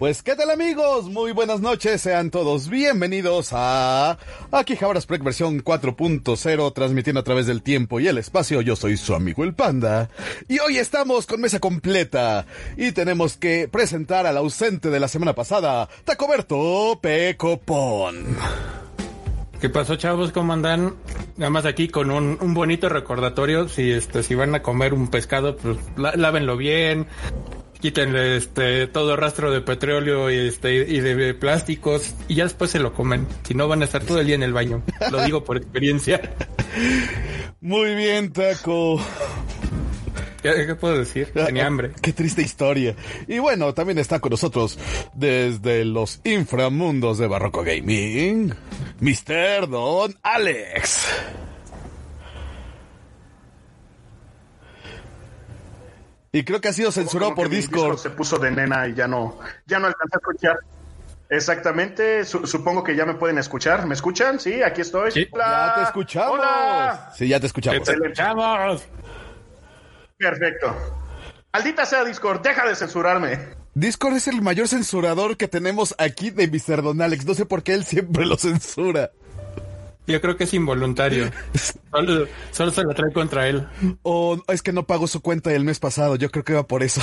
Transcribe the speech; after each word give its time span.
Pues, 0.00 0.22
¿qué 0.22 0.34
tal 0.34 0.48
amigos? 0.48 1.10
Muy 1.10 1.32
buenas 1.32 1.60
noches, 1.60 2.00
sean 2.00 2.30
todos 2.30 2.70
bienvenidos 2.70 3.50
a 3.52 4.16
Aquí 4.50 4.74
Jabras 4.74 5.04
Prek 5.04 5.22
versión 5.22 5.62
4.0, 5.62 6.72
transmitiendo 6.72 7.20
a 7.20 7.22
través 7.22 7.46
del 7.46 7.62
tiempo 7.62 8.00
y 8.00 8.08
el 8.08 8.16
espacio. 8.16 8.62
Yo 8.62 8.76
soy 8.76 8.96
su 8.96 9.14
amigo 9.14 9.44
el 9.44 9.52
Panda. 9.52 10.08
Y 10.48 10.58
hoy 10.60 10.78
estamos 10.78 11.26
con 11.26 11.42
mesa 11.42 11.60
completa. 11.60 12.46
Y 12.78 12.92
tenemos 12.92 13.36
que 13.36 13.68
presentar 13.70 14.26
al 14.26 14.38
ausente 14.38 14.88
de 14.88 15.00
la 15.00 15.08
semana 15.08 15.34
pasada, 15.34 15.90
Tacoberto 16.06 16.98
Pecopón. 17.02 18.38
¿Qué 19.60 19.68
pasó, 19.68 19.96
chavos? 19.96 20.32
¿Cómo 20.32 20.54
andan? 20.54 20.94
Nada 21.36 21.50
más 21.50 21.66
aquí 21.66 21.88
con 21.88 22.10
un, 22.10 22.38
un 22.40 22.54
bonito 22.54 22.88
recordatorio. 22.88 23.68
Si 23.68 23.90
este, 23.90 24.22
si 24.22 24.34
van 24.34 24.54
a 24.54 24.62
comer 24.62 24.94
un 24.94 25.08
pescado, 25.08 25.58
pues 25.58 25.76
lávenlo 25.98 26.56
bien 26.56 27.06
quítenle 27.80 28.36
este 28.36 28.86
todo 28.86 29.16
rastro 29.16 29.50
de 29.50 29.60
petróleo 29.60 30.30
y 30.30 30.48
este 30.48 30.74
y 30.74 31.00
de 31.00 31.34
plásticos 31.34 32.14
y 32.28 32.36
ya 32.36 32.44
después 32.44 32.70
se 32.70 32.78
lo 32.78 32.92
comen. 32.92 33.26
Si 33.42 33.54
no 33.54 33.68
van 33.68 33.82
a 33.82 33.84
estar 33.84 34.02
todo 34.04 34.20
el 34.20 34.26
día 34.26 34.36
en 34.36 34.42
el 34.42 34.52
baño. 34.52 34.82
Lo 35.10 35.24
digo 35.24 35.44
por 35.44 35.56
experiencia. 35.56 36.20
Muy 37.60 37.94
bien, 37.94 38.32
Taco. 38.32 39.00
¿Qué, 40.42 40.74
puedo 40.74 40.98
decir? 40.98 41.30
Ah, 41.36 41.46
Tenía 41.46 41.66
hambre. 41.66 41.92
Qué 42.00 42.12
triste 42.12 42.42
historia. 42.42 42.96
Y 43.28 43.38
bueno, 43.38 43.74
también 43.74 43.98
está 43.98 44.20
con 44.20 44.30
nosotros 44.30 44.78
desde 45.14 45.84
los 45.84 46.20
inframundos 46.24 47.18
de 47.18 47.26
Barroco 47.26 47.62
Gaming, 47.62 48.54
Mr. 49.00 49.68
Don 49.68 50.16
Alex. 50.22 51.06
Y 56.32 56.44
creo 56.44 56.60
que 56.60 56.68
ha 56.68 56.72
sido 56.72 56.92
censurado 56.92 57.34
por 57.34 57.48
Discord. 57.48 57.98
Se 57.98 58.10
puso 58.10 58.38
de 58.38 58.50
nena 58.50 58.86
y 58.86 58.94
ya 58.94 59.08
no, 59.08 59.38
ya 59.66 59.78
no 59.78 59.86
alcanzé 59.88 60.16
a 60.16 60.18
escuchar. 60.18 60.58
Exactamente, 61.28 62.24
supongo 62.24 62.82
que 62.82 62.96
ya 62.96 63.06
me 63.06 63.14
pueden 63.14 63.38
escuchar. 63.38 63.86
¿Me 63.86 63.94
escuchan? 63.94 64.40
Sí, 64.40 64.62
aquí 64.62 64.80
estoy. 64.80 65.10
Ya 65.10 65.74
te 65.76 65.82
escuchamos. 65.82 66.38
Hola. 66.38 67.12
Sí, 67.16 67.28
ya 67.28 67.38
te 67.38 67.46
escuchamos. 67.46 67.84
Te 67.84 67.92
escuchamos. 67.92 68.82
Perfecto. 70.16 70.76
Maldita 71.52 71.86
sea 71.86 72.04
Discord, 72.04 72.42
deja 72.42 72.68
de 72.68 72.74
censurarme. 72.74 73.38
Discord 73.74 74.14
es 74.14 74.26
el 74.26 74.42
mayor 74.42 74.66
censurador 74.66 75.36
que 75.36 75.46
tenemos 75.48 75.94
aquí 75.98 76.30
de 76.30 76.48
Mr. 76.48 76.82
Don 76.82 77.00
Alex. 77.00 77.24
No 77.24 77.34
sé 77.34 77.46
por 77.46 77.62
qué 77.62 77.74
él 77.74 77.84
siempre 77.84 78.26
lo 78.26 78.36
censura. 78.36 79.10
Yo 80.10 80.20
creo 80.20 80.36
que 80.36 80.44
es 80.44 80.54
involuntario. 80.54 81.30
Solo, 81.92 82.72
se 82.72 82.82
lo 82.82 82.94
trae 82.94 83.12
contra 83.12 83.48
él. 83.48 83.66
O 84.02 84.42
es 84.48 84.62
que 84.62 84.72
no 84.72 84.86
pagó 84.86 85.06
su 85.06 85.20
cuenta 85.20 85.52
el 85.52 85.64
mes 85.64 85.78
pasado. 85.78 86.16
Yo 86.16 86.30
creo 86.30 86.44
que 86.44 86.54
va 86.54 86.66
por 86.66 86.82
eso. 86.82 87.00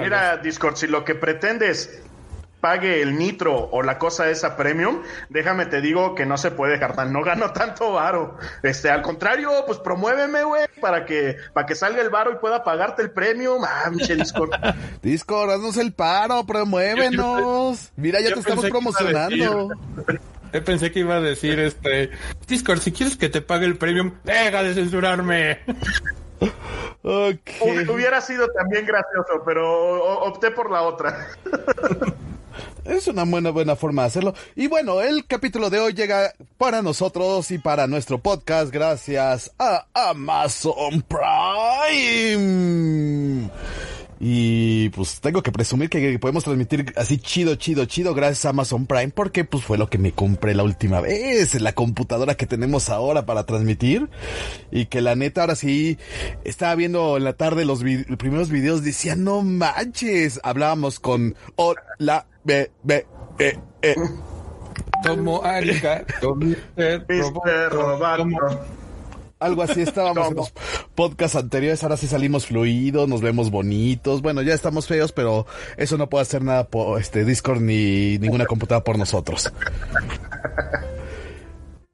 Mira, 0.00 0.36
Discord, 0.38 0.76
si 0.76 0.86
lo 0.88 1.04
que 1.04 1.14
pretendes 1.14 2.02
pague 2.64 3.02
el 3.02 3.18
nitro 3.18 3.68
o 3.72 3.82
la 3.82 3.98
cosa 3.98 4.30
esa 4.30 4.56
premium, 4.56 5.02
déjame 5.28 5.66
te 5.66 5.82
digo 5.82 6.14
que 6.14 6.24
no 6.24 6.38
se 6.38 6.50
puede 6.50 6.72
dejar 6.72 6.94
no 7.08 7.22
gano 7.22 7.50
tanto 7.52 7.92
varo. 7.92 8.38
Este, 8.62 8.88
al 8.88 9.02
contrario, 9.02 9.50
pues 9.66 9.80
promuéveme, 9.80 10.44
güey, 10.44 10.64
para 10.80 11.04
que, 11.04 11.36
para 11.52 11.66
que 11.66 11.74
salga 11.74 12.00
el 12.00 12.08
varo 12.08 12.32
y 12.32 12.36
pueda 12.36 12.64
pagarte 12.64 13.02
el 13.02 13.10
premium. 13.10 13.62
Ah, 13.68 13.90
Michelle 13.90 14.22
Discord. 14.22 14.52
Discord, 15.02 15.50
haznos 15.50 15.76
el 15.76 15.92
paro, 15.92 16.46
promuévenos. 16.46 17.92
Mira, 17.96 18.22
ya 18.22 18.32
te 18.32 18.40
estamos 18.40 18.64
promocionando. 18.64 19.68
Yo 20.50 20.64
pensé 20.64 20.90
que 20.90 21.00
iba 21.00 21.16
a 21.16 21.20
decir 21.20 21.60
este 21.60 22.12
Discord, 22.48 22.80
si 22.80 22.92
quieres 22.92 23.18
que 23.18 23.28
te 23.28 23.42
pague 23.42 23.66
el 23.66 23.76
premium, 23.76 24.14
deja 24.24 24.62
de 24.62 24.72
censurarme. 24.72 25.60
Okay. 27.02 27.86
Hubiera 27.90 28.22
sido 28.22 28.48
también 28.48 28.86
gracioso, 28.86 29.42
pero 29.44 30.22
opté 30.22 30.50
por 30.50 30.70
la 30.70 30.80
otra. 30.80 31.28
Es 32.84 33.08
una 33.08 33.24
buena, 33.24 33.50
buena 33.50 33.76
forma 33.76 34.02
de 34.02 34.08
hacerlo. 34.08 34.34
Y 34.56 34.66
bueno, 34.66 35.00
el 35.00 35.26
capítulo 35.26 35.70
de 35.70 35.80
hoy 35.80 35.94
llega 35.94 36.34
para 36.58 36.82
nosotros 36.82 37.50
y 37.50 37.58
para 37.58 37.86
nuestro 37.86 38.18
podcast 38.18 38.70
gracias 38.72 39.52
a 39.58 39.86
Amazon 39.94 41.02
Prime. 42.22 42.40
Y 44.26 44.88
pues 44.88 45.20
tengo 45.20 45.42
que 45.42 45.52
presumir 45.52 45.90
que 45.90 46.18
podemos 46.18 46.44
transmitir 46.44 46.94
así 46.96 47.18
chido, 47.18 47.56
chido, 47.56 47.84
chido 47.84 48.14
gracias 48.14 48.46
a 48.46 48.48
Amazon 48.48 48.86
Prime 48.86 49.10
porque 49.10 49.44
pues 49.44 49.64
fue 49.64 49.76
lo 49.76 49.90
que 49.90 49.98
me 49.98 50.12
compré 50.12 50.54
la 50.54 50.62
última 50.62 51.02
vez, 51.02 51.60
la 51.60 51.74
computadora 51.74 52.34
que 52.34 52.46
tenemos 52.46 52.88
ahora 52.88 53.26
para 53.26 53.44
transmitir 53.44 54.08
y 54.70 54.86
que 54.86 55.02
la 55.02 55.14
neta 55.14 55.42
ahora 55.42 55.56
sí 55.56 55.98
estaba 56.42 56.74
viendo 56.74 57.18
en 57.18 57.24
la 57.24 57.34
tarde 57.34 57.66
los, 57.66 57.80
primeros 58.16 58.48
videos, 58.48 58.82
decía 58.82 59.14
no 59.14 59.42
manches, 59.42 60.40
hablábamos 60.42 61.00
con 61.00 61.36
hola, 61.56 62.26
be, 62.44 62.70
be, 62.82 63.06
eh, 63.38 63.58
eh. 63.82 63.94
Tomo 65.02 65.42
algo 69.38 69.62
así 69.62 69.82
estábamos 69.82 70.28
en 70.28 70.36
los 70.36 70.52
podcasts 70.94 71.36
anteriores, 71.36 71.82
ahora 71.82 71.96
sí 71.96 72.06
salimos 72.06 72.46
fluidos, 72.46 73.08
nos 73.08 73.20
vemos 73.20 73.50
bonitos. 73.50 74.22
Bueno, 74.22 74.42
ya 74.42 74.54
estamos 74.54 74.86
feos, 74.86 75.12
pero 75.12 75.46
eso 75.76 75.98
no 75.98 76.08
puede 76.08 76.22
hacer 76.22 76.42
nada 76.42 76.64
por 76.64 77.00
este 77.00 77.24
Discord 77.24 77.60
ni 77.60 78.18
ninguna 78.18 78.46
computadora 78.46 78.84
por 78.84 78.98
nosotros. 78.98 79.52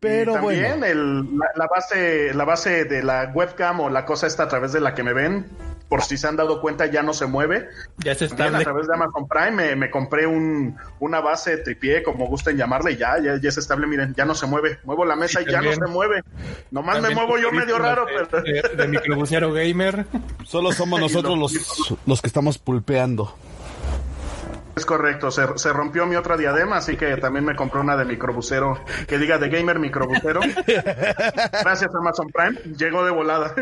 Pero 0.00 0.32
también 0.32 0.80
bueno. 0.80 1.28
la, 1.56 1.66
base, 1.66 2.32
la 2.32 2.44
base 2.46 2.84
de 2.86 3.02
la 3.02 3.30
webcam 3.34 3.80
o 3.80 3.90
la 3.90 4.06
cosa 4.06 4.26
esta 4.26 4.44
a 4.44 4.48
través 4.48 4.72
de 4.72 4.80
la 4.80 4.94
que 4.94 5.02
me 5.02 5.12
ven, 5.12 5.46
por 5.90 6.02
si 6.02 6.16
se 6.16 6.28
han 6.28 6.36
dado 6.36 6.60
cuenta, 6.60 6.86
ya 6.86 7.02
no 7.02 7.12
se 7.12 7.26
mueve. 7.26 7.68
Ya 7.98 8.14
se 8.14 8.26
está. 8.26 8.46
A 8.46 8.60
través 8.60 8.86
de 8.86 8.94
Amazon 8.94 9.26
Prime 9.26 9.74
me, 9.74 9.90
compré 9.90 10.24
un, 10.24 10.76
una 11.00 11.20
base 11.20 11.56
tripié, 11.56 12.04
como 12.04 12.28
gusten 12.28 12.56
llamarle, 12.56 12.96
ya, 12.96 13.18
ya, 13.18 13.40
ya 13.42 13.48
es 13.48 13.58
estable. 13.58 13.88
Miren, 13.88 14.14
ya 14.14 14.24
no 14.24 14.36
se 14.36 14.46
mueve. 14.46 14.78
Muevo 14.84 15.04
la 15.04 15.16
mesa 15.16 15.42
y, 15.42 15.50
ya 15.50 15.60
no 15.60 15.72
se 15.72 15.86
mueve. 15.88 16.22
Nomás 16.70 17.02
me 17.02 17.10
muevo 17.10 17.38
yo 17.38 17.50
medio 17.50 17.76
raro, 17.76 18.06
de, 18.06 18.12
pero. 18.30 18.42
De, 18.42 19.52
de 19.56 19.72
gamer. 19.72 20.06
Solo 20.44 20.70
somos 20.70 21.00
nosotros 21.00 21.36
los, 21.36 21.96
los 22.06 22.20
que 22.22 22.28
estamos 22.28 22.58
pulpeando. 22.58 23.34
Es 24.80 24.86
correcto, 24.86 25.30
se, 25.30 25.72
rompió 25.74 26.06
mi 26.06 26.16
otra 26.16 26.38
diadema, 26.38 26.78
así 26.78 26.96
que 26.96 27.14
también 27.18 27.44
me 27.44 27.54
compré 27.54 27.80
una 27.80 27.98
de 27.98 28.06
microbusero 28.06 28.82
que 29.06 29.18
diga 29.18 29.36
de 29.36 29.50
gamer 29.50 29.78
microbusero. 29.78 30.40
Gracias 30.66 31.94
Amazon 31.94 32.28
Prime, 32.32 32.74
llegó 32.78 33.04
de 33.04 33.10
volada. 33.10 33.54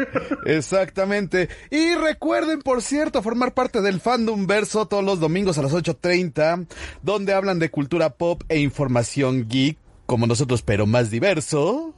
Exactamente. 0.44 1.48
Y 1.70 1.96
recuerden, 1.96 2.62
por 2.62 2.82
cierto, 2.82 3.20
formar 3.20 3.52
parte 3.52 3.80
del 3.80 4.00
Fandom 4.00 4.46
Verso 4.46 4.86
todos 4.86 5.02
los 5.02 5.18
domingos 5.18 5.58
a 5.58 5.62
las 5.62 5.74
8.30, 5.74 6.68
donde 7.02 7.34
hablan 7.34 7.58
de 7.58 7.72
cultura 7.72 8.10
pop 8.10 8.44
e 8.48 8.60
información 8.60 9.48
geek, 9.48 9.76
como 10.06 10.28
nosotros, 10.28 10.62
pero 10.62 10.86
más 10.86 11.10
diverso 11.10 11.97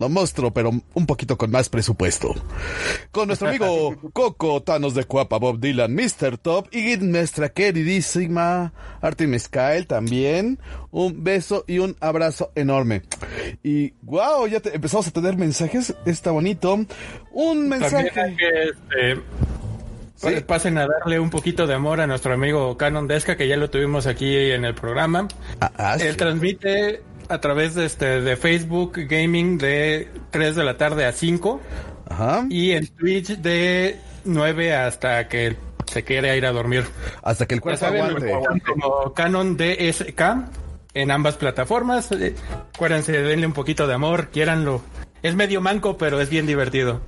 lo 0.00 0.08
monstruo, 0.08 0.50
pero 0.50 0.70
un 0.70 1.06
poquito 1.06 1.36
con 1.36 1.50
más 1.50 1.68
presupuesto. 1.68 2.34
Con 3.12 3.28
nuestro 3.28 3.48
amigo 3.48 3.94
Coco, 4.12 4.62
Thanos 4.62 4.94
de 4.94 5.04
Cuapa, 5.04 5.38
Bob 5.38 5.60
Dylan, 5.60 5.94
Mr. 5.94 6.38
Top 6.38 6.74
y 6.74 6.96
nuestra 6.96 7.50
queridísima 7.50 8.72
Artemis 9.02 9.48
Kyle 9.48 9.86
también. 9.86 10.58
Un 10.90 11.22
beso 11.22 11.64
y 11.68 11.78
un 11.78 11.96
abrazo 12.00 12.50
enorme. 12.54 13.02
Y 13.62 13.92
wow, 14.02 14.46
ya 14.46 14.62
empezamos 14.72 15.06
a 15.06 15.10
tener 15.10 15.36
mensajes. 15.36 15.94
Está 16.06 16.30
bonito. 16.30 16.80
Un 17.32 17.68
mensaje. 17.68 18.10
Que, 18.10 18.70
este, 18.70 20.42
Pasen 20.46 20.76
a 20.76 20.86
darle 20.86 21.18
un 21.18 21.30
poquito 21.30 21.66
de 21.66 21.74
amor 21.74 22.00
a 22.00 22.06
nuestro 22.06 22.34
amigo 22.34 22.76
Canon 22.76 23.06
Desca, 23.06 23.36
que 23.36 23.48
ya 23.48 23.56
lo 23.56 23.70
tuvimos 23.70 24.06
aquí 24.06 24.50
en 24.50 24.66
el 24.66 24.74
programa. 24.74 25.28
Ah, 25.60 25.72
ah, 25.76 25.96
Él 25.98 26.16
transmite 26.16 27.02
a 27.30 27.40
través 27.40 27.74
de, 27.74 27.86
este, 27.86 28.20
de 28.20 28.36
Facebook 28.36 28.92
Gaming 29.08 29.56
de 29.56 30.08
3 30.30 30.56
de 30.56 30.64
la 30.64 30.76
tarde 30.76 31.06
a 31.06 31.12
5. 31.12 31.60
Ajá. 32.08 32.46
Y 32.50 32.72
en 32.72 32.86
Twitch 32.88 33.38
de 33.38 33.96
9 34.24 34.74
hasta 34.74 35.28
que 35.28 35.56
se 35.86 36.02
quiera 36.02 36.36
ir 36.36 36.44
a 36.44 36.52
dormir. 36.52 36.84
Hasta 37.22 37.46
que 37.46 37.54
el 37.54 37.60
cuerpo 37.60 37.86
aguante. 37.86 38.32
Como 38.66 39.14
Canon 39.14 39.56
DSK 39.56 40.20
en 40.94 41.10
ambas 41.10 41.36
plataformas. 41.36 42.10
Eh, 42.12 42.34
acuérdense, 42.74 43.12
denle 43.12 43.46
un 43.46 43.52
poquito 43.52 43.86
de 43.86 43.94
amor, 43.94 44.28
quiéranlo. 44.28 44.82
Es 45.22 45.34
medio 45.34 45.60
manco, 45.60 45.96
pero 45.96 46.20
es 46.20 46.30
bien 46.30 46.46
divertido. 46.46 47.00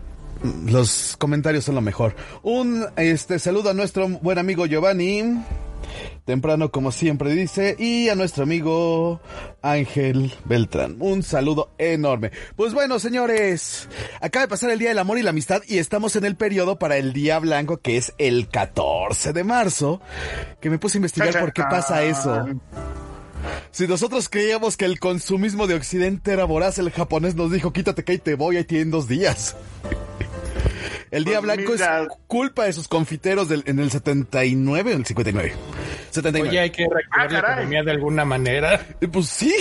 Los 0.66 1.16
comentarios 1.18 1.64
son 1.64 1.76
lo 1.76 1.80
mejor. 1.80 2.16
Un 2.42 2.86
este 2.96 3.38
saludo 3.38 3.70
a 3.70 3.74
nuestro 3.74 4.08
buen 4.08 4.38
amigo 4.38 4.66
Giovanni. 4.66 5.42
Temprano 6.24 6.70
como 6.70 6.92
siempre 6.92 7.32
dice, 7.32 7.76
y 7.78 8.08
a 8.08 8.14
nuestro 8.14 8.44
amigo 8.44 9.20
Ángel 9.62 10.34
Beltrán. 10.44 10.96
Un 11.00 11.22
saludo 11.22 11.70
enorme. 11.78 12.32
Pues 12.56 12.74
bueno, 12.74 12.98
señores, 12.98 13.88
acaba 14.20 14.46
de 14.46 14.48
pasar 14.48 14.70
el 14.70 14.78
Día 14.78 14.90
del 14.90 14.98
Amor 14.98 15.18
y 15.18 15.22
la 15.22 15.30
Amistad 15.30 15.62
y 15.66 15.78
estamos 15.78 16.16
en 16.16 16.24
el 16.24 16.36
periodo 16.36 16.78
para 16.78 16.96
el 16.96 17.12
Día 17.12 17.38
Blanco 17.38 17.78
que 17.78 17.96
es 17.96 18.12
el 18.18 18.48
14 18.48 19.32
de 19.32 19.44
marzo, 19.44 20.00
que 20.60 20.70
me 20.70 20.78
puse 20.78 20.98
a 20.98 21.00
investigar 21.00 21.38
por 21.40 21.52
qué 21.52 21.62
pasa 21.62 22.02
eso. 22.04 22.46
Si 23.70 23.86
nosotros 23.86 24.28
creíamos 24.28 24.76
que 24.76 24.84
el 24.84 25.00
consumismo 25.00 25.66
de 25.66 25.74
Occidente 25.74 26.32
era 26.32 26.44
voraz, 26.44 26.78
el 26.78 26.90
japonés 26.90 27.34
nos 27.34 27.50
dijo, 27.50 27.72
quítate 27.72 28.04
que 28.04 28.12
ahí 28.12 28.18
te 28.18 28.34
voy, 28.34 28.56
ahí 28.56 28.64
tienen 28.64 28.90
dos 28.90 29.08
días. 29.08 29.56
El 31.10 31.24
Día 31.24 31.40
pues 31.40 31.54
Blanco 31.54 31.74
es 31.74 31.82
culpa 32.26 32.64
de 32.64 32.72
sus 32.72 32.88
confiteros 32.88 33.48
del, 33.48 33.62
en 33.66 33.78
el 33.78 33.90
79 33.90 34.94
o 34.94 34.96
el 34.96 35.04
59. 35.04 35.52
79. 36.12 36.48
Oye, 36.48 36.60
hay 36.60 36.70
que 36.70 36.86
reactivar 36.88 37.32
la 37.32 37.38
ah, 37.38 37.52
economía 37.52 37.82
de 37.82 37.90
alguna 37.90 38.24
manera. 38.24 38.86
Pues 39.12 39.26
sí. 39.28 39.54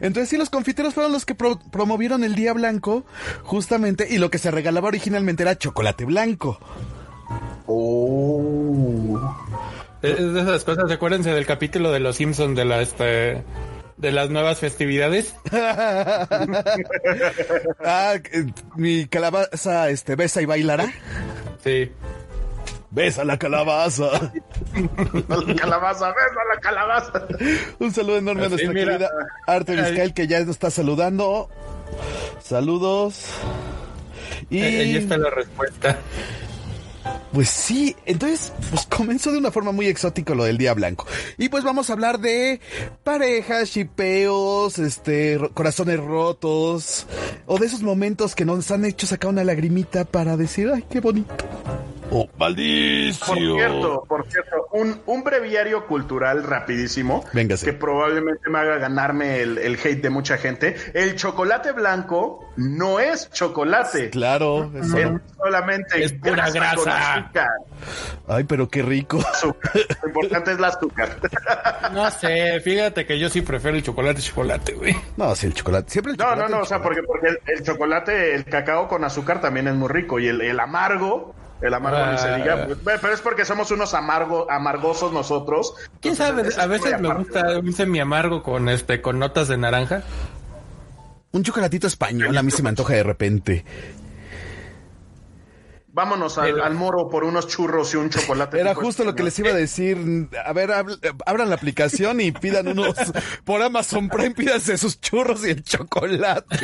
Entonces 0.00 0.28
sí, 0.28 0.36
los 0.36 0.50
confiteros 0.50 0.94
fueron 0.94 1.12
los 1.12 1.24
que 1.24 1.34
promovieron 1.34 2.24
el 2.24 2.34
Día 2.34 2.52
Blanco, 2.52 3.04
justamente, 3.42 4.06
y 4.10 4.18
lo 4.18 4.30
que 4.30 4.38
se 4.38 4.50
regalaba 4.50 4.88
originalmente 4.88 5.42
era 5.42 5.56
chocolate 5.56 6.04
blanco. 6.04 6.58
Oh. 7.66 9.36
Es 10.02 10.32
de 10.32 10.40
esas 10.40 10.64
cosas, 10.64 10.90
acuérdense 10.90 11.30
del 11.30 11.46
capítulo 11.46 11.92
de 11.92 12.00
Los 12.00 12.16
Simpsons 12.16 12.56
de 12.56 12.64
la 12.64 12.80
este 12.80 13.44
de 13.98 14.12
las 14.12 14.30
nuevas 14.30 14.58
festividades. 14.58 15.34
ah, 17.84 18.14
mi 18.76 19.06
calabaza 19.06 19.90
este 19.90 20.16
besa 20.16 20.40
y 20.40 20.46
bailará. 20.46 20.90
Sí. 21.62 21.92
Besa 22.90 23.24
la 23.24 23.38
calabaza. 23.38 24.10
la 25.28 25.54
calabaza, 25.54 26.08
besa 26.08 26.40
la 26.52 26.60
calabaza. 26.60 27.26
Un 27.78 27.92
saludo 27.92 28.18
enorme 28.18 28.46
a 28.46 28.48
nuestra 28.48 28.72
querida 28.72 29.08
Arte 29.46 29.76
Vizcael 29.76 30.12
que 30.12 30.26
ya 30.26 30.40
nos 30.40 30.50
está 30.50 30.70
saludando. 30.70 31.48
Saludos. 32.42 33.26
Y 34.48 34.60
ahí 34.60 34.96
está 34.96 35.16
la 35.18 35.30
respuesta. 35.30 35.98
Pues 37.32 37.48
sí, 37.48 37.94
entonces 38.06 38.52
pues 38.70 38.86
comenzó 38.86 39.30
de 39.30 39.38
una 39.38 39.50
forma 39.50 39.72
muy 39.72 39.86
exótica 39.86 40.34
lo 40.34 40.44
del 40.44 40.58
Día 40.58 40.74
Blanco. 40.74 41.06
Y 41.38 41.48
pues 41.48 41.62
vamos 41.62 41.88
a 41.88 41.92
hablar 41.92 42.18
de 42.18 42.60
parejas, 43.04 43.70
chipeos, 43.70 44.78
este, 44.78 45.38
corazones 45.54 46.00
rotos, 46.00 47.06
o 47.46 47.58
de 47.58 47.66
esos 47.66 47.82
momentos 47.82 48.34
que 48.34 48.44
nos 48.44 48.70
han 48.70 48.84
hecho 48.84 49.06
sacar 49.06 49.30
una 49.30 49.44
lagrimita 49.44 50.04
para 50.04 50.36
decir, 50.36 50.70
ay, 50.74 50.84
qué 50.90 51.00
bonito. 51.00 51.34
Oh, 52.12 52.28
maldición. 52.36 53.28
Por 53.28 53.38
cierto, 53.38 54.04
por 54.08 54.26
cierto, 54.26 54.68
un, 54.72 55.00
un 55.06 55.22
breviario 55.22 55.86
cultural 55.86 56.42
rapidísimo. 56.42 57.24
Véngase. 57.32 57.64
Que 57.66 57.72
probablemente 57.72 58.50
me 58.50 58.58
haga 58.58 58.78
ganarme 58.78 59.40
el, 59.40 59.58
el, 59.58 59.74
hate 59.74 60.02
de 60.02 60.10
mucha 60.10 60.36
gente. 60.36 60.74
El 60.92 61.14
chocolate 61.14 61.72
blanco 61.72 62.50
no 62.56 62.98
es 62.98 63.30
chocolate. 63.30 64.10
Claro, 64.10 64.72
es 64.74 64.88
solamente 65.36 66.04
es 66.04 66.12
pura 66.14 66.50
grasa. 66.50 67.19
Ay, 68.28 68.44
pero 68.44 68.68
qué 68.68 68.82
rico. 68.82 69.18
Lo 69.42 70.08
importante 70.08 70.52
es 70.52 70.58
el 70.58 70.64
azúcar. 70.64 71.16
No 71.92 72.10
sé, 72.10 72.60
fíjate 72.60 73.04
que 73.06 73.18
yo 73.18 73.28
sí 73.28 73.40
prefiero 73.40 73.76
el 73.76 73.82
chocolate 73.82 74.20
chocolate, 74.20 74.74
güey. 74.74 74.94
No, 75.16 75.34
sí, 75.34 75.46
el 75.46 75.54
chocolate. 75.54 75.90
Siempre 75.90 76.12
el 76.12 76.18
chocolate. 76.18 76.42
No, 76.42 76.48
no, 76.48 76.56
no, 76.56 76.62
o 76.62 76.66
sea, 76.66 76.80
porque, 76.80 77.02
porque 77.02 77.28
el, 77.46 77.62
chocolate, 77.62 78.34
el 78.34 78.44
cacao 78.44 78.88
con 78.88 79.04
azúcar 79.04 79.40
también 79.40 79.68
es 79.68 79.74
muy 79.74 79.88
rico. 79.88 80.18
Y 80.18 80.28
el, 80.28 80.40
el 80.40 80.60
amargo 80.60 81.34
el 81.60 81.74
amargo 81.74 82.12
ni 82.12 82.18
se 82.18 82.34
diga. 82.36 82.54
Ah. 82.62 82.74
Pues, 82.82 83.00
pero 83.00 83.12
es 83.12 83.20
porque 83.20 83.44
somos 83.44 83.70
unos 83.70 83.92
amargo, 83.94 84.50
amargosos 84.50 85.12
nosotros. 85.12 85.74
¿Quién 86.00 86.16
sabe? 86.16 86.48
A 86.58 86.66
veces 86.66 87.00
me 87.00 87.12
gusta 87.14 87.58
un 87.58 87.72
semi 87.72 88.00
amargo 88.00 88.42
con 88.42 88.68
este, 88.68 89.00
con 89.00 89.18
notas 89.18 89.48
de 89.48 89.58
naranja. 89.58 90.02
Un 91.32 91.44
chocolatito 91.44 91.86
español 91.86 92.36
a 92.36 92.42
mí 92.42 92.50
se 92.50 92.62
me 92.62 92.70
antoja 92.70 92.94
de 92.94 93.02
repente. 93.02 93.64
Vámonos 96.00 96.38
al, 96.38 96.74
moro 96.76 97.10
por 97.10 97.24
unos 97.24 97.46
churros 97.46 97.92
y 97.92 97.98
un 97.98 98.08
chocolate. 98.08 98.58
Era 98.58 98.74
justo 98.74 99.04
lo 99.04 99.14
que 99.14 99.22
les 99.22 99.38
iba 99.38 99.50
a 99.50 99.54
decir. 99.54 100.30
A 100.46 100.52
ver, 100.54 100.70
abran 100.72 101.50
la 101.50 101.56
aplicación 101.56 102.22
y 102.22 102.32
pidan 102.32 102.68
unos 102.68 102.94
por 103.44 103.60
Amazon 103.60 104.08
Prime, 104.08 104.30
pídanse 104.30 104.78
sus 104.78 104.98
churros 104.98 105.46
y 105.46 105.50
el 105.50 105.62
chocolate. 105.62 106.56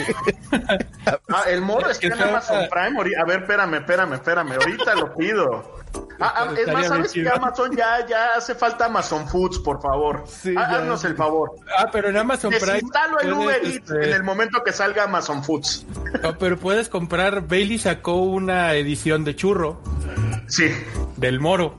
ah, 1.28 1.44
el 1.48 1.60
moro 1.60 1.90
está 1.90 2.06
en 2.06 2.14
Amazon 2.14 2.66
Prime. 2.70 2.98
A 3.20 3.26
ver, 3.26 3.40
espérame, 3.42 3.74
espérame, 3.74 4.14
espérame. 4.14 4.52
Ahorita 4.52 4.94
lo 4.94 5.14
pido. 5.14 5.84
Ah, 6.18 6.34
ah, 6.36 6.54
es 6.56 6.72
más, 6.72 6.86
¿sabes 6.86 7.12
que 7.12 7.28
Amazon 7.28 7.76
ya, 7.76 8.06
ya 8.06 8.34
hace 8.36 8.54
falta 8.54 8.86
Amazon 8.86 9.28
Foods, 9.28 9.58
por 9.58 9.80
favor? 9.82 10.24
Sí, 10.26 10.54
Haznos 10.56 11.04
el 11.04 11.16
favor. 11.16 11.52
Ah, 11.78 11.88
pero 11.92 12.08
en 12.08 12.16
Amazon 12.16 12.50
Prime. 12.50 12.74
Desinstalo 12.74 13.20
el 13.20 13.32
Uber 13.32 13.64
Eats 13.64 13.76
este, 13.76 14.04
en 14.04 14.12
el 14.12 14.22
momento 14.22 14.62
que 14.64 14.72
salga 14.72 15.04
Amazon 15.04 15.44
Foods. 15.44 15.86
No, 16.22 16.38
pero 16.38 16.56
puedes 16.58 16.88
comprar. 16.88 17.46
Bailey 17.46 17.78
sacó 17.78 18.16
una 18.16 18.74
edición 18.74 19.24
de 19.24 19.36
churro. 19.36 19.80
Sí. 20.48 20.70
Del 21.16 21.40
moro. 21.40 21.78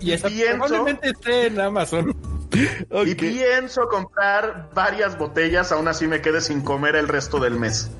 Y 0.00 0.12
esa 0.12 0.28
probablemente 0.28 1.10
esté 1.10 1.46
en 1.46 1.60
Amazon. 1.60 2.14
Y 3.04 3.16
pienso 3.16 3.88
comprar 3.88 4.70
varias 4.74 5.18
botellas, 5.18 5.72
aún 5.72 5.88
así 5.88 6.06
me 6.06 6.20
quede 6.20 6.40
sin 6.40 6.60
comer 6.62 6.94
el 6.94 7.08
resto 7.08 7.40
del 7.40 7.58
mes. 7.58 7.90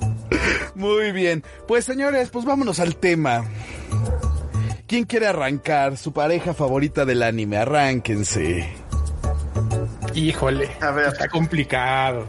Muy 0.75 1.13
bien. 1.13 1.43
Pues 1.67 1.85
señores, 1.85 2.31
pues 2.31 2.45
vámonos 2.45 2.81
al 2.81 2.97
tema. 2.97 3.45
¿Quién 4.95 5.07
quiere 5.07 5.27
arrancar? 5.27 5.97
Su 5.97 6.13
pareja 6.13 6.55
favorita 6.55 7.05
del 7.05 7.25
anime. 7.25 7.57
Arránquense. 7.57 8.73
Híjole. 10.15 10.71
A 10.81 10.93
ver. 10.93 11.09
Está 11.09 11.29
complicado. 11.29 12.29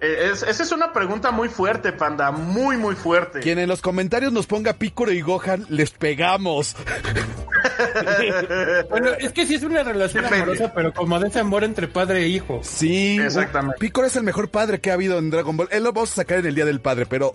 Eh, 0.00 0.32
esa 0.32 0.62
es 0.62 0.72
una 0.72 0.92
pregunta 0.92 1.30
muy 1.30 1.48
fuerte, 1.48 1.92
panda, 1.92 2.30
muy, 2.30 2.76
muy 2.76 2.94
fuerte. 2.94 3.40
Quien 3.40 3.58
en 3.58 3.68
los 3.68 3.80
comentarios 3.80 4.32
nos 4.32 4.46
ponga 4.46 4.74
Picoro 4.74 5.12
y 5.12 5.20
Gohan, 5.20 5.66
les 5.68 5.90
pegamos. 5.90 6.76
bueno, 8.90 9.10
es 9.18 9.32
que 9.32 9.46
sí 9.46 9.56
es 9.56 9.62
una 9.62 9.82
relación 9.82 10.24
amorosa, 10.24 10.72
pero 10.74 10.92
como 10.92 11.18
de 11.18 11.28
ese 11.28 11.40
amor 11.40 11.64
entre 11.64 11.88
padre 11.88 12.24
e 12.24 12.28
hijo. 12.28 12.60
Sí, 12.62 13.18
exactamente. 13.20 13.78
Picoro 13.78 14.06
es 14.06 14.16
el 14.16 14.22
mejor 14.22 14.50
padre 14.50 14.80
que 14.80 14.90
ha 14.90 14.94
habido 14.94 15.18
en 15.18 15.30
Dragon 15.30 15.56
Ball. 15.56 15.68
Él 15.70 15.84
lo 15.84 15.92
vamos 15.92 16.12
a 16.12 16.16
sacar 16.16 16.38
en 16.38 16.46
el 16.46 16.54
Día 16.54 16.64
del 16.64 16.80
Padre, 16.80 17.06
pero 17.06 17.34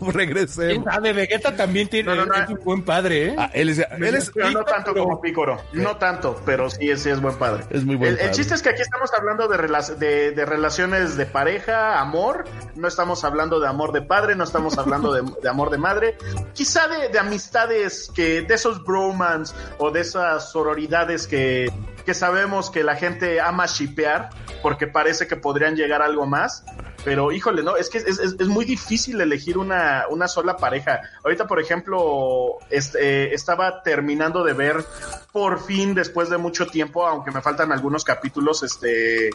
regresemos. 0.00 0.86
¿Quién 1.00 1.16
Vegeta 1.16 1.56
también 1.56 1.88
tiene 1.88 2.12
un 2.12 2.58
buen 2.64 2.82
padre, 2.82 3.28
¿eh? 3.28 3.36
Ah, 3.38 3.50
él 3.52 3.68
es, 3.68 3.78
él 3.78 4.14
es 4.14 4.34
no 4.36 4.64
tanto 4.64 4.94
como 4.94 5.20
Picoro, 5.20 5.60
no 5.72 5.96
tanto, 5.96 6.40
pero 6.44 6.70
sí, 6.70 6.96
sí 6.96 7.10
es 7.10 7.20
buen 7.20 7.36
padre. 7.36 7.64
Es 7.70 7.84
muy 7.84 7.96
buen 7.96 8.10
el, 8.10 8.16
padre. 8.16 8.30
El 8.30 8.34
chiste 8.34 8.54
es 8.54 8.62
que 8.62 8.70
aquí 8.70 8.82
estamos 8.82 9.10
hablando 9.14 9.48
de, 9.48 10.32
de, 10.32 10.44
relaciones 10.44 11.16
de 11.16 11.26
pareja, 11.26 11.99
amor. 12.00 12.44
No 12.74 12.88
estamos 12.88 13.24
hablando 13.24 13.60
de 13.60 13.68
amor 13.68 13.92
de 13.92 14.02
padre, 14.02 14.34
no 14.34 14.44
estamos 14.44 14.78
hablando 14.78 15.12
de, 15.12 15.48
amor 15.48 15.70
de 15.70 15.78
madre. 15.78 16.18
Quizá 16.54 16.88
de, 16.88 17.08
de 17.08 17.18
amistades 17.18 18.10
que, 18.14 18.42
de 18.42 18.54
esos 18.54 18.82
bromans 18.84 19.54
o 19.78 19.90
de 19.90 20.00
esas 20.00 20.50
sororidades 20.50 21.26
que, 21.26 21.72
que 22.04 22.14
sabemos 22.14 22.70
que 22.70 22.82
la 22.82 22.96
gente 22.96 23.40
ama 23.40 23.66
shipear 23.66 24.30
porque 24.62 24.86
parece 24.86 25.26
que 25.26 25.36
podrían 25.36 25.76
llegar 25.76 26.02
a 26.02 26.06
algo 26.06 26.26
más. 26.26 26.64
Pero 27.04 27.32
híjole, 27.32 27.62
no, 27.62 27.76
es 27.76 27.88
que 27.88 27.98
es, 27.98 28.18
es, 28.18 28.46
muy 28.46 28.64
difícil 28.64 29.20
elegir 29.20 29.56
una, 29.56 30.04
una, 30.10 30.28
sola 30.28 30.56
pareja. 30.56 31.00
Ahorita, 31.24 31.46
por 31.46 31.58
ejemplo, 31.58 32.58
este, 32.68 33.34
estaba 33.34 33.82
terminando 33.82 34.44
de 34.44 34.52
ver 34.52 34.84
por 35.32 35.62
fin, 35.64 35.94
después 35.94 36.28
de 36.28 36.36
mucho 36.36 36.66
tiempo, 36.66 37.06
aunque 37.06 37.30
me 37.30 37.40
faltan 37.40 37.72
algunos 37.72 38.04
capítulos, 38.04 38.62
este... 38.62 39.30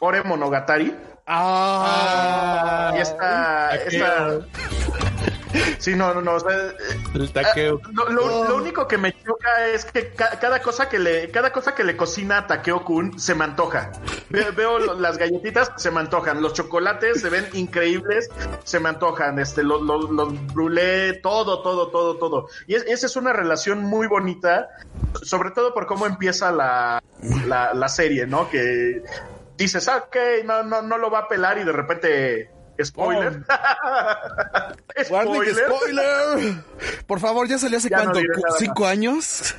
Ore 0.00 0.22
Monogatari. 0.22 0.94
Ah, 1.26 2.92
y 2.96 3.00
esta, 3.00 3.76
esta, 3.76 4.40
Sí, 5.78 5.94
no, 5.94 6.14
no, 6.14 6.20
no. 6.20 6.36
el 7.14 7.32
taqueo. 7.32 7.80
Ah, 7.84 8.10
lo, 8.10 8.56
único 8.56 8.86
que 8.86 8.98
me 8.98 9.12
choca 9.12 9.66
es 9.72 9.84
que 9.84 10.12
cada 10.12 10.60
cosa 10.60 10.88
que 10.88 10.98
le, 10.98 11.30
cada 11.30 11.52
cosa 11.52 11.74
que 11.74 11.84
le 11.84 11.96
cocina 11.96 12.38
a 12.38 12.46
Takeo 12.46 12.84
Kun 12.84 13.18
se 13.18 13.34
me 13.34 13.44
antoja. 13.44 13.90
Veo, 14.28 14.78
las 14.96 15.18
galletitas, 15.18 15.72
se 15.76 15.90
me 15.90 16.00
antojan. 16.00 16.42
Los 16.42 16.54
chocolates 16.54 17.20
se 17.20 17.30
ven 17.30 17.46
increíbles, 17.54 18.28
se 18.64 18.80
me 18.80 18.88
antojan. 18.90 19.38
Este, 19.38 19.62
los, 19.62 19.82
los, 19.82 20.46
brulé, 20.52 21.14
todo, 21.14 21.62
todo, 21.62 21.88
todo, 21.88 22.16
todo. 22.16 22.48
Y 22.66 22.74
esa 22.74 23.06
es 23.06 23.16
una 23.16 23.32
relación 23.32 23.82
muy 23.82 24.06
bonita, 24.06 24.68
sobre 25.22 25.50
todo 25.50 25.74
por 25.74 25.86
cómo 25.86 26.06
empieza 26.06 26.52
la, 26.52 27.02
la, 27.46 27.74
la 27.74 27.88
serie, 27.88 28.26
¿no? 28.26 28.48
Que 28.50 29.02
dices, 29.64 29.88
ah, 29.88 30.04
ok, 30.06 30.16
no, 30.44 30.62
no, 30.62 30.82
no 30.82 30.98
lo 30.98 31.10
va 31.10 31.20
a 31.20 31.28
pelar 31.28 31.58
y 31.58 31.64
de 31.64 31.72
repente 31.72 32.50
Spoiler. 32.82 33.42
spoiler. 35.04 35.54
spoiler. 35.54 36.54
Por 37.06 37.20
favor, 37.20 37.46
¿ya 37.46 37.58
salió 37.58 37.78
hace 37.78 37.90
cuánto? 37.90 38.20
¿Cinco 38.58 38.86
años? 38.86 39.54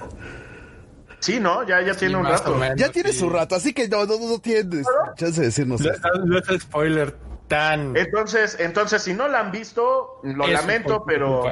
Sí, 1.20 1.40
¿no? 1.40 1.64
Ya, 1.68 1.82
ya 1.82 1.94
tiene 1.94 2.16
un 2.16 2.26
rato. 2.26 2.60
ya 2.76 2.90
tiene 2.90 3.14
su 3.14 3.30
rato, 3.30 3.56
así 3.56 3.74
que 3.74 3.88
no, 3.88 4.06
no, 4.06 4.18
no 4.18 4.40
tiene 4.40 4.84
chance 5.16 5.40
de 5.40 5.48
decirnos. 5.48 5.82
No, 6.26 6.38
es 6.40 6.62
spoiler 6.62 7.16
tan. 7.52 7.98
Entonces, 7.98 8.56
entonces, 8.60 9.04
si 9.04 9.14
no 9.14 9.28
la 9.28 9.42
han 9.42 9.52
visto, 9.52 10.22
lo 10.24 10.48
lamento, 10.48 11.04
pero. 11.06 11.44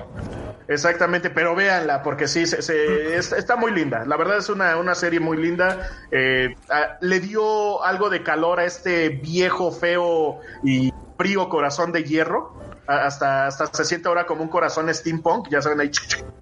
exactamente, 0.69 1.29
pero 1.29 1.55
véanla, 1.55 2.01
porque 2.03 2.27
sí, 2.27 2.47
se, 2.47 3.17
está 3.17 3.57
muy 3.57 3.73
linda. 3.73 4.05
La 4.05 4.15
verdad 4.15 4.37
es 4.37 4.47
una, 4.49 4.77
una 4.77 4.95
serie 4.95 5.19
muy 5.19 5.35
linda. 5.35 5.89
Eh, 6.09 6.55
le 7.01 7.19
dio 7.19 7.83
algo 7.83 8.09
de 8.09 8.23
calor 8.23 8.61
a 8.61 8.65
este 8.65 9.09
viejo, 9.09 9.73
feo 9.73 10.39
y 10.63 10.93
frío 11.17 11.49
corazón 11.49 11.91
de 11.91 12.05
hierro 12.05 12.68
hasta, 12.89 13.47
hasta 13.47 13.67
se 13.67 13.85
siente 13.85 14.07
ahora 14.07 14.25
como 14.25 14.41
un 14.41 14.49
corazón 14.49 14.93
steampunk, 14.93 15.47
ya 15.49 15.61
saben 15.61 15.79
ahí. 15.81 15.91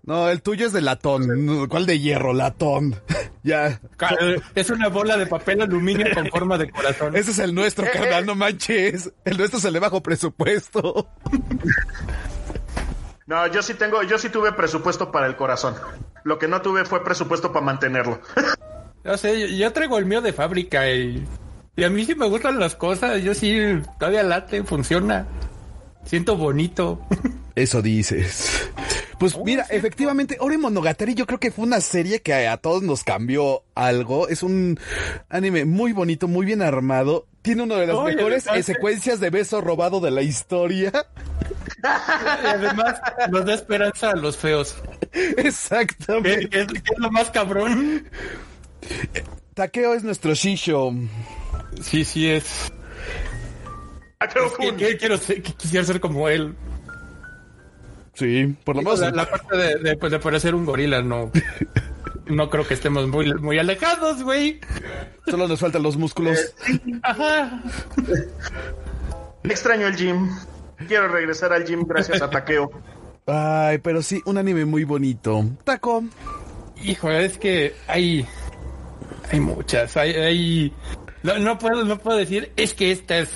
No, 0.03 0.29
el 0.29 0.41
tuyo 0.41 0.65
es 0.65 0.73
de 0.73 0.81
latón. 0.81 1.67
¿Cuál 1.67 1.85
de 1.85 1.99
hierro? 1.99 2.33
Latón. 2.33 2.95
ya. 3.43 3.79
Es 4.55 4.69
una 4.69 4.87
bola 4.87 5.17
de 5.17 5.27
papel 5.27 5.61
aluminio 5.61 6.07
con 6.13 6.27
forma 6.27 6.57
de 6.57 6.69
corazón. 6.69 7.15
Ese 7.15 7.31
es 7.31 7.39
el 7.39 7.53
nuestro, 7.53 7.85
eh, 7.85 7.91
carnal, 7.91 8.25
no 8.25 8.35
manches. 8.35 9.11
El 9.25 9.37
nuestro 9.37 9.59
es 9.59 9.65
el 9.65 9.73
de 9.73 9.79
bajo 9.79 10.01
presupuesto. 10.01 11.09
No, 13.27 13.45
yo 13.47 13.61
sí 13.61 13.73
tengo, 13.73 14.03
yo 14.03 14.17
sí 14.17 14.29
tuve 14.29 14.53
presupuesto 14.53 15.11
para 15.11 15.27
el 15.27 15.35
corazón. 15.35 15.75
Lo 16.23 16.39
que 16.39 16.47
no 16.47 16.61
tuve 16.61 16.85
fue 16.85 17.03
presupuesto 17.03 17.51
para 17.51 17.65
mantenerlo. 17.65 18.21
No 19.03 19.15
sé, 19.15 19.55
yo 19.57 19.71
traigo 19.71 19.97
el 19.97 20.05
mío 20.05 20.19
de 20.19 20.33
fábrica 20.33 20.89
y, 20.89 21.25
y 21.77 21.83
a 21.85 21.89
mí 21.89 22.03
sí 22.03 22.13
me 22.13 22.27
gustan 22.27 22.59
las 22.59 22.75
cosas. 22.75 23.21
Yo 23.23 23.33
sí 23.33 23.81
todavía 23.97 24.21
late, 24.23 24.63
funciona. 24.63 25.25
Siento 26.07 26.37
bonito. 26.37 26.99
Eso 27.55 27.81
dices. 27.81 28.69
Pues 29.19 29.35
oh, 29.35 29.43
mira, 29.43 29.65
efectivamente, 29.69 30.37
Ore 30.39 30.57
Monogatari 30.57 31.15
yo 31.15 31.25
creo 31.25 31.39
que 31.39 31.51
fue 31.51 31.65
una 31.65 31.81
serie 31.81 32.21
que 32.21 32.47
a 32.47 32.57
todos 32.57 32.83
nos 32.83 33.03
cambió 33.03 33.63
algo. 33.75 34.27
Es 34.27 34.43
un 34.43 34.79
anime 35.29 35.65
muy 35.65 35.91
bonito, 35.91 36.27
muy 36.27 36.45
bien 36.45 36.61
armado. 36.61 37.25
Tiene 37.41 37.63
una 37.63 37.75
de 37.75 37.87
las 37.87 38.03
mejores 38.03 38.45
secuencias 38.63 39.19
de 39.19 39.29
beso 39.29 39.59
robado 39.61 39.99
de 39.99 40.11
la 40.11 40.21
historia. 40.21 40.91
Y 41.83 42.47
además 42.47 42.99
nos 43.29 43.45
da 43.45 43.53
esperanza 43.53 44.09
a 44.09 44.15
los 44.15 44.35
feos. 44.35 44.75
Exactamente. 45.37 46.49
¿Qué, 46.49 46.61
es, 46.61 46.67
lo 46.97 47.11
más 47.11 47.29
cabrón? 47.29 48.09
Takeo 49.53 49.93
es 49.93 50.03
nuestro 50.03 50.33
Shisho. 50.33 50.93
Sí, 51.81 52.03
sí 52.03 52.29
es. 52.29 52.73
Es 54.59 54.95
quiero 54.97 55.17
ser, 55.17 55.41
quisiera 55.41 55.85
ser 55.85 55.99
como 55.99 56.27
él. 56.27 56.55
Sí, 58.13 58.55
por 58.63 58.75
lo 58.75 58.81
menos. 58.81 58.99
La, 58.99 59.29
parte 59.29 59.55
de, 59.55 59.95
pues, 59.95 60.11
de, 60.11 60.19
parecer 60.19 60.55
un 60.55 60.65
gorila, 60.65 61.03
no. 61.03 61.31
no 62.25 62.49
creo 62.49 62.67
que 62.67 62.73
estemos 62.73 63.07
muy, 63.07 63.31
muy 63.35 63.59
alejados, 63.59 64.23
güey. 64.23 64.59
Solo 65.27 65.47
nos 65.47 65.59
faltan 65.59 65.83
los 65.83 65.97
músculos. 65.97 66.39
Eh, 66.67 66.99
Ajá. 67.03 67.61
Extraño 69.43 69.85
el 69.87 69.95
gym. 69.95 70.29
Quiero 70.87 71.07
regresar 71.09 71.53
al 71.53 71.63
gym 71.63 71.85
gracias 71.87 72.21
a 72.21 72.29
Takeo. 72.29 72.71
Ay, 73.27 73.77
pero 73.79 74.01
sí, 74.01 74.21
un 74.25 74.39
anime 74.39 74.65
muy 74.65 74.83
bonito. 74.83 75.45
Taco. 75.63 76.03
Hijo, 76.83 77.11
es 77.11 77.37
que 77.37 77.75
hay. 77.87 78.25
Hay 79.31 79.39
muchas. 79.39 79.95
Hay. 79.95 80.13
hay 80.13 80.73
no, 81.39 81.57
puedo, 81.57 81.83
no 81.83 81.97
puedo 81.97 82.17
decir, 82.17 82.51
es 82.55 82.73
que 82.73 82.91
esta 82.91 83.17
es, 83.17 83.29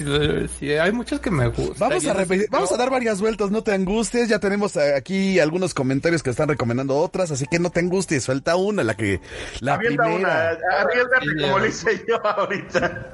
hay 0.62 0.92
muchos 0.92 1.20
que 1.20 1.32
me 1.32 1.48
gustan. 1.48 1.90
Vamos 1.90 2.06
a 2.06 2.26
vamos 2.50 2.72
a 2.72 2.78
dar 2.78 2.90
varias 2.90 3.22
vueltas, 3.22 3.52
no 3.52 3.64
te 3.64 3.74
angusties, 3.74 4.30
ya 4.30 4.40
tenemos 4.40 4.78
aquí 4.78 5.40
algunos 5.40 5.74
comentarios 5.74 6.24
que 6.24 6.30
están 6.30 6.50
recomendando 6.50 6.98
otras, 6.98 7.32
así 7.32 7.46
que 7.50 7.60
no 7.60 7.70
te 7.70 7.80
angusties, 7.80 8.24
suelta 8.24 8.56
una, 8.56 8.84
la 8.84 8.96
que, 8.96 9.20
la 9.60 9.78
primera. 9.78 10.14
Una, 10.14 10.50
arriesgate 10.80 11.42
como 11.42 11.60
lo 11.60 11.66
hice 11.66 12.06
yo 12.08 12.26
ahorita. 12.26 13.14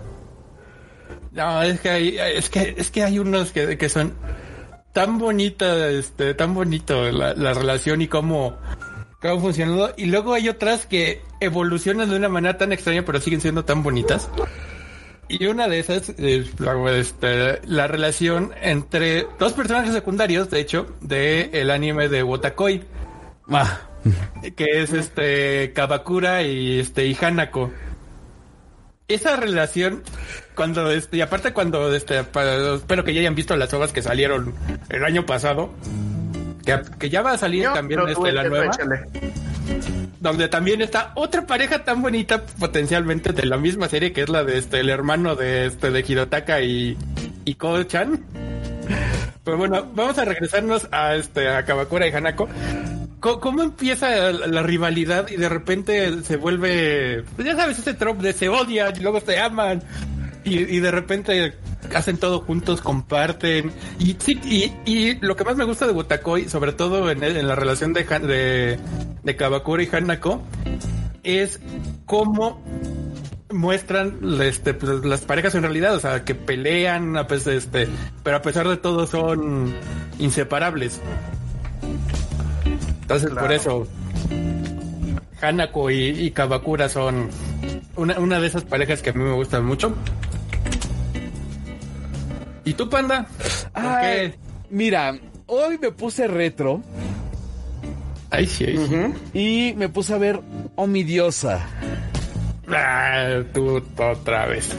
No, 1.31 1.61
es 1.61 1.79
que 1.79 1.89
hay, 1.89 2.17
es 2.17 2.49
que, 2.49 2.75
es 2.77 2.89
que 2.91 3.03
hay 3.03 3.19
unos 3.19 3.51
que, 3.51 3.77
que 3.77 3.89
son 3.89 4.13
tan 4.93 5.19
bonitas, 5.19 5.91
este, 5.91 6.33
tan 6.33 6.53
bonito 6.53 7.11
la, 7.11 7.33
la 7.35 7.53
relación 7.53 8.01
y 8.01 8.07
cómo, 8.07 8.57
cómo 9.21 9.39
funcionando. 9.39 9.93
Y 9.97 10.05
luego 10.05 10.33
hay 10.33 10.49
otras 10.49 10.85
que 10.85 11.21
evolucionan 11.39 12.09
de 12.09 12.15
una 12.15 12.29
manera 12.29 12.57
tan 12.57 12.71
extraña, 12.71 13.03
pero 13.05 13.19
siguen 13.19 13.41
siendo 13.41 13.65
tan 13.65 13.83
bonitas. 13.83 14.29
Y 15.29 15.45
una 15.47 15.67
de 15.67 15.79
esas 15.79 16.09
es 16.17 16.49
este, 16.57 17.61
la 17.65 17.87
relación 17.87 18.53
entre 18.61 19.27
dos 19.39 19.53
personajes 19.53 19.93
secundarios, 19.93 20.49
de 20.49 20.61
hecho, 20.61 20.87
de 21.01 21.49
el 21.53 21.69
anime 21.69 22.07
de 22.07 22.23
Wotakoi. 22.23 22.83
Ah. 23.49 23.81
Que 24.55 24.81
es 24.81 24.93
este 24.93 25.73
Kabakura 25.73 26.43
y 26.43 26.79
este 26.79 27.07
y 27.07 27.17
Hanako. 27.19 27.71
Esa 29.09 29.35
relación, 29.35 30.03
cuando 30.55 30.91
este, 30.91 31.17
y 31.17 31.21
aparte 31.21 31.53
cuando 31.53 31.93
este, 31.93 32.19
espero 32.19 33.03
que 33.03 33.13
ya 33.13 33.21
hayan 33.21 33.35
visto 33.35 33.55
las 33.55 33.73
obras 33.73 33.93
que 33.93 34.01
salieron 34.01 34.53
el 34.89 35.03
año 35.03 35.25
pasado, 35.25 35.71
que, 36.99 37.09
ya 37.09 37.21
va 37.21 37.33
a 37.33 37.37
salir 37.37 37.63
también 37.73 38.01
este, 38.07 38.31
la 38.31 38.43
nueva. 38.43 38.71
Donde 40.19 40.47
también 40.47 40.81
está 40.81 41.11
otra 41.15 41.45
pareja 41.45 41.83
tan 41.83 42.01
bonita, 42.01 42.43
potencialmente 42.59 43.33
de 43.33 43.45
la 43.45 43.57
misma 43.57 43.87
serie, 43.87 44.11
que 44.11 44.21
es 44.21 44.29
la 44.29 44.43
de 44.43 44.57
este, 44.57 44.79
el 44.79 44.89
hermano 44.89 45.35
de 45.35 45.67
este 45.67 45.91
de 45.91 46.03
Hirotaka 46.07 46.61
y, 46.61 46.97
y 47.45 47.55
Ko-chan. 47.55 48.23
Pero 49.43 49.57
bueno, 49.57 49.87
vamos 49.93 50.17
a 50.17 50.25
regresarnos 50.25 50.87
a 50.91 51.15
este 51.15 51.49
a 51.49 51.63
Kabakura 51.63 52.07
y 52.07 52.11
Hanako. 52.11 52.49
¿Cómo, 53.19 53.63
empieza 53.63 54.31
la, 54.31 54.61
rivalidad 54.61 55.27
y 55.29 55.37
de 55.37 55.49
repente 55.49 56.23
se 56.23 56.37
vuelve, 56.37 57.23
pues 57.35 57.47
ya 57.47 57.55
sabes, 57.55 57.79
ese 57.79 57.93
trope 57.93 58.23
de 58.23 58.33
se 58.33 58.47
odian 58.47 58.95
y 58.95 58.99
luego 58.99 59.19
se 59.19 59.39
aman 59.39 59.81
y, 60.43 60.59
y 60.59 60.79
de 60.79 60.91
repente 60.91 61.53
hacen 61.95 62.17
todo 62.17 62.41
juntos, 62.41 62.81
comparten. 62.81 63.71
Y 63.99 64.15
sí, 64.19 64.39
y, 64.43 64.91
y 64.91 65.15
lo 65.21 65.35
que 65.35 65.43
más 65.43 65.55
me 65.55 65.63
gusta 65.63 65.87
de 65.87 65.93
Wotakoi, 65.93 66.49
sobre 66.49 66.73
todo 66.73 67.09
en, 67.09 67.23
en 67.23 67.47
la 67.47 67.55
relación 67.55 67.93
de, 67.93 68.03
de, 68.03 68.79
de 69.23 69.35
Kabakura 69.35 69.83
y 69.83 69.89
Hanako, 69.91 70.41
es 71.23 71.59
cómo 72.05 72.61
muestran 73.51 74.19
este, 74.41 74.73
pues, 74.73 75.05
las 75.05 75.21
parejas 75.21 75.55
en 75.55 75.63
realidad, 75.63 75.95
o 75.95 75.99
sea, 75.99 76.23
que 76.23 76.35
pelean, 76.35 77.25
pues, 77.27 77.47
este, 77.47 77.87
pero 78.23 78.37
a 78.37 78.41
pesar 78.41 78.67
de 78.67 78.77
todo 78.77 79.07
son 79.07 79.73
inseparables. 80.19 81.01
Entonces, 83.01 83.31
por 83.31 83.51
eso, 83.53 83.87
Hanako 85.41 85.91
y, 85.91 86.09
y 86.09 86.31
Kabakura 86.31 86.89
son 86.89 87.29
una, 87.95 88.19
una, 88.19 88.39
de 88.39 88.47
esas 88.47 88.63
parejas 88.63 89.01
que 89.01 89.11
a 89.11 89.13
mí 89.13 89.23
me 89.23 89.33
gustan 89.33 89.65
mucho. 89.65 89.95
¿Y 92.67 92.73
tú, 92.73 92.89
panda? 92.89 93.25
Ay, 93.73 94.33
Mira, 94.69 95.17
hoy 95.45 95.77
me 95.77 95.91
puse 95.91 96.27
retro. 96.27 96.81
Ay, 98.29 98.45
sí, 98.45 98.65
Y 99.33 99.73
me 99.77 99.87
puse 99.87 100.13
a 100.13 100.17
ver 100.17 100.41
Omidiosa. 100.75 101.65
Ah, 102.69 103.43
tú 103.53 103.81
otra 103.97 104.45
vez. 104.47 104.75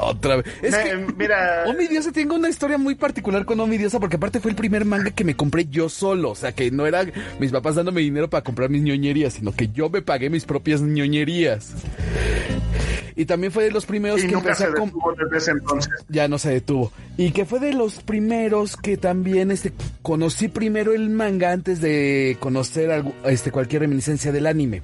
Otra 0.00 0.36
vez. 0.36 0.46
Es 0.62 0.76
que, 0.76 0.96
mira. 1.16 1.64
Omidiosa, 1.66 2.12
tengo 2.12 2.34
una 2.34 2.48
historia 2.48 2.76
muy 2.76 2.94
particular 2.94 3.44
con 3.46 3.58
Omidiosa 3.60 3.98
porque 3.98 4.16
aparte 4.16 4.40
fue 4.40 4.50
el 4.50 4.56
primer 4.56 4.84
manga 4.84 5.10
que 5.12 5.24
me 5.24 5.34
compré 5.34 5.66
yo 5.66 5.88
solo. 5.88 6.30
O 6.30 6.34
sea, 6.34 6.52
que 6.52 6.70
no 6.70 6.86
era 6.86 7.04
mis 7.38 7.50
papás 7.50 7.76
dándome 7.76 8.02
dinero 8.02 8.28
para 8.28 8.44
comprar 8.44 8.68
mis 8.68 8.82
ñoñerías, 8.82 9.34
sino 9.34 9.52
que 9.52 9.68
yo 9.68 9.88
me 9.88 10.02
pagué 10.02 10.28
mis 10.28 10.44
propias 10.44 10.82
ñoñerías. 10.82 11.72
Y 13.14 13.26
también 13.26 13.52
fue 13.52 13.64
de 13.64 13.70
los 13.70 13.86
primeros 13.86 14.22
que 14.22 14.32
empecé 14.32 14.64
a 14.64 14.72
Ya 16.08 16.28
no 16.28 16.38
se 16.38 16.50
detuvo. 16.50 16.92
Y 17.16 17.32
que 17.32 17.44
fue 17.44 17.60
de 17.60 17.72
los 17.72 18.02
primeros 18.02 18.76
que 18.76 18.96
también 18.96 19.50
este 19.50 19.72
conocí 20.02 20.48
primero 20.48 20.92
el 20.92 21.10
manga 21.10 21.52
antes 21.52 21.80
de 21.80 22.36
conocer 22.40 23.04
este 23.24 23.50
cualquier 23.50 23.82
reminiscencia 23.82 24.32
del 24.32 24.46
anime. 24.46 24.82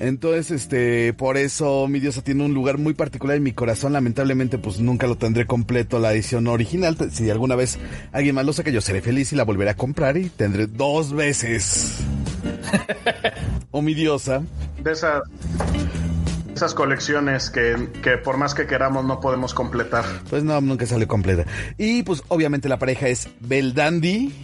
Entonces, 0.00 0.50
este, 0.50 1.12
por 1.12 1.36
eso 1.36 1.88
mi 1.88 1.98
diosa 2.00 2.22
tiene 2.22 2.44
un 2.44 2.54
lugar 2.54 2.78
muy 2.78 2.94
particular 2.94 3.36
en 3.36 3.42
mi 3.42 3.52
corazón. 3.52 3.92
Lamentablemente, 3.92 4.58
pues 4.58 4.80
nunca 4.80 5.06
lo 5.06 5.16
tendré 5.16 5.46
completo 5.46 5.98
la 5.98 6.12
edición 6.12 6.46
original. 6.46 6.96
Si 7.12 7.28
alguna 7.30 7.56
vez 7.56 7.78
alguien 8.12 8.34
más 8.34 8.46
lo 8.46 8.52
saca, 8.52 8.70
yo 8.70 8.80
seré 8.80 9.02
feliz 9.02 9.32
y 9.32 9.36
la 9.36 9.44
volveré 9.44 9.70
a 9.70 9.76
comprar 9.76 10.16
y 10.16 10.28
tendré 10.28 10.66
dos 10.66 11.12
veces. 11.12 11.98
o 13.70 13.82
mi 13.82 13.94
diosa. 13.94 14.42
De 14.82 14.92
esa 14.92 15.22
esas 16.58 16.74
colecciones 16.74 17.50
que, 17.50 17.88
que, 18.02 18.18
por 18.18 18.36
más 18.36 18.52
que 18.52 18.66
queramos 18.66 19.04
no 19.04 19.20
podemos 19.20 19.54
completar. 19.54 20.04
Pues 20.28 20.42
no, 20.42 20.60
nunca 20.60 20.86
sale 20.86 21.06
completa. 21.06 21.44
Y 21.76 22.02
pues 22.02 22.24
obviamente 22.26 22.68
la 22.68 22.80
pareja 22.80 23.06
es 23.06 23.28
Bel 23.38 23.74
Dandy 23.74 24.34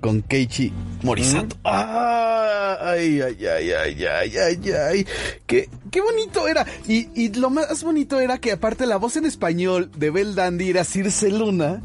con 0.00 0.22
Keiichi 0.22 0.72
Morisato. 1.02 1.56
Ay, 1.64 3.20
ay, 3.20 3.44
ay, 3.44 3.72
ay, 3.72 4.04
ay, 4.04 4.36
ay, 4.38 4.72
ay. 4.72 5.06
Qué, 5.46 5.68
qué 5.90 6.00
bonito 6.00 6.46
era. 6.46 6.64
Y, 6.86 7.08
y, 7.20 7.32
lo 7.34 7.50
más 7.50 7.82
bonito 7.82 8.20
era 8.20 8.38
que 8.38 8.52
aparte 8.52 8.86
la 8.86 8.96
voz 8.96 9.16
en 9.16 9.24
español 9.24 9.90
de 9.96 10.10
Bel 10.10 10.36
Dandy 10.36 10.70
era 10.70 10.84
Circe 10.84 11.28
Luna, 11.30 11.82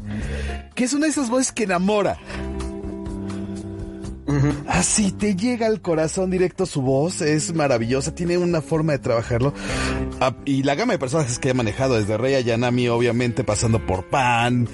que 0.76 0.84
es 0.84 0.92
una 0.92 1.06
de 1.06 1.10
esas 1.10 1.30
voces 1.30 1.50
que 1.50 1.64
enamora. 1.64 2.16
Así 4.66 5.12
te 5.12 5.36
llega 5.36 5.66
al 5.66 5.80
corazón 5.80 6.30
directo 6.30 6.66
su 6.66 6.82
voz, 6.82 7.20
es 7.20 7.54
maravillosa, 7.54 8.14
tiene 8.14 8.38
una 8.38 8.62
forma 8.62 8.92
de 8.92 8.98
trabajarlo. 8.98 9.52
Ah, 10.20 10.34
y 10.44 10.62
la 10.62 10.74
gama 10.74 10.94
de 10.94 10.98
personajes 10.98 11.38
que 11.38 11.50
he 11.50 11.54
manejado, 11.54 11.94
desde 11.94 12.16
Rey 12.16 12.34
Ayanami, 12.34 12.88
obviamente, 12.88 13.44
pasando 13.44 13.84
por 13.84 14.06
Pan. 14.08 14.68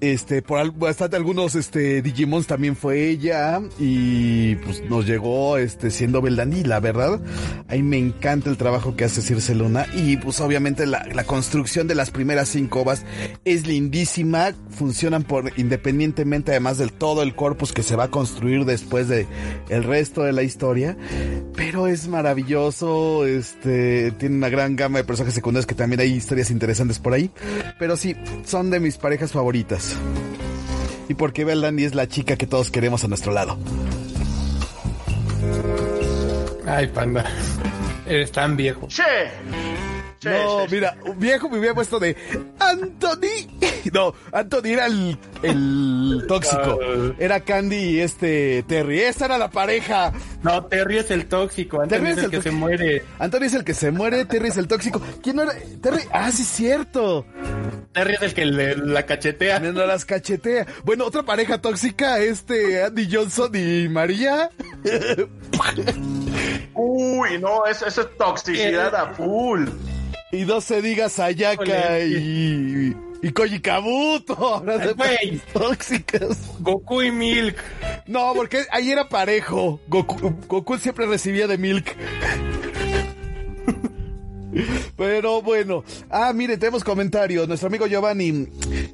Este, 0.00 0.40
por 0.40 0.72
bastante 0.72 1.16
algunos, 1.16 1.54
este, 1.54 2.00
Digimons 2.02 2.46
también 2.46 2.76
fue 2.76 3.08
ella. 3.08 3.60
Y 3.78 4.56
pues 4.56 4.82
nos 4.88 5.06
llegó, 5.06 5.58
este, 5.58 5.90
siendo 5.90 6.22
Beldani. 6.22 6.64
La 6.64 6.80
verdad, 6.80 7.20
ahí 7.68 7.82
me 7.82 7.98
encanta 7.98 8.50
el 8.50 8.56
trabajo 8.56 8.96
que 8.96 9.04
hace 9.04 9.22
Circe 9.22 9.54
Luna. 9.54 9.86
Y 9.94 10.16
pues 10.16 10.40
obviamente 10.40 10.86
la, 10.86 11.06
la 11.12 11.24
construcción 11.24 11.86
de 11.86 11.94
las 11.94 12.10
primeras 12.10 12.48
cinco 12.48 12.80
ovas 12.80 13.04
es 13.44 13.66
lindísima. 13.66 14.52
Funcionan 14.70 15.22
por 15.22 15.52
independientemente, 15.58 16.52
además 16.52 16.78
del 16.78 16.92
todo 16.92 17.22
el 17.22 17.34
corpus 17.34 17.72
que 17.72 17.82
se 17.82 17.96
va 17.96 18.04
a 18.04 18.10
construir 18.10 18.64
después 18.64 19.08
de 19.08 19.26
el 19.68 19.84
resto 19.84 20.22
de 20.22 20.32
la 20.32 20.42
historia. 20.42 20.96
Pero 21.54 21.86
es 21.86 22.08
maravilloso. 22.08 23.26
Este, 23.26 24.12
tiene 24.12 24.36
una 24.36 24.48
gran 24.48 24.76
gama 24.76 24.98
de 24.98 25.04
personajes 25.04 25.34
secundarios 25.34 25.66
que 25.66 25.74
también 25.74 26.00
hay 26.00 26.12
historias 26.12 26.50
interesantes 26.50 26.98
por 26.98 27.12
ahí. 27.12 27.30
Pero 27.78 27.96
sí, 27.96 28.16
son 28.44 28.70
de 28.70 28.80
mis 28.80 28.96
parejas 28.96 29.32
favoritas. 29.32 29.89
Y 31.08 31.14
porque 31.14 31.44
Beldani 31.44 31.84
es 31.84 31.94
la 31.94 32.08
chica 32.08 32.36
que 32.36 32.46
todos 32.46 32.70
queremos 32.70 33.04
a 33.04 33.08
nuestro 33.08 33.32
lado. 33.32 33.58
Ay, 36.66 36.86
panda. 36.88 37.24
Eres 38.06 38.30
tan 38.32 38.56
viejo. 38.56 38.86
Che. 38.88 39.79
No, 40.24 40.66
mira, 40.70 40.96
un 41.04 41.18
viejo 41.18 41.48
me 41.48 41.58
hubiera 41.58 41.74
puesto 41.74 41.98
de 41.98 42.16
Anthony. 42.58 43.48
No, 43.92 44.14
Anthony 44.30 44.66
era 44.66 44.86
el, 44.86 45.18
el 45.42 46.24
tóxico. 46.28 46.78
Era 47.18 47.40
Candy 47.40 47.76
y 47.76 48.00
este 48.00 48.62
Terry. 48.64 49.00
Esa 49.00 49.24
era 49.24 49.38
la 49.38 49.50
pareja. 49.50 50.12
No, 50.42 50.66
Terry 50.66 50.98
es 50.98 51.10
el 51.10 51.26
tóxico. 51.26 51.80
Anthony 51.80 52.08
es 52.08 52.18
el, 52.18 52.30
que 52.30 52.42
se 52.42 52.50
muere. 52.50 53.02
Anthony 53.18 53.44
es 53.44 53.54
el 53.54 53.64
que 53.64 53.72
se 53.72 53.90
muere. 53.90 54.26
Terry 54.26 54.48
es 54.48 54.58
el 54.58 54.68
tóxico. 54.68 55.00
¿Quién 55.22 55.36
no 55.36 55.42
era? 55.44 55.54
Terry. 55.80 56.02
Ah, 56.12 56.30
sí, 56.30 56.42
es 56.42 56.48
cierto. 56.48 57.24
Terry 57.92 58.14
es 58.14 58.22
el 58.22 58.34
que 58.34 58.44
le, 58.44 58.76
la 58.76 59.06
cachetea. 59.06 59.60
No 59.60 59.86
las 59.86 60.04
cachetea. 60.04 60.66
Bueno, 60.84 61.06
otra 61.06 61.22
pareja 61.22 61.58
tóxica, 61.58 62.18
este 62.18 62.84
Andy 62.84 63.08
Johnson 63.10 63.50
y 63.54 63.88
María. 63.88 64.50
Uy, 66.74 67.38
no, 67.38 67.64
eso, 67.66 67.86
es 67.86 68.00
toxicidad 68.18 68.94
a 68.94 69.14
full. 69.14 69.66
Y 70.32 70.44
no 70.44 70.60
se 70.60 70.80
diga 70.80 71.08
Sayaka 71.08 72.00
y, 72.00 72.94
y 73.22 73.32
Koji 73.32 73.60
Kabuto. 73.60 74.34
Ahora 74.36 74.78
de 74.78 75.40
tóxicas. 75.52 76.38
Goku 76.60 77.02
y 77.02 77.10
Milk. 77.10 77.56
No, 78.06 78.32
porque 78.34 78.64
ahí 78.70 78.90
era 78.90 79.08
parejo. 79.08 79.80
Goku, 79.88 80.34
Goku 80.46 80.78
siempre 80.78 81.06
recibía 81.06 81.46
de 81.46 81.58
Milk. 81.58 81.96
Pero 84.96 85.42
bueno. 85.42 85.84
Ah, 86.10 86.32
mire, 86.32 86.56
tenemos 86.58 86.84
comentarios. 86.84 87.48
Nuestro 87.48 87.68
amigo 87.68 87.86
Giovanni. 87.86 88.48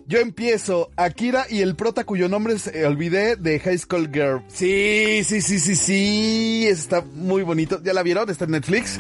Yo 0.07 0.21
empiezo. 0.21 0.91
Akira 0.97 1.47
y 1.49 1.61
el 1.61 1.77
prota 1.77 2.05
cuyo 2.05 2.29
nombre 2.29 2.59
se 2.59 2.87
olvidé 2.87 3.37
de 3.37 3.59
High 3.61 3.79
School 3.79 4.11
Girl. 4.13 4.43
Sí, 4.49 5.23
sí, 5.25 5.41
sí, 5.41 5.59
sí, 5.59 5.77
sí. 5.77 6.67
Está 6.69 7.03
muy 7.03 7.43
bonito. 7.43 7.83
¿Ya 7.83 7.93
la 7.93 8.03
vieron? 8.03 8.31
Está 8.31 8.45
en 8.45 8.53
Netflix. 8.53 8.99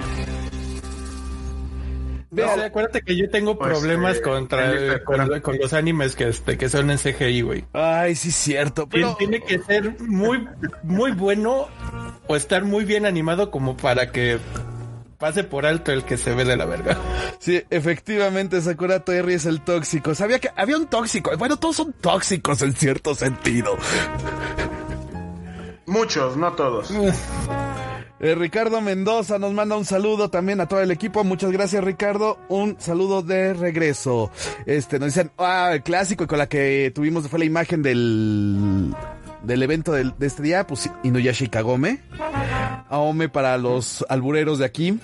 No, 2.36 2.62
acuérdate 2.62 3.02
que 3.02 3.16
yo 3.16 3.30
tengo 3.30 3.58
pues, 3.58 3.70
problemas 3.70 4.16
eh, 4.18 4.22
contra 4.22 5.02
con, 5.04 5.58
los 5.58 5.72
animes 5.72 6.14
que, 6.14 6.28
este, 6.28 6.58
que 6.58 6.68
son 6.68 6.90
en 6.90 6.98
CGI, 6.98 7.40
güey. 7.42 7.64
Ay, 7.72 8.14
sí, 8.14 8.30
cierto. 8.30 8.88
Pero... 8.88 9.16
Tiene 9.16 9.40
que 9.40 9.58
ser 9.60 10.00
muy, 10.00 10.46
muy 10.82 11.12
bueno 11.12 11.68
o 12.26 12.36
estar 12.36 12.64
muy 12.64 12.84
bien 12.84 13.06
animado 13.06 13.50
como 13.50 13.76
para 13.76 14.10
que 14.10 14.38
pase 15.18 15.44
por 15.44 15.66
alto 15.66 15.92
el 15.92 16.04
que 16.04 16.16
se 16.16 16.34
ve 16.34 16.44
de 16.44 16.56
la 16.56 16.66
verga. 16.66 16.98
Sí, 17.38 17.62
efectivamente, 17.70 18.60
Sakura 18.60 19.00
Terry 19.00 19.34
es 19.34 19.46
el 19.46 19.60
tóxico. 19.60 20.14
Sabía 20.14 20.38
que 20.38 20.50
había 20.56 20.76
un 20.76 20.86
tóxico. 20.86 21.36
Bueno, 21.36 21.58
todos 21.58 21.76
son 21.76 21.92
tóxicos 21.92 22.62
en 22.62 22.74
cierto 22.74 23.14
sentido. 23.14 23.76
Muchos, 25.86 26.36
no 26.36 26.52
todos. 26.52 26.92
Eh, 28.18 28.35
Ricardo 28.35 28.80
Mendoza 28.80 29.38
nos 29.38 29.52
manda 29.52 29.76
un 29.76 29.85
saludo 29.85 30.30
también 30.30 30.61
a 30.61 30.66
todo 30.66 30.80
el 30.80 30.90
equipo. 30.90 31.25
Muchas 31.25 31.52
gracias, 31.52 31.85
Ricardo. 31.85 32.38
Un 32.49 32.76
saludo 32.78 33.23
de 33.23 33.54
regreso. 33.54 34.30
Este, 34.64 34.99
nos 34.99 35.14
dicen, 35.14 35.30
ah, 35.38 35.70
el 35.75 35.82
clásico 35.82 36.25
y 36.25 36.26
con 36.26 36.38
la 36.38 36.49
que 36.49 36.90
tuvimos 36.94 37.28
fue 37.28 37.38
la 37.38 37.45
imagen 37.45 37.82
del 37.82 38.95
del 39.47 39.62
evento 39.62 39.93
de 39.93 40.12
este 40.21 40.43
día, 40.43 40.67
pues 40.67 40.90
Inuyasha 41.04 41.47
Kagome. 41.49 42.00
Aome 42.88 43.28
para 43.28 43.56
los 43.58 44.04
albureros 44.08 44.58
de 44.58 44.64
aquí. 44.64 44.99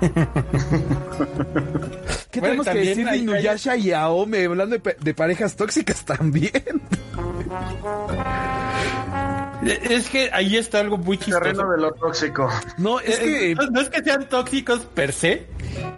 ¿Qué 2.30 2.40
tenemos 2.40 2.66
que 2.66 2.78
decir 2.78 3.08
de 3.08 3.16
Inuyasha 3.16 3.76
y 3.76 3.90
Aome? 3.92 4.44
Hablando 4.44 4.76
de, 4.78 5.14
parejas 5.14 5.56
tóxicas 5.56 6.04
también. 6.04 6.52
Es 9.66 10.08
que 10.08 10.30
ahí 10.32 10.56
está 10.56 10.80
algo 10.80 10.98
muy 10.98 11.18
chistoso. 11.18 11.40
Terreno 11.40 11.70
de 11.70 11.78
lo 11.78 11.92
tóxico. 11.92 12.48
No, 12.78 13.00
es 13.00 13.18
que... 13.18 13.54
No, 13.70 13.80
es 13.80 13.88
que 13.88 14.02
sean 14.02 14.28
tóxicos 14.28 14.80
per 14.94 15.12
se, 15.12 15.46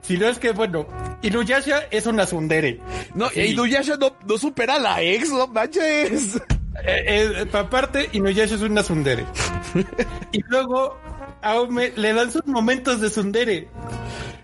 sino 0.03 0.27
es 0.27 0.39
que, 0.39 0.53
bueno, 0.53 0.87
Inuyasha 1.23 1.81
es 1.91 2.07
una 2.07 2.27
sundere. 2.27 2.81
No, 3.15 3.29
Inuyasha 3.35 3.97
no, 3.97 4.17
no 4.27 4.39
supera 4.39 4.77
a 4.77 4.79
la 4.79 5.03
ex, 5.03 5.31
no 5.31 5.47
manches. 5.49 6.37
Eh, 6.85 7.05
eh, 7.07 7.49
aparte, 7.53 8.09
Inuyasha 8.13 8.55
es 8.55 8.63
una 8.63 8.83
sundere. 8.83 9.25
y 10.33 10.43
luego 10.49 10.97
a 11.43 11.61
Ome 11.61 11.93
le 11.97 12.13
dan 12.13 12.31
sus 12.31 12.47
momentos 12.47 13.01
de 13.01 13.11
sundere. 13.11 13.69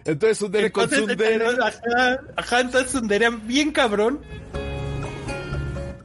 Entonces 0.05 0.39
Sundere 0.39 0.71
con 0.71 0.89
Sundere. 0.91 1.47
Ajá, 2.37 2.61
entonces 2.61 2.91
Sundere 2.91 3.31
bien 3.31 3.73
cabrón. 3.73 4.21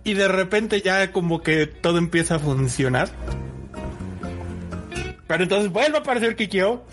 Y 0.03 0.13
de 0.13 0.27
repente 0.27 0.81
ya 0.81 1.11
como 1.11 1.41
que 1.41 1.67
todo 1.67 1.97
empieza 1.97 2.35
a 2.35 2.39
funcionar. 2.39 3.09
Pero 5.27 5.43
entonces 5.43 5.71
vuelve 5.71 5.97
a 5.97 6.01
aparecer 6.01 6.35
Kikyo. 6.35 6.83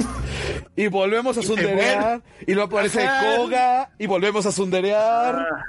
Y 0.77 0.89
volvemos 0.89 1.39
a 1.39 1.43
sunderear. 1.43 2.21
Y 2.47 2.53
luego 2.53 2.69
aparece 2.69 3.09
Koga. 3.37 3.91
Y 3.99 4.07
volvemos 4.07 4.45
a 4.45 4.53
sunderear. 4.53 5.37
Ah. 5.37 5.65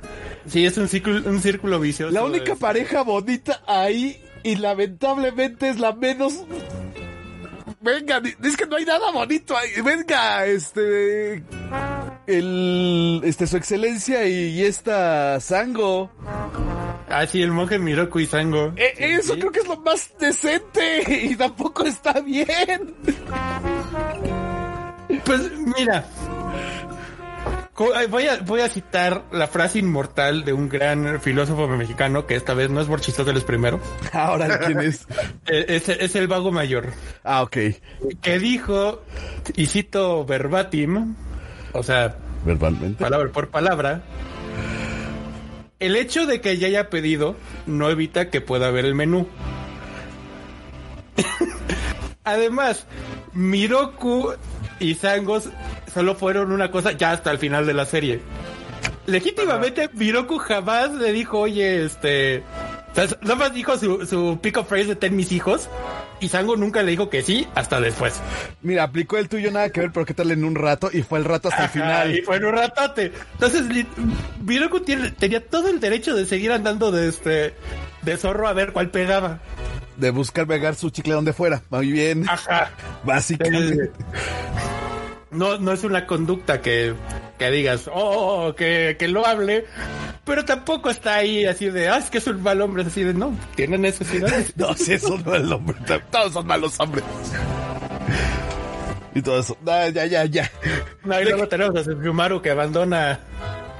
Sí, 0.45 0.65
es 0.65 0.77
un 0.77 0.87
círculo, 0.87 1.29
un 1.29 1.41
círculo 1.41 1.79
vicioso. 1.79 2.13
La 2.13 2.23
única 2.23 2.55
pareja 2.55 3.03
bonita 3.03 3.61
ahí. 3.65 4.21
Y 4.43 4.55
lamentablemente 4.55 5.69
es 5.69 5.79
la 5.79 5.93
menos. 5.93 6.45
Venga, 7.79 8.21
es 8.43 8.57
que 8.57 8.65
no 8.65 8.75
hay 8.75 8.85
nada 8.85 9.11
bonito 9.11 9.55
ahí. 9.55 9.81
Venga, 9.81 10.45
este. 10.45 11.43
El. 12.25 13.21
Este, 13.23 13.47
su 13.47 13.57
excelencia 13.57 14.27
y, 14.27 14.61
esta 14.63 15.39
Sango. 15.39 16.11
Ah, 17.09 17.25
sí, 17.25 17.41
el 17.41 17.51
monje 17.51 17.79
Miroku 17.79 18.19
y 18.19 18.25
Sango. 18.25 18.73
Eh, 18.75 18.93
eso 18.97 19.33
creo 19.35 19.51
que 19.51 19.59
es 19.59 19.67
lo 19.67 19.77
más 19.77 20.11
decente. 20.19 21.03
Y 21.07 21.35
tampoco 21.35 21.85
está 21.85 22.19
bien. 22.19 22.95
Pues 25.23 25.51
mira, 25.77 26.05
voy 28.09 28.27
a, 28.27 28.37
voy 28.37 28.61
a 28.61 28.69
citar 28.69 29.25
la 29.31 29.47
frase 29.47 29.79
inmortal 29.79 30.43
de 30.43 30.53
un 30.53 30.67
gran 30.67 31.21
filósofo 31.21 31.67
mexicano 31.67 32.25
que 32.25 32.35
esta 32.35 32.53
vez 32.53 32.69
no 32.69 32.81
es 32.81 32.87
Borchistoteles 32.87 33.43
primero. 33.43 33.79
Ahora, 34.13 34.59
¿quién 34.59 34.79
es? 34.79 35.05
Eh, 35.49 35.65
es? 35.69 35.87
es? 35.87 36.15
el 36.15 36.27
vago 36.27 36.51
mayor. 36.51 36.91
Ah, 37.23 37.41
ok. 37.41 37.57
Que 38.21 38.39
dijo, 38.39 39.01
y 39.55 39.67
cito 39.67 40.25
verbatim, 40.25 41.15
o 41.71 41.83
sea, 41.83 42.17
verbalmente, 42.45 43.01
palabra 43.01 43.31
por 43.31 43.49
palabra, 43.49 44.01
el 45.79 45.95
hecho 45.95 46.25
de 46.25 46.41
que 46.41 46.51
ella 46.51 46.67
haya 46.67 46.89
pedido 46.89 47.35
no 47.65 47.89
evita 47.89 48.29
que 48.29 48.41
pueda 48.41 48.71
ver 48.71 48.85
el 48.85 48.95
menú. 48.95 49.27
Además, 52.23 52.85
Miroku 53.33 54.33
y 54.79 54.95
Sangos 54.95 55.49
solo 55.93 56.15
fueron 56.15 56.51
una 56.51 56.71
cosa 56.71 56.91
ya 56.91 57.11
hasta 57.11 57.31
el 57.31 57.37
final 57.37 57.65
de 57.65 57.73
la 57.73 57.85
serie. 57.85 58.21
Legítimamente, 59.05 59.89
Miroku 59.93 60.37
jamás 60.37 60.91
le 60.93 61.13
dijo, 61.13 61.39
oye, 61.39 61.85
este... 61.85 62.43
nada 63.21 63.35
más 63.35 63.53
dijo 63.53 63.77
su, 63.77 64.05
su 64.05 64.39
pick 64.41 64.57
of 64.57 64.67
phrase 64.67 64.87
de 64.87 64.95
ten 64.95 65.15
mis 65.15 65.31
hijos. 65.31 65.69
Y 66.19 66.29
Sango 66.29 66.55
nunca 66.55 66.81
le 66.81 66.91
dijo 66.91 67.09
que 67.09 67.21
sí 67.21 67.47
hasta 67.53 67.79
después. 67.79 68.15
Mira, 68.63 68.83
aplicó 68.83 69.17
el 69.17 69.29
tuyo 69.29 69.51
nada 69.51 69.69
que 69.69 69.81
ver, 69.81 69.91
pero 69.91 70.05
qué 70.05 70.13
tal 70.13 70.31
en 70.31 70.43
un 70.43 70.55
rato 70.55 70.89
y 70.91 71.03
fue 71.03 71.19
el 71.19 71.25
rato 71.25 71.49
hasta 71.49 71.65
el 71.65 71.69
final. 71.69 72.15
Y 72.17 72.21
fue 72.21 72.37
en 72.37 72.45
un 72.45 72.53
ratote. 72.53 73.11
Entonces, 73.33 73.65
Miroku 74.43 74.79
tenía 74.81 75.45
todo 75.45 75.69
el 75.69 75.79
derecho 75.79 76.15
de 76.15 76.25
seguir 76.25 76.51
andando 76.51 76.91
de 76.91 77.09
este 77.09 77.53
de 78.01 78.17
zorro 78.17 78.47
a 78.47 78.53
ver 78.53 78.71
cuál 78.73 78.89
pegaba 78.89 79.39
de 79.97 80.11
buscar 80.11 80.47
pegar 80.47 80.75
su 80.75 80.89
chicle 80.89 81.13
donde 81.13 81.33
fuera. 81.33 81.61
Muy 81.69 81.91
bien. 81.91 82.27
Ajá. 82.29 82.71
Básicamente. 83.03 83.91
No, 85.31 85.57
no 85.57 85.71
es 85.73 85.83
una 85.83 86.07
conducta 86.07 86.61
que, 86.61 86.93
que 87.37 87.51
digas, 87.51 87.89
oh, 87.93 88.53
que, 88.55 88.95
que 88.97 89.07
lo 89.07 89.25
hable, 89.25 89.65
pero 90.23 90.45
tampoco 90.45 90.89
está 90.89 91.15
ahí 91.15 91.45
así 91.45 91.69
de, 91.69 91.89
ah, 91.89 91.97
es 91.97 92.09
que 92.09 92.19
es 92.19 92.27
un 92.27 92.41
mal 92.41 92.61
hombre, 92.61 92.83
así 92.83 93.03
de, 93.03 93.13
no, 93.13 93.37
tiene 93.55 93.77
necesidades. 93.77 94.53
no, 94.57 94.73
sí, 94.73 94.93
es 94.93 95.03
un 95.03 95.23
mal 95.25 95.51
hombre, 95.51 95.75
todos 96.11 96.33
son 96.33 96.47
malos 96.47 96.79
hombres. 96.79 97.03
Y 99.13 99.21
todo 99.21 99.39
eso, 99.39 99.57
ya, 99.65 99.89
ya, 99.89 100.25
ya. 100.25 100.51
No, 101.03 101.19
y 101.19 101.23
luego 101.23 101.47
tenemos 101.47 101.75
a 101.75 101.83
Sumaru 101.83 102.41
que 102.41 102.51
abandona 102.51 103.19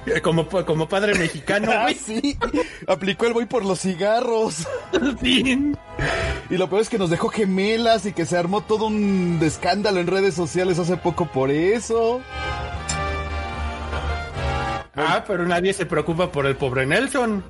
Como, 0.24 0.48
como 0.48 0.88
padre 0.88 1.16
mexicano, 1.16 1.72
ah, 1.74 1.90
sí. 1.94 2.38
Aplicó 2.88 3.26
el 3.26 3.34
voy 3.34 3.46
por 3.46 3.66
los 3.66 3.82
cigarros. 3.82 4.68
Sí. 5.22 5.74
Y 6.50 6.58
lo 6.58 6.70
peor 6.70 6.82
es 6.82 6.90
que 6.90 6.98
nos 6.98 7.10
dejó 7.10 7.30
gemelas 7.30 8.06
y 8.06 8.14
que 8.14 8.26
se 8.26 8.38
armó 8.38 8.62
todo 8.62 8.86
un 8.88 9.40
escándalo 9.42 10.00
en 10.00 10.08
redes 10.08 10.34
sociales 10.34 10.80
hace 10.80 10.96
poco 10.98 11.26
por 11.26 11.52
eso. 11.52 12.22
Ah, 14.96 15.24
pero 15.28 15.46
nadie 15.46 15.74
se 15.74 15.86
preocupa 15.86 16.32
por 16.32 16.46
el 16.46 16.56
pobre 16.56 16.86
Nelson. 16.86 17.44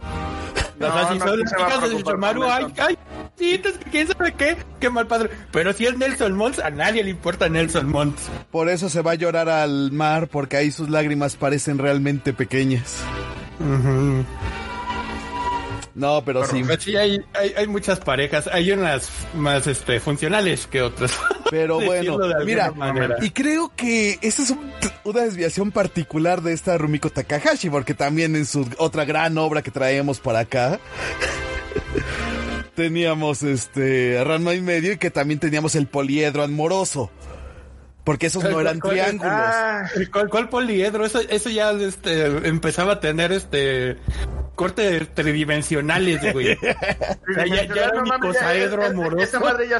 No, 0.80 0.88
no, 0.88 1.08
son 1.08 1.20
de 1.20 2.46
ay, 2.50 2.74
ay, 2.78 2.98
¿quién 3.38 4.08
sabe 4.08 4.34
qué? 4.34 4.58
Qué 4.80 4.90
mal 4.90 5.08
padre. 5.08 5.30
Pero 5.52 5.74
si 5.74 5.86
es 5.86 5.98
Nelson 5.98 6.34
Mons, 6.36 6.60
a 6.60 6.70
nadie 6.70 7.04
le 7.04 7.10
importa 7.10 7.50
Nelson 7.50 7.90
Mons. 7.90 8.30
Por 8.52 8.70
eso 8.70 8.90
se 8.90 9.02
va 9.02 9.12
a 9.12 9.16
llorar 9.16 9.50
al 9.50 9.92
mar, 9.92 10.28
porque 10.28 10.58
ahí 10.58 10.72
sus 10.72 10.90
lágrimas 10.90 11.36
parecen 11.36 11.78
realmente 11.78 12.34
pequeñas. 12.34 12.98
No, 15.98 16.24
pero, 16.24 16.46
sí. 16.46 16.64
Sí, 16.80 16.96
hay, 16.96 17.20
hay, 17.34 17.68
muchas 17.68 18.00
parejas. 18.00 18.48
Hay 18.54 18.72
unas 18.72 19.10
más 19.34 19.66
este, 19.66 20.00
funcionales 20.00 20.68
que 20.68 20.84
otras. 20.84 21.18
Pero 21.50 21.80
bueno, 21.80 22.20
mira, 22.46 22.72
y 23.22 23.32
creo 23.32 23.72
que 23.76 24.20
esa 24.22 24.44
es 24.44 24.54
una 25.06 25.22
desviación 25.22 25.72
particular 25.72 26.42
de 26.42 26.54
esta 26.54 26.78
Rumiko 26.78 27.10
Takahashi, 27.10 27.70
porque 27.70 27.94
también 27.94 28.36
en 28.36 28.46
su 28.46 28.68
otra 28.78 29.06
gran 29.06 29.38
obra 29.38 29.62
que 29.62 29.72
traemos 29.72 30.20
para 30.20 30.40
acá. 30.40 30.80
teníamos 32.78 33.42
este 33.42 34.24
Ranma 34.24 34.54
y 34.54 34.62
medio 34.62 34.92
y 34.94 34.98
que 34.98 35.10
también 35.10 35.40
teníamos 35.40 35.74
el 35.74 35.88
poliedro 35.88 36.44
amoroso. 36.44 37.10
Porque 38.04 38.28
esos 38.28 38.44
no 38.44 38.62
eran 38.62 38.80
triángulos. 38.80 39.34
Ah, 39.34 39.90
¿cuál, 40.30 40.48
poliedro? 40.48 41.04
Eso, 41.04 41.20
eso 41.20 41.50
ya 41.50 41.72
este, 41.72 42.48
empezaba 42.48 42.94
a 42.94 43.00
tener 43.00 43.32
este 43.32 43.98
cortes 44.58 45.14
tridimensionales, 45.14 46.34
güey. 46.34 46.58
ya, 47.36 47.64
era 47.64 48.02
un 48.76 48.84
amoroso. 48.84 49.24
Esa 49.24 49.40
madre, 49.40 49.70
ya, 49.70 49.80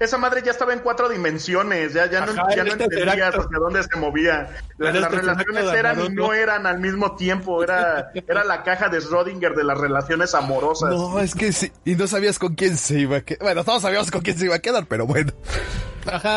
esa 0.00 0.18
madre 0.18 0.42
ya 0.44 0.50
estaba 0.50 0.74
en 0.74 0.80
cuatro 0.80 1.08
dimensiones. 1.08 1.94
Ya, 1.94 2.10
ya 2.10 2.26
no, 2.26 2.34
ya 2.54 2.64
no 2.64 2.72
entendías 2.72 3.34
hacia 3.34 3.58
dónde 3.58 3.82
se 3.84 3.96
movía. 3.96 4.48
las 4.76 5.10
relaciones 5.10 5.72
eran 5.72 6.04
y 6.04 6.08
no 6.10 6.34
eran 6.34 6.66
al 6.66 6.80
mismo 6.80 7.16
tiempo. 7.16 7.62
Era, 7.62 8.10
era 8.12 8.44
la 8.44 8.64
caja 8.64 8.88
de 8.88 8.98
Schrödinger 8.98 9.54
de 9.54 9.64
las 9.64 9.78
relaciones 9.78 10.34
amorosas. 10.34 10.90
No, 10.90 11.20
es 11.20 11.34
que 11.34 11.52
sí. 11.52 11.72
Y 11.84 11.94
no 11.94 12.08
sabías 12.08 12.38
con 12.38 12.56
quién 12.56 12.76
se 12.76 12.98
iba 12.98 13.18
a 13.18 13.20
quedar. 13.22 13.42
Bueno, 13.42 13.64
todos 13.64 13.82
sabíamos 13.82 14.10
con 14.10 14.20
quién 14.20 14.36
se 14.36 14.46
iba 14.46 14.56
a 14.56 14.60
quedar, 14.60 14.86
pero 14.86 15.06
bueno. 15.06 15.32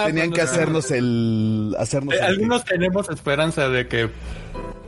Tenían 0.06 0.32
que 0.32 0.42
hacernos 0.42 0.92
el. 0.92 1.76
Hacernos 1.80 2.14
eh, 2.14 2.22
algunos 2.22 2.64
tenemos 2.64 3.10
esperanza 3.10 3.70
de 3.70 3.88
que 3.88 4.10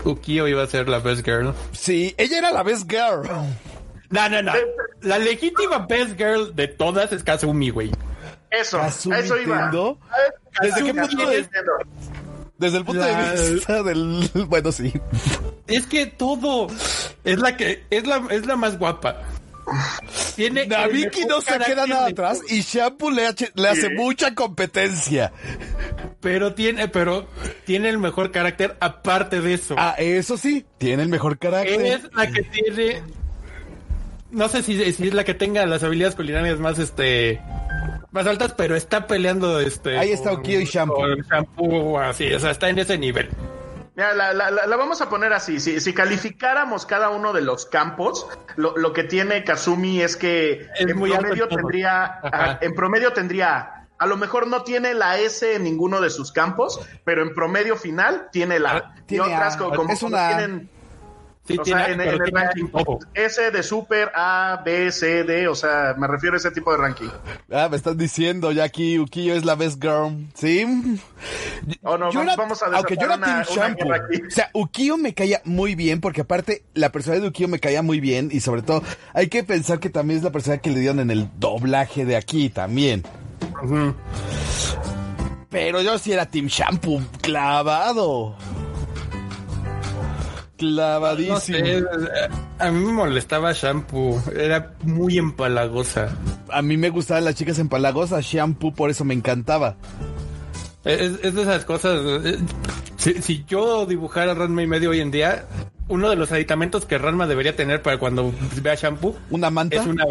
Ukio 0.04 0.47
iba 0.47 0.63
a 0.63 0.67
ser 0.67 0.89
la 0.89 0.99
best 0.99 1.23
girl. 1.26 1.54
Sí, 1.71 2.13
ella 2.17 2.39
era 2.39 2.52
la 2.52 2.63
best 2.63 2.89
girl. 2.89 3.28
No, 4.10 4.30
no, 4.30 4.41
no. 4.41 4.54
La 5.02 5.17
legítima 5.17 5.80
best 5.88 6.17
girl 6.17 6.56
de 6.56 6.67
todas 6.67 7.12
es 7.12 7.23
Kazumi, 7.23 7.69
güey. 7.69 7.91
Eso, 8.52 8.80
eso 8.86 9.39
iba. 9.39 9.71
¿Desde 10.62 10.84
qué 10.84 10.93
punto 10.93 11.30
de 11.30 11.49
Desde 12.58 12.78
el 12.78 12.86
punto 12.86 13.02
de 13.02 13.54
vista 13.54 13.84
del. 13.84 14.30
Bueno, 14.47 14.71
sí. 14.71 14.93
Es 15.67 15.88
que 15.88 16.06
todo. 16.06 16.67
Es 17.23 17.39
la 17.39 17.58
que. 17.58 17.84
Es 17.89 18.06
la, 18.06 18.21
es 18.30 18.45
la 18.45 18.56
más 18.56 18.78
guapa. 18.78 19.23
Tiene 20.36 20.65
Nabiki 20.67 21.26
no 21.26 21.41
se 21.41 21.58
queda 21.60 21.88
nada 21.88 22.08
atrás 22.08 22.41
y 22.49 22.62
Shampoo 22.62 23.12
le, 23.12 23.28
hace 23.28 23.89
mucha 23.95 24.34
competencia. 24.36 25.32
Pero 26.19 26.54
tiene, 26.54 26.88
pero 26.88 27.28
tiene 27.65 27.89
el 27.89 27.97
mejor 27.97 28.32
carácter 28.32 28.76
aparte 28.80 29.41
de 29.41 29.54
eso. 29.54 29.76
Ah, 29.78 29.95
eso 29.97 30.38
sí, 30.38 30.65
tiene 30.78 31.04
el 31.04 31.10
mejor 31.10 31.38
carácter. 31.38 31.82
Es 31.82 32.02
la 32.13 32.32
que 32.32 32.43
tiene. 32.43 33.02
No 34.32 34.49
sé 34.49 34.63
si, 34.63 34.82
es 34.82 34.99
la 35.13 35.23
que 35.23 35.34
tenga 35.34 35.65
las 35.65 35.84
habilidades 35.84 36.15
culinarias 36.15 36.60
más 36.60 36.80
este 36.80 37.39
más 38.12 38.28
altas, 38.28 38.54
pero 38.56 38.76
está 38.76 39.08
peleando 39.08 39.60
este. 39.60 39.97
Ahí 39.97 40.12
está 40.12 40.32
Okio 40.32 40.62
y 40.62 40.65
Shampoo. 40.65 41.04
Shampoo, 41.30 41.99
así, 41.99 42.32
o 42.34 42.39
sea, 42.39 42.52
está 42.52 42.69
en 42.69 42.80
ese 42.80 42.97
nivel. 42.97 43.30
Mira, 43.95 44.13
la, 44.15 44.34
la, 44.34 44.49
la, 44.49 44.75
vamos 44.75 45.01
a 45.01 45.10
poner 45.10 45.34
así. 45.34 45.60
Si, 45.60 45.79
si, 45.79 45.93
calificáramos 45.93 46.86
cada 46.86 47.10
uno 47.10 47.32
de 47.32 47.41
los 47.41 47.67
campos, 47.67 48.27
lo, 48.56 48.75
lo 48.75 48.91
que 48.91 49.03
tiene 49.03 49.43
Kazumi 49.43 50.01
es 50.01 50.17
que 50.17 50.67
en 50.79 50.99
promedio 50.99 51.47
tendría, 51.47 52.58
en 52.60 52.73
promedio 52.73 53.13
tendría, 53.13 53.88
a 53.99 54.08
lo 54.08 54.17
mejor 54.17 54.47
no 54.47 54.63
tiene 54.63 54.95
la 54.95 55.19
S 55.19 55.56
en 55.56 55.63
ninguno 55.63 56.01
de 56.01 56.10
sus 56.10 56.32
campos, 56.32 56.79
pero 57.03 57.21
en 57.21 57.36
promedio 57.36 57.75
final 57.75 58.29
tiene 58.32 58.60
la. 58.60 58.71
Ah, 58.71 58.95
y 59.08 59.19
otras 59.19 59.58
como, 59.58 59.88
es 59.88 60.01
una... 60.01 60.63
tienen 61.45 61.62
o 61.62 61.65
sea, 61.65 61.91
en, 61.91 61.99
el 61.99 62.19
ranking 62.32 62.67
S 63.13 63.51
de 63.51 63.63
Super, 63.63 64.12
A, 64.15 64.62
B, 64.63 64.91
C, 64.91 65.23
D, 65.23 65.47
o 65.47 65.56
sea, 65.56 65.93
me 65.97 66.08
refiero 66.08 66.36
a 66.36 66.38
ese 66.38 66.51
tipo 66.51 66.71
de 66.71 66.77
ranking. 66.77 67.10
Ah, 67.51 67.67
me 67.69 67.75
estás 67.75 67.97
diciendo, 67.97 68.51
ya 68.53 68.63
aquí 68.63 68.97
Ukiyo 68.97 69.36
es 69.36 69.43
la 69.43 69.56
best 69.56 69.82
girl, 69.82 70.25
¿sí? 70.34 70.65
Oh, 71.82 71.97
no, 71.97 72.12
vamos, 72.38 72.63
a 72.63 72.67
Aunque 72.67 72.95
yo 72.95 73.06
era 73.06 73.19
Team 73.19 73.43
Shampoo. 73.43 73.89
O 73.89 74.32
sea, 74.32 74.49
Ukiyo 74.53 74.97
me 74.97 75.13
caía 75.13 75.41
muy 75.43 75.75
bien, 75.75 75.99
porque 75.99 76.21
aparte, 76.21 76.63
la 76.73 76.91
persona 76.91 77.19
de 77.19 77.27
Ukiyo 77.27 77.49
me 77.49 77.60
caía 77.60 77.82
muy 77.82 77.99
bien, 77.99 78.29
y 78.32 78.39
sobre 78.39 78.62
todo, 78.62 78.82
hay 79.13 79.27
que 79.27 79.43
pensar 79.43 79.79
que 79.79 79.89
también 79.89 80.19
es 80.19 80.23
la 80.23 80.32
persona 80.32 80.60
que 80.60 80.69
le 80.69 80.79
dieron 80.79 81.01
en 81.01 81.12
el 81.12 81.29
doblaje 81.39 82.06
de 82.06 82.15
aquí 82.15 82.49
también. 82.49 83.03
Pero 85.49 85.82
yo 85.82 85.97
sí 85.99 86.13
era 86.13 86.25
Team 86.25 86.47
Shampoo, 86.47 87.01
clavado 87.21 88.38
clavadísimo. 90.57 91.57
a 92.59 92.71
mí 92.71 92.85
me 92.85 92.91
molestaba 92.91 93.53
shampoo, 93.53 94.21
era 94.35 94.73
muy 94.83 95.17
empalagosa. 95.17 96.15
A 96.49 96.61
mí 96.61 96.77
me 96.77 96.89
gustaban 96.89 97.25
las 97.25 97.35
chicas 97.35 97.59
empalagosas, 97.59 98.25
shampoo, 98.25 98.73
por 98.73 98.89
eso 98.89 99.05
me 99.05 99.13
encantaba. 99.13 99.75
Es, 100.83 101.21
de 101.21 101.41
esas 101.41 101.65
cosas. 101.65 101.99
Eh, 102.25 102.39
si, 102.97 103.45
yo 103.47 103.85
dibujara 103.85 104.33
Ranma 104.33 104.63
y 104.63 104.67
medio 104.67 104.91
hoy 104.91 104.99
en 104.99 105.11
día, 105.11 105.45
uno 105.87 106.09
de 106.09 106.15
los 106.15 106.31
aditamentos 106.31 106.85
que 106.85 106.97
Ranma 106.97 107.27
debería 107.27 107.55
tener 107.55 107.81
para 107.81 107.97
cuando 107.97 108.33
vea 108.61 108.75
shampoo. 108.75 109.15
¿Una 109.29 109.49
manta? 109.49 109.75
Es 109.77 109.85
una 109.85 110.05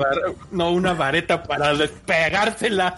no, 0.51 0.71
una 0.71 0.93
vareta 0.93 1.43
para 1.43 1.75
despegársela. 1.75 2.95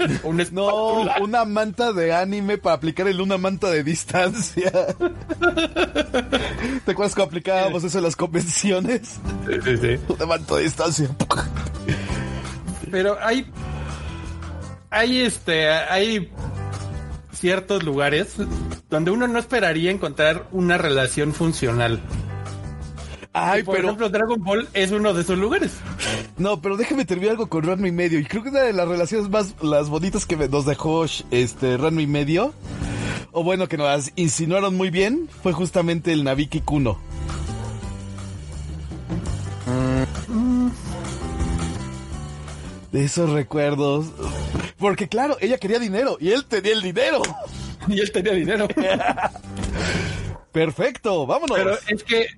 no, 0.53 1.03
una 1.21 1.45
manta 1.45 1.93
de 1.93 2.13
anime 2.13 2.59
para 2.59 2.77
aplicar 2.77 3.07
el 3.07 3.21
una 3.21 3.39
manta 3.39 3.71
de 3.71 3.85
distancia. 3.85 4.73
¿Te 6.85 6.91
acuerdas 6.91 7.15
que 7.15 7.23
aplicábamos 7.23 7.85
eso 7.85 7.99
en 7.99 8.05
las 8.05 8.17
convenciones? 8.17 9.21
Sí, 9.47 9.55
sí, 9.63 9.77
sí. 9.77 9.99
Una 10.09 10.27
manta 10.27 10.57
de 10.57 10.63
distancia. 10.65 11.09
Pero 12.91 13.17
hay. 13.21 13.47
Hay 14.91 15.23
este. 15.23 15.69
Hay 15.69 16.31
ciertos 17.33 17.83
lugares 17.83 18.37
donde 18.89 19.11
uno 19.11 19.29
no 19.29 19.39
esperaría 19.39 19.91
encontrar 19.91 20.49
una 20.51 20.79
relación 20.79 21.33
funcional. 21.35 22.01
Ay, 23.37 23.65
por 23.65 23.75
pero... 23.75 23.89
ejemplo, 23.89 24.09
Dragon 24.09 24.43
Ball 24.45 24.69
es 24.75 24.93
uno 24.93 25.13
de 25.13 25.23
esos 25.23 25.37
lugares. 25.37 25.73
No, 26.39 26.63
pero 26.63 26.77
déjame 26.77 27.05
terminar 27.05 27.33
algo 27.33 27.49
con 27.49 27.65
Ranma 27.65 27.89
y 27.89 27.93
medio. 27.93 28.21
Y 28.21 28.25
creo 28.25 28.45
que 28.45 28.51
una 28.51 28.61
de 28.61 28.73
las 28.73 28.87
relaciones 28.87 29.29
más 29.29 29.57
las 29.61 29.89
bonitas 29.89 30.25
que 30.25 30.37
nos 30.37 30.65
dejó 30.65 31.05
este 31.05 31.77
Ranma 31.77 32.01
y 32.01 32.07
medio, 32.07 32.55
o 33.33 33.43
bueno, 33.43 33.69
que 33.69 33.77
nos 33.77 34.13
insinuaron 34.15 34.77
muy 34.77 34.91
bien, 34.91 35.29
fue 35.43 35.53
justamente 35.53 36.13
el 36.13 36.23
Nabiki 36.23 36.61
Kuno. 36.61 36.97
De 42.93 43.05
esos 43.05 43.31
recuerdos. 43.31 44.07
Porque 44.79 45.09
claro, 45.09 45.37
ella 45.41 45.59
quería 45.59 45.81
dinero 45.81 46.19
y 46.21 46.31
él 46.31 46.45
tenía 46.45 46.73
el 46.73 46.83
dinero. 46.83 47.21
Y 47.87 48.01
él 48.01 48.11
tenía 48.13 48.33
dinero. 48.33 48.67
Perfecto, 50.53 51.27
vámonos. 51.27 51.59
Pero 51.59 51.77
es 51.87 52.03
que 52.03 52.29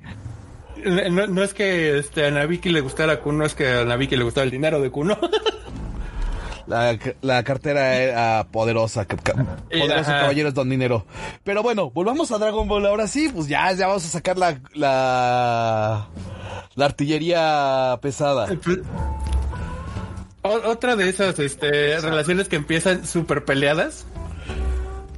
no, 0.84 1.42
es 1.42 1.54
que 1.54 1.98
este, 1.98 2.26
a 2.26 2.30
Nabiki 2.30 2.70
le 2.70 2.80
gustara 2.80 3.20
Kuno, 3.20 3.44
es 3.44 3.54
que 3.54 3.68
a 3.68 3.84
Nabiki 3.84 4.16
le 4.16 4.24
gustaba 4.24 4.44
el 4.44 4.50
dinero 4.50 4.80
de 4.80 4.90
Kuno. 4.90 5.18
La, 6.66 6.98
la, 7.20 7.44
cartera 7.44 7.94
era 7.94 8.48
poderosa, 8.50 9.06
poderoso 9.06 10.10
caballeros 10.10 10.52
don 10.52 10.68
dinero. 10.68 11.06
Pero 11.44 11.62
bueno, 11.62 11.92
volvamos 11.92 12.32
a 12.32 12.38
Dragon 12.38 12.66
Ball 12.66 12.86
ahora 12.86 13.06
sí, 13.06 13.30
pues 13.32 13.46
ya, 13.46 13.70
ya 13.72 13.86
vamos 13.86 14.04
a 14.04 14.08
sacar 14.08 14.36
la, 14.36 14.58
la, 14.74 16.08
la 16.74 16.84
artillería 16.84 17.96
pesada. 18.02 18.52
Eh, 18.52 18.58
pues, 18.60 18.80
otra 20.42 20.96
de 20.96 21.08
esas 21.08 21.38
este, 21.38 22.00
relaciones 22.00 22.48
que 22.48 22.56
empiezan 22.56 23.06
súper 23.06 23.44
peleadas 23.44 24.04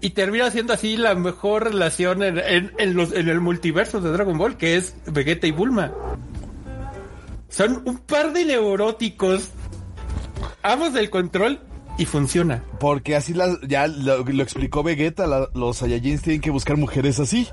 y 0.00 0.10
termina 0.10 0.50
siendo 0.50 0.72
así 0.72 0.96
la 0.96 1.14
mejor 1.14 1.64
relación 1.64 2.22
en, 2.22 2.38
en, 2.78 2.94
los, 2.94 3.12
en 3.12 3.28
el 3.28 3.40
multiverso 3.40 4.00
de 4.00 4.10
Dragon 4.10 4.38
Ball, 4.38 4.56
que 4.56 4.76
es 4.76 4.94
Vegeta 5.06 5.46
y 5.46 5.52
Bulma. 5.52 5.92
Son 7.48 7.82
un 7.84 7.98
par 7.98 8.32
de 8.32 8.44
neuróticos, 8.44 9.50
ambos 10.62 10.92
del 10.92 11.10
control, 11.10 11.60
y 11.98 12.04
funciona. 12.04 12.62
Porque 12.78 13.16
así 13.16 13.34
ya 13.66 13.88
lo, 13.88 14.20
explicó 14.40 14.82
Vegeta, 14.82 15.26
los 15.52 15.78
Saiyajins 15.78 16.22
tienen 16.22 16.40
que 16.40 16.50
buscar 16.50 16.76
mujeres 16.76 17.18
así. 17.18 17.48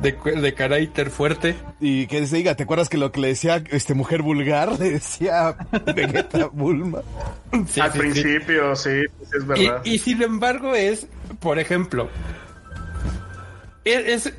De, 0.00 0.54
carácter 0.54 1.10
fuerte. 1.10 1.56
Y 1.80 2.06
que 2.06 2.26
se 2.26 2.36
diga, 2.36 2.54
¿te 2.54 2.64
acuerdas 2.64 2.88
que 2.88 2.98
lo 2.98 3.12
que 3.12 3.20
le 3.20 3.28
decía 3.28 3.62
este 3.70 3.94
mujer 3.94 4.22
vulgar 4.22 4.72
le 4.78 4.90
decía 4.90 5.56
Vegeta 5.94 6.46
Bulma? 6.52 7.02
Al 7.52 7.92
principio, 7.92 8.74
sí, 8.76 9.02
es 9.34 9.46
verdad. 9.46 9.80
Y, 9.84 9.98
sin 9.98 10.22
embargo 10.22 10.74
es, 10.74 11.06
por 11.40 11.58
ejemplo, 11.58 12.08
es, 13.84 14.32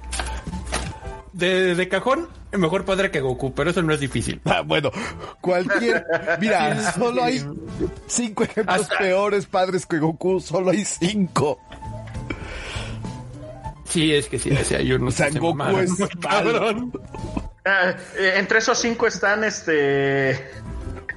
de, 1.34 1.76
de, 1.76 1.88
cajón 1.88 2.28
mejor 2.58 2.86
padre 2.86 3.12
que 3.12 3.20
Goku, 3.20 3.54
pero 3.54 3.70
eso 3.70 3.82
no 3.82 3.93
es 3.93 4.00
difícil. 4.00 4.41
Ah, 4.46 4.62
bueno, 4.62 4.91
cualquier. 5.41 6.06
Mira, 6.39 6.91
solo 6.98 7.24
hay 7.24 7.43
cinco 8.08 8.43
ejemplos 8.43 8.88
peores 8.98 9.46
padres 9.46 9.86
que 9.86 10.00
Goku, 10.00 10.39
solo 10.39 10.72
hay 10.72 10.86
cinco. 10.86 11.60
Sí, 13.88 14.13
es 14.13 14.28
que 14.28 14.38
sí, 14.38 14.52
hay 14.76 14.91
uno. 14.91 15.08
O 15.08 15.12
sea, 15.12 15.30
Goku 15.30 15.78
es 15.78 15.93
cabrón. 16.21 16.91
Ah, 17.65 17.95
eh, 18.17 18.34
entre 18.38 18.60
esos 18.60 18.78
cinco 18.78 19.08
están 19.08 19.43
este. 19.43 20.32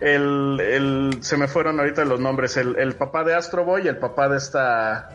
El, 0.01 0.59
el, 0.61 1.19
se 1.21 1.37
me 1.37 1.47
fueron 1.47 1.79
ahorita 1.79 2.05
los 2.05 2.21
nombres. 2.21 2.57
El, 2.57 2.77
el 2.77 2.95
papá 2.95 3.25
de 3.25 3.35
Astro 3.35 3.65
Boy 3.65 3.83
y 3.85 3.89
el 3.89 3.99
papá 3.99 4.29
de 4.29 4.39
esta 4.39 5.11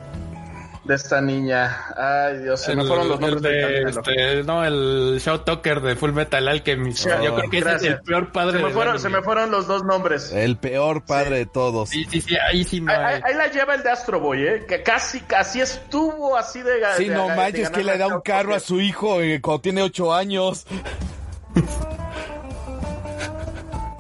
de 0.86 0.96
esta 0.96 1.20
niña. 1.20 1.88
Ay, 1.98 2.40
Dios, 2.40 2.62
se 2.62 2.76
me 2.76 2.86
fueron 2.86 3.10
los 3.10 3.20
nombres 3.20 3.42
de, 3.42 3.82
este, 3.84 4.44
No, 4.44 4.64
el 4.64 5.20
Show 5.20 5.40
Talker 5.40 5.82
de 5.82 5.96
Full 5.96 6.12
Metal 6.12 6.48
Alchemist. 6.48 7.08
Yo 7.08 7.36
creo 7.36 7.50
que 7.50 7.58
ese 7.58 7.76
es 7.76 7.84
el 7.84 8.02
peor 8.02 8.32
padre. 8.32 8.60
Se 8.60 8.64
me, 8.64 8.72
fueron, 8.72 9.00
se 9.00 9.10
me 9.10 9.22
fueron 9.22 9.52
los 9.52 9.68
dos 9.68 9.84
nombres. 9.84 10.32
El 10.32 10.58
peor 10.58 11.04
padre 11.04 11.40
de 11.40 11.46
todos. 11.48 11.90
Sí, 11.90 12.06
sí, 12.10 12.22
sí, 12.22 12.36
ahí 12.38 12.64
sí 12.64 12.82
no 12.82 12.92
ahí, 12.92 13.20
ahí, 13.24 13.34
la 13.34 13.48
lleva 13.48 13.76
el 13.76 13.84
de 13.84 13.90
Astro 13.90 14.20
Boy, 14.20 14.44
¿eh? 14.44 14.66
Que 14.68 14.84
casi, 14.84 15.22
casi 15.22 15.62
estuvo 15.62 16.38
así 16.38 16.62
de... 16.62 16.74
Sí, 16.98 17.10
no 17.10 17.30
manches, 17.30 17.70
que 17.70 17.84
le 17.84 17.98
da 17.98 18.08
un 18.08 18.22
carro 18.22 18.54
a 18.54 18.60
su 18.60 18.80
hijo 18.80 19.22
eh, 19.22 19.42
cuando 19.42 19.62
tiene 19.62 19.82
ocho 19.82 20.14
años. 20.14 20.66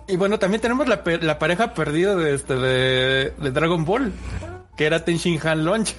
Y 0.07 0.17
bueno, 0.17 0.37
también 0.37 0.61
tenemos 0.61 0.87
la, 0.87 1.01
la 1.21 1.39
pareja 1.39 1.73
perdida 1.73 2.15
de, 2.15 2.35
este, 2.35 2.55
de, 2.55 3.33
de 3.37 3.51
Dragon 3.51 3.83
Ball 3.85 4.13
que 4.75 4.85
era 4.85 5.03
Tenshin 5.03 5.39
Han 5.45 5.65
Launch. 5.65 5.95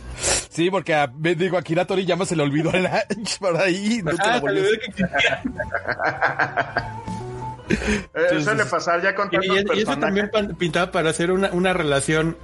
Sí, 0.57 0.71
porque 0.71 0.95
a, 0.95 1.07
digo, 1.07 1.59
a 1.59 1.63
Kira 1.63 1.85
Toriyama 1.85 2.25
se 2.25 2.35
le 2.35 2.43
olvidó 2.43 2.73
el 2.73 2.85
lunch 2.85 3.39
por 3.39 3.55
ahí. 3.61 4.03
Ah, 4.19 4.41
suele 8.43 8.65
pasar 8.65 9.03
ya 9.03 9.15
con 9.15 9.29
tantos 9.29 9.55
y, 9.55 9.79
y, 9.79 9.83
eso 9.83 9.99
también 9.99 10.31
pintaba 10.59 10.91
para 10.91 11.11
hacer 11.11 11.31
una, 11.31 11.51
una 11.51 11.75
relación 11.75 12.39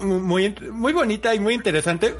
muy, 0.00 0.52
muy 0.72 0.92
bonita 0.92 1.32
y 1.32 1.38
muy 1.38 1.54
interesante. 1.54 2.16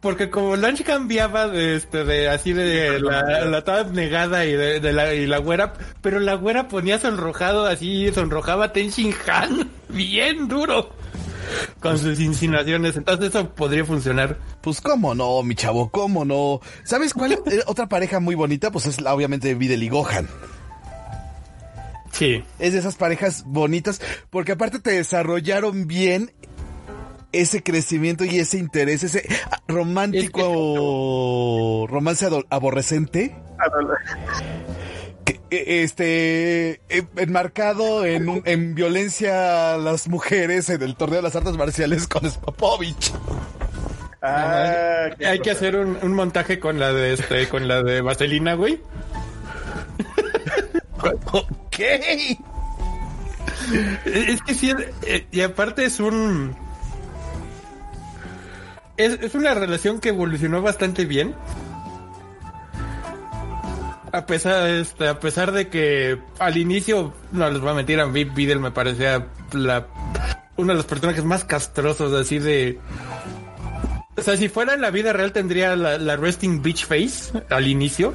Porque 0.00 0.28
como 0.28 0.56
Lunch 0.56 0.82
cambiaba 0.82 1.46
de 1.46 1.76
este, 1.76 2.04
de 2.04 2.28
así 2.28 2.52
de 2.52 2.98
la, 2.98 3.44
la 3.44 3.62
toda 3.62 3.84
negada 3.84 4.44
y 4.44 4.54
de, 4.54 4.92
la, 4.92 5.14
y 5.14 5.26
la 5.26 5.38
güera, 5.38 5.74
pero 6.02 6.18
la 6.18 6.34
güera 6.34 6.66
ponía 6.66 6.98
sonrojado 6.98 7.66
así, 7.66 8.10
sonrojaba 8.12 8.66
a 8.66 8.72
Tenshin 8.72 9.14
Han 9.28 9.70
bien 9.88 10.48
duro 10.48 10.98
con 11.80 11.98
sus 11.98 12.20
insinuaciones. 12.20 12.96
Entonces 12.96 13.30
eso 13.30 13.50
podría 13.50 13.84
funcionar. 13.84 14.38
Pues 14.60 14.80
cómo 14.80 15.14
no, 15.14 15.42
mi 15.42 15.54
chavo, 15.54 15.90
cómo 15.90 16.24
no. 16.24 16.60
¿Sabes 16.84 17.14
cuál 17.14 17.32
es 17.32 17.40
eh, 17.46 17.62
otra 17.66 17.88
pareja 17.88 18.20
muy 18.20 18.34
bonita? 18.34 18.70
Pues 18.70 18.86
es 18.86 19.00
la, 19.00 19.14
obviamente 19.14 19.54
Videl 19.54 19.82
y 19.82 19.88
Gohan. 19.88 20.28
Sí. 22.12 22.42
Es 22.58 22.72
de 22.72 22.78
esas 22.80 22.96
parejas 22.96 23.44
bonitas 23.46 24.00
porque 24.30 24.52
aparte 24.52 24.80
te 24.80 24.92
desarrollaron 24.92 25.86
bien 25.86 26.32
ese 27.32 27.62
crecimiento 27.62 28.24
y 28.24 28.38
ese 28.38 28.58
interés, 28.58 29.04
ese 29.04 29.28
romántico 29.66 30.46
romance 31.88 32.26
aborrecente. 32.50 33.36
Este 35.50 36.80
e, 36.88 37.06
enmarcado 37.16 38.04
en, 38.04 38.42
en 38.44 38.74
violencia 38.74 39.74
a 39.74 39.78
las 39.78 40.08
mujeres 40.08 40.68
en 40.70 40.82
el 40.82 40.96
torneo 40.96 41.16
de 41.16 41.22
las 41.22 41.36
artes 41.36 41.56
marciales 41.56 42.06
con 42.06 42.30
Spopovich. 42.30 43.12
Ah, 44.20 45.10
hay 45.24 45.38
que 45.40 45.50
hacer 45.50 45.76
un, 45.76 46.12
montaje 46.12 46.58
con 46.58 46.78
la 46.78 46.92
de 46.92 47.14
este, 47.14 47.48
con 47.48 47.68
la 47.68 47.82
de 47.82 48.00
Vaselina, 48.00 48.54
güey. 48.54 48.80
¿Qué? 51.70 52.36
Es 54.04 54.42
que 54.42 54.54
sí, 54.54 54.72
eh, 55.06 55.26
y 55.30 55.40
aparte 55.42 55.84
es 55.84 56.00
un. 56.00 56.56
Es, 58.96 59.20
es 59.20 59.34
una 59.36 59.54
relación 59.54 60.00
que 60.00 60.08
evolucionó 60.08 60.62
bastante 60.62 61.04
bien. 61.04 61.36
A 64.12 64.26
pesar, 64.26 64.68
este, 64.68 65.08
a 65.08 65.20
pesar 65.20 65.52
de 65.52 65.68
que 65.68 66.18
al 66.38 66.56
inicio, 66.56 67.12
no 67.32 67.50
les 67.50 67.60
voy 67.60 67.70
a 67.70 67.74
mentir, 67.74 68.00
a 68.00 68.06
mí 68.06 68.24
Videl 68.24 68.60
me 68.60 68.70
parecía 68.70 69.26
la, 69.52 69.86
uno 70.56 70.72
de 70.72 70.76
los 70.76 70.86
personajes 70.86 71.24
más 71.24 71.44
castrosos, 71.44 72.12
así 72.12 72.38
de... 72.38 72.78
O 74.16 74.20
sea, 74.20 74.36
si 74.36 74.48
fuera 74.48 74.74
en 74.74 74.80
la 74.80 74.90
vida 74.90 75.12
real 75.12 75.32
tendría 75.32 75.76
la, 75.76 76.16
resting 76.16 76.60
beach 76.60 76.86
face 76.86 77.32
al 77.50 77.68
inicio. 77.68 78.12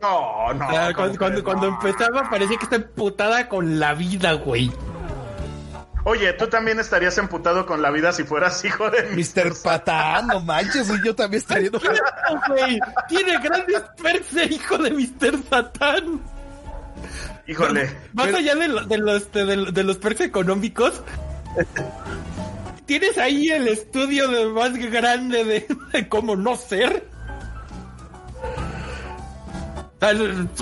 No, 0.00 0.54
no. 0.54 0.66
cuando, 0.94 1.44
cuando, 1.44 1.66
empezaba 1.66 2.30
parecía 2.30 2.56
que 2.56 2.64
está 2.64 2.76
emputada 2.76 3.48
con 3.48 3.78
la 3.78 3.94
vida, 3.94 4.32
güey. 4.32 4.70
Oye, 6.08 6.32
tú 6.32 6.46
también 6.46 6.80
estarías 6.80 7.18
emputado 7.18 7.66
con 7.66 7.82
la 7.82 7.90
vida 7.90 8.14
si 8.14 8.24
fueras 8.24 8.64
hijo 8.64 8.88
de 8.88 9.02
Mr. 9.14 9.52
Patán, 9.62 10.28
no 10.28 10.40
manches, 10.40 10.88
y 10.88 11.04
yo 11.04 11.14
también 11.14 11.42
estaría 11.42 11.70
güey. 12.48 12.80
Tiene 13.10 13.38
grandes 13.42 13.82
perks 14.02 14.50
hijo 14.50 14.78
de 14.78 14.90
Mr. 14.90 15.42
Patán. 15.42 16.22
Híjole. 17.46 17.90
Más 18.14 18.32
allá 18.32 18.54
de, 18.54 18.68
los, 18.68 18.88
de, 18.88 19.84
los 19.84 19.98
perks 19.98 20.22
económicos, 20.22 21.02
tienes 22.86 23.18
ahí 23.18 23.50
el 23.50 23.68
estudio 23.68 24.28
de 24.28 24.46
más 24.46 24.72
grande 24.78 25.44
de, 25.44 26.08
cómo 26.08 26.36
no 26.36 26.56
ser. 26.56 27.06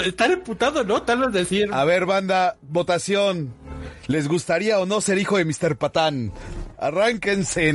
Estar 0.05 0.29
emputado, 0.33 0.83
¿no? 0.83 1.03
Tal 1.03 1.21
vez 1.21 1.33
decir. 1.33 1.69
A 1.73 1.85
ver, 1.85 2.05
banda, 2.05 2.57
votación. 2.63 3.55
¿Les 4.07 4.29
gustaría 4.29 4.79
o 4.79 4.87
no 4.87 5.01
ser 5.01 5.19
hijo 5.19 5.39
de 5.39 5.45
Mr. 5.45 5.77
Patán? 5.77 6.33
Arránquense. 6.79 7.75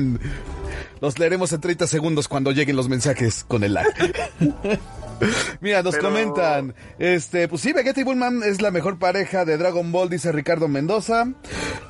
Los 1.02 1.20
leeremos 1.20 1.52
en 1.52 1.62
30 1.62 1.88
segundos 1.88 2.28
cuando 2.28 2.52
lleguen 2.52 2.76
los 2.76 2.90
mensajes 2.90 3.44
con 3.48 3.64
el 3.64 3.74
like. 3.74 4.14
Mira, 5.62 5.84
nos 5.84 5.98
comentan, 5.98 6.74
este, 7.00 7.48
pues 7.48 7.62
sí, 7.62 7.74
Vegeta 7.74 8.02
y 8.02 8.04
Bullman 8.04 8.44
es 8.44 8.62
la 8.62 8.72
mejor 8.72 9.00
pareja 9.00 9.46
de 9.46 9.58
Dragon 9.58 9.92
Ball, 9.92 10.10
dice 10.10 10.32
Ricardo 10.32 10.68
Mendoza. 10.68 11.28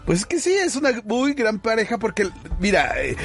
Pues 0.06 0.20
es 0.20 0.26
que 0.26 0.40
sí, 0.40 0.54
es 0.54 0.76
una 0.76 0.92
muy 1.06 1.34
gran 1.34 1.60
pareja 1.60 1.98
porque, 1.98 2.30
mira, 2.60 2.94
eh, 3.02 3.16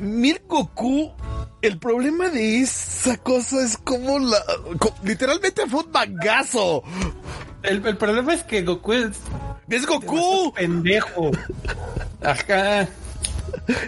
Mir 0.00 0.42
Goku, 0.48 1.12
el 1.60 1.78
problema 1.78 2.28
de 2.28 2.60
esa 2.60 3.16
cosa 3.18 3.62
es 3.64 3.76
como 3.76 4.18
la, 4.18 4.38
literalmente 5.04 5.66
fue 5.68 5.84
un 5.84 5.92
mangazo. 5.92 6.82
El, 7.62 7.86
el 7.86 7.96
problema 7.96 8.34
es 8.34 8.42
que 8.42 8.62
Goku 8.62 8.92
es 8.92 9.20
¡Es 9.72 9.86
Goku! 9.86 10.52
pendejo. 10.52 11.30
Ajá. 12.22 12.88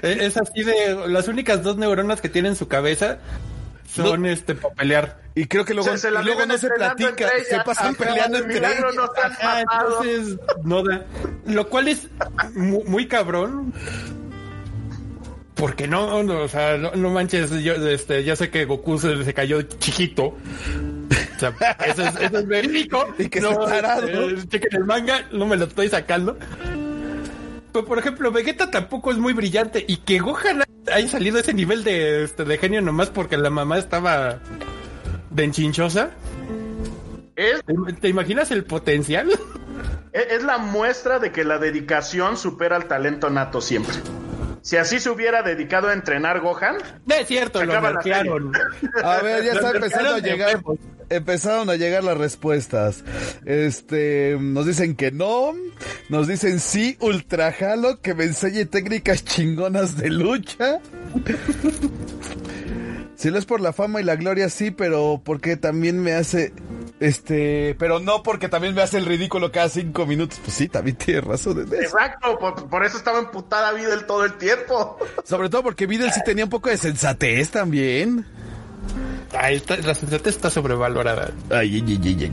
Es 0.02 0.36
así 0.36 0.62
de. 0.62 1.08
Las 1.08 1.26
únicas 1.26 1.62
dos 1.62 1.76
neuronas 1.76 2.20
que 2.20 2.28
tiene 2.28 2.48
en 2.48 2.56
su 2.56 2.68
cabeza 2.68 3.18
son 3.94 4.26
este 4.26 4.54
para 4.54 4.74
pelear. 4.74 5.20
Y 5.34 5.46
creo 5.46 5.64
que 5.64 5.74
luego, 5.74 5.90
luego 6.22 6.46
no 6.46 6.58
se 6.58 6.68
platica, 6.68 7.28
se 7.48 7.60
pasan 7.60 7.94
peleando 7.94 8.38
entre 8.38 8.58
ellos. 8.58 8.96
Ajá, 9.22 9.62
entonces 9.62 10.38
no 10.62 10.82
da. 10.82 11.04
Lo 11.46 11.68
cual 11.68 11.88
es 11.88 12.08
muy, 12.54 13.08
cabrón. 13.08 13.72
Porque 15.54 15.86
no, 15.86 16.16
o 16.16 16.48
sea, 16.48 16.76
no, 16.76 17.10
manches, 17.10 17.50
yo, 17.62 17.74
este, 17.74 18.24
ya 18.24 18.34
sé 18.36 18.50
que 18.50 18.64
Goku 18.64 18.98
se, 18.98 19.24
se 19.24 19.32
cayó 19.32 19.62
chiquito, 19.62 20.36
o 21.36 21.38
sea, 21.38 21.54
eso 21.86 22.02
es, 22.02 22.16
eso 22.16 22.38
es 22.38 22.46
verídico. 22.46 23.06
Y 23.18 23.28
que 23.28 23.40
no, 23.40 23.58
parado. 23.58 24.08
Eh, 24.08 24.36
el 24.70 24.84
manga, 24.84 25.26
no 25.32 25.46
me 25.46 25.56
lo 25.56 25.64
estoy 25.66 25.88
sacando. 25.88 26.36
Pero, 27.74 27.86
por 27.86 27.98
ejemplo, 27.98 28.30
Vegeta 28.30 28.70
tampoco 28.70 29.10
es 29.10 29.18
muy 29.18 29.32
brillante. 29.32 29.84
Y 29.88 29.96
que 29.96 30.20
Gohan 30.20 30.62
haya 30.92 31.08
salido 31.08 31.38
a 31.38 31.40
ese 31.40 31.52
nivel 31.52 31.82
de, 31.82 32.22
este, 32.22 32.44
de 32.44 32.56
genio 32.56 32.80
nomás 32.80 33.10
porque 33.10 33.36
la 33.36 33.50
mamá 33.50 33.78
estaba 33.78 34.38
de 35.30 35.42
enchinchosa. 35.42 36.10
¿Te 38.00 38.08
imaginas 38.08 38.52
el 38.52 38.62
potencial? 38.62 39.28
Es 40.12 40.44
la 40.44 40.58
muestra 40.58 41.18
de 41.18 41.32
que 41.32 41.42
la 41.42 41.58
dedicación 41.58 42.36
supera 42.36 42.76
al 42.76 42.86
talento 42.86 43.28
nato 43.28 43.60
siempre. 43.60 43.96
Si 44.64 44.78
así 44.78 44.98
se 44.98 45.10
hubiera 45.10 45.42
dedicado 45.42 45.88
a 45.88 45.92
entrenar 45.92 46.40
Gohan. 46.40 46.76
No 47.04 47.14
es 47.14 47.26
cierto, 47.26 47.62
lo 47.62 47.82
marquearon. 47.82 48.50
A 49.04 49.18
ver, 49.18 49.44
ya 49.44 49.52
está 49.52 49.72
empezando 49.72 50.14
a 50.14 50.18
llegar. 50.20 50.62
Empezaron 51.10 51.68
a 51.68 51.76
llegar 51.76 52.02
las 52.02 52.16
respuestas. 52.16 53.04
Este, 53.44 54.38
nos 54.40 54.64
dicen 54.64 54.96
que 54.96 55.12
no. 55.12 55.52
Nos 56.08 56.28
dicen 56.28 56.60
sí, 56.60 56.96
ultra 57.00 57.52
jalo, 57.52 58.00
que 58.00 58.14
me 58.14 58.24
enseñe 58.24 58.64
técnicas 58.64 59.22
chingonas 59.22 59.98
de 59.98 60.08
lucha. 60.08 60.80
Si 63.16 63.30
no 63.30 63.36
es 63.36 63.44
por 63.44 63.60
la 63.60 63.74
fama 63.74 64.00
y 64.00 64.04
la 64.04 64.16
gloria, 64.16 64.48
sí, 64.48 64.70
pero 64.70 65.20
porque 65.22 65.58
también 65.58 66.00
me 66.00 66.14
hace. 66.14 66.54
Este. 67.04 67.76
Pero 67.78 68.00
no 68.00 68.22
porque 68.22 68.48
también 68.48 68.74
me 68.74 68.80
hace 68.80 68.96
el 68.96 69.04
ridículo 69.04 69.52
cada 69.52 69.68
cinco 69.68 70.06
minutos. 70.06 70.40
Pues 70.42 70.56
sí, 70.56 70.68
también 70.68 70.96
tiene 70.96 71.20
razón. 71.20 71.68
De 71.68 71.76
Exacto, 71.76 72.38
por, 72.38 72.82
eso 72.82 72.96
estaba 72.96 73.18
emputada 73.18 73.72
Videl 73.72 74.06
todo 74.06 74.24
el 74.24 74.38
tiempo. 74.38 74.96
Sobre 75.24 75.50
todo 75.50 75.62
porque 75.62 75.86
Videl 75.86 76.10
sí 76.12 76.20
tenía 76.24 76.44
un 76.44 76.50
poco 76.50 76.70
de 76.70 76.78
sensatez 76.78 77.50
también. 77.50 78.24
Ahí 79.38 79.56
está, 79.56 79.76
la 79.76 79.94
sensatez 79.94 80.36
está 80.36 80.48
sobrevalorada. 80.48 81.30
Ay, 81.50 81.84
ay, 81.86 82.00
ay, 82.02 82.16
ay, 82.22 82.32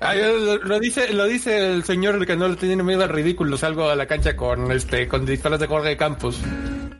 ay. 0.00 0.58
lo, 0.62 0.80
dice, 0.80 1.12
lo 1.12 1.26
dice 1.26 1.74
el 1.74 1.84
señor 1.84 2.24
que 2.24 2.36
no 2.36 2.48
le 2.48 2.56
tiene 2.56 2.82
miedo 2.82 3.02
al 3.02 3.10
ridículo. 3.10 3.58
Salgo 3.58 3.90
a 3.90 3.96
la 3.96 4.06
cancha 4.06 4.34
con 4.34 4.72
este, 4.72 5.08
con 5.08 5.26
disparos 5.26 5.60
de 5.60 5.66
Jorge 5.66 5.98
Campos. 5.98 6.40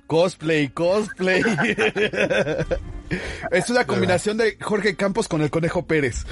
Cosplay, 0.07 0.69
cosplay. 0.69 1.43
es 3.51 3.71
una 3.71 3.87
combinación 3.87 4.37
de 4.37 4.59
Jorge 4.61 4.97
Campos 4.97 5.29
con 5.29 5.41
el 5.43 5.51
Conejo 5.51 5.87
Pérez. 5.87 6.25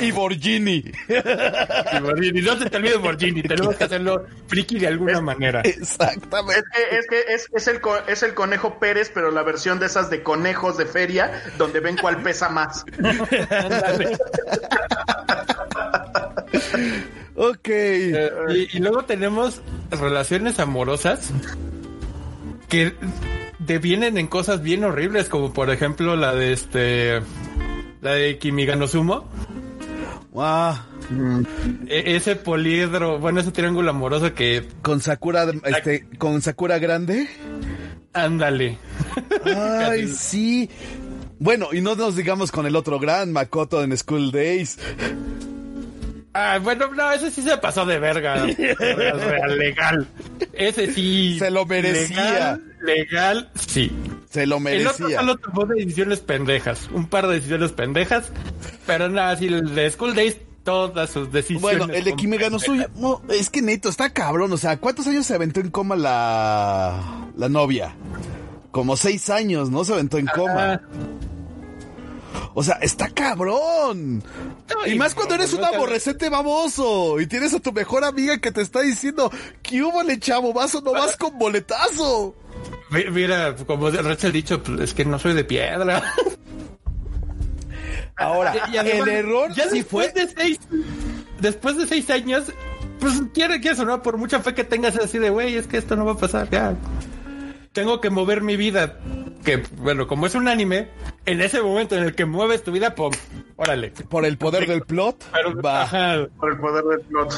Y 0.00 0.10
Borgini. 0.12 0.82
Y 1.08 2.00
Borgini. 2.00 2.40
No 2.40 2.58
se 2.58 2.70
te 2.70 2.76
olvide 2.78 2.96
Borgini. 2.96 3.42
Tenemos 3.42 3.76
que 3.76 3.84
hacerlo 3.84 4.24
friki 4.46 4.78
de 4.78 4.86
alguna 4.86 5.20
manera. 5.20 5.60
Exactamente. 5.60 6.64
Es 6.90 7.06
que, 7.06 7.20
es, 7.34 7.48
es, 7.52 7.68
el, 7.68 7.80
es 8.08 8.22
el 8.22 8.32
conejo 8.34 8.78
Pérez, 8.78 9.10
pero 9.12 9.30
la 9.30 9.42
versión 9.42 9.78
de 9.78 9.86
esas 9.86 10.08
de 10.08 10.22
conejos 10.22 10.78
de 10.78 10.86
feria, 10.86 11.42
donde 11.58 11.80
ven 11.80 11.98
cuál 12.00 12.22
pesa 12.22 12.48
más. 12.48 12.84
ok. 17.34 17.68
Eh, 17.68 18.30
y, 18.50 18.76
y 18.76 18.80
luego 18.80 19.04
tenemos 19.04 19.60
relaciones 19.90 20.58
amorosas 20.58 21.30
que 22.70 22.94
devienen 23.58 24.16
en 24.16 24.26
cosas 24.26 24.62
bien 24.62 24.84
horribles, 24.84 25.28
como 25.28 25.52
por 25.52 25.68
ejemplo 25.70 26.16
la 26.16 26.34
de 26.34 26.52
este, 26.54 27.20
la 28.00 28.12
de 28.12 28.38
Kimiganosumo. 28.38 29.28
Wow. 30.32 30.74
E, 31.88 32.16
ese 32.16 32.36
poliedro, 32.36 33.18
bueno, 33.18 33.40
ese 33.40 33.50
triángulo 33.50 33.90
amoroso 33.90 34.32
que 34.32 34.66
con 34.80 35.00
Sakura, 35.00 35.46
este, 35.64 36.06
con 36.16 36.40
Sakura 36.40 36.78
grande. 36.78 37.28
Ándale. 38.12 38.78
Ay, 39.44 40.08
sí. 40.08 40.70
Bueno, 41.38 41.68
y 41.72 41.80
no 41.80 41.94
nos 41.96 42.16
digamos 42.16 42.52
con 42.52 42.66
el 42.66 42.76
otro 42.76 42.98
gran 42.98 43.32
Makoto 43.32 43.82
en 43.82 43.96
School 43.96 44.30
Days. 44.30 44.78
Ah, 46.32 46.58
bueno, 46.62 46.86
no, 46.94 47.10
ese 47.12 47.30
sí 47.30 47.42
se 47.42 47.56
pasó 47.58 47.84
de 47.84 47.98
verga. 47.98 48.46
Real, 48.78 49.58
legal. 49.58 50.06
Ese 50.52 50.92
sí. 50.92 51.36
Se 51.38 51.50
lo 51.50 51.66
merecía. 51.66 52.58
Legal, 52.82 53.50
sí. 53.54 53.90
Se 54.30 54.46
lo 54.46 54.60
merecía. 54.60 54.90
El 54.90 54.94
otro 54.94 55.10
solo 55.10 55.36
tomó 55.38 55.66
decisiones 55.66 56.20
pendejas. 56.20 56.88
Un 56.92 57.06
par 57.06 57.26
de 57.26 57.34
decisiones 57.34 57.72
pendejas. 57.72 58.30
Pero 58.86 59.08
nada, 59.08 59.36
sí, 59.36 59.48
el 59.48 59.74
de 59.74 59.90
School 59.90 60.14
Days, 60.14 60.36
todas 60.62 61.10
sus 61.10 61.32
decisiones. 61.32 61.62
Bueno, 61.62 61.92
el 61.92 62.04
de 62.04 62.14
Kimega 62.14 62.48
no 62.48 62.60
suyo. 62.60 62.86
No, 62.94 63.20
es 63.28 63.50
que 63.50 63.60
neto, 63.60 63.88
está 63.88 64.10
cabrón. 64.10 64.52
O 64.52 64.56
sea, 64.56 64.76
¿cuántos 64.78 65.08
años 65.08 65.26
se 65.26 65.34
aventó 65.34 65.58
en 65.58 65.70
coma 65.70 65.96
la, 65.96 67.28
la 67.36 67.48
novia? 67.48 67.96
Como 68.70 68.96
seis 68.96 69.30
años, 69.30 69.68
¿no? 69.68 69.84
Se 69.84 69.94
aventó 69.94 70.16
en 70.18 70.26
coma. 70.26 70.80
O 72.54 72.62
sea, 72.62 72.76
está 72.80 73.08
cabrón. 73.08 74.22
y, 74.86 74.94
más 74.96 75.14
cuando 75.14 75.34
eres 75.34 75.52
un 75.52 75.64
aborrecente 75.64 76.28
baboso 76.28 77.20
y 77.20 77.26
tienes 77.26 77.54
a 77.54 77.60
tu 77.60 77.72
mejor 77.72 78.04
amiga 78.04 78.38
que 78.38 78.52
te 78.52 78.60
está 78.60 78.80
diciendo, 78.80 79.30
¿qué 79.62 79.82
hubo, 79.82 80.02
le 80.02 80.18
chavo? 80.18 80.52
¿Vas 80.52 80.74
o 80.74 80.80
no 80.80 80.92
vas 80.92 81.16
con 81.16 81.38
boletazo? 81.38 82.34
Mira, 82.90 83.54
como 83.66 83.90
Rachel 83.90 84.30
ha 84.30 84.32
dicho, 84.32 84.62
pues, 84.62 84.80
es 84.80 84.94
que 84.94 85.04
no 85.04 85.18
soy 85.18 85.34
de 85.34 85.44
piedra. 85.44 86.14
Ahora, 88.16 88.52
el 88.72 89.08
error 89.08 89.52
ya 89.54 89.66
después 89.66 90.12
de 90.14 90.28
seis, 90.28 90.60
después 91.40 91.76
de 91.76 91.86
seis 91.86 92.10
años, 92.10 92.52
pues 92.98 93.22
quiere 93.32 93.60
que 93.60 93.70
eso, 93.70 93.84
¿no? 93.84 94.02
Por 94.02 94.18
mucha 94.18 94.40
fe 94.40 94.54
que 94.54 94.64
tengas 94.64 94.96
así 94.98 95.18
de, 95.18 95.30
güey, 95.30 95.56
es 95.56 95.66
que 95.66 95.78
esto 95.78 95.96
no 95.96 96.04
va 96.04 96.12
a 96.12 96.16
pasar, 96.16 96.50
ya 96.50 96.76
tengo 97.72 98.00
que 98.00 98.10
mover 98.10 98.42
mi 98.42 98.56
vida. 98.56 98.98
Que, 99.44 99.62
bueno, 99.78 100.06
como 100.06 100.26
es 100.26 100.34
un 100.34 100.48
anime, 100.48 100.88
en 101.24 101.40
ese 101.40 101.62
momento 101.62 101.96
en 101.96 102.04
el 102.04 102.14
que 102.14 102.26
mueves 102.26 102.62
tu 102.62 102.72
vida, 102.72 102.94
¡pum! 102.94 103.12
Órale. 103.56 103.90
Por 103.90 104.24
el 104.24 104.36
poder 104.36 104.66
del 104.66 104.82
plot. 104.82 105.24
Baja. 105.62 106.26
Por 106.38 106.52
el 106.52 106.58
poder 106.58 106.84
del 106.84 107.00
plot. 107.00 107.32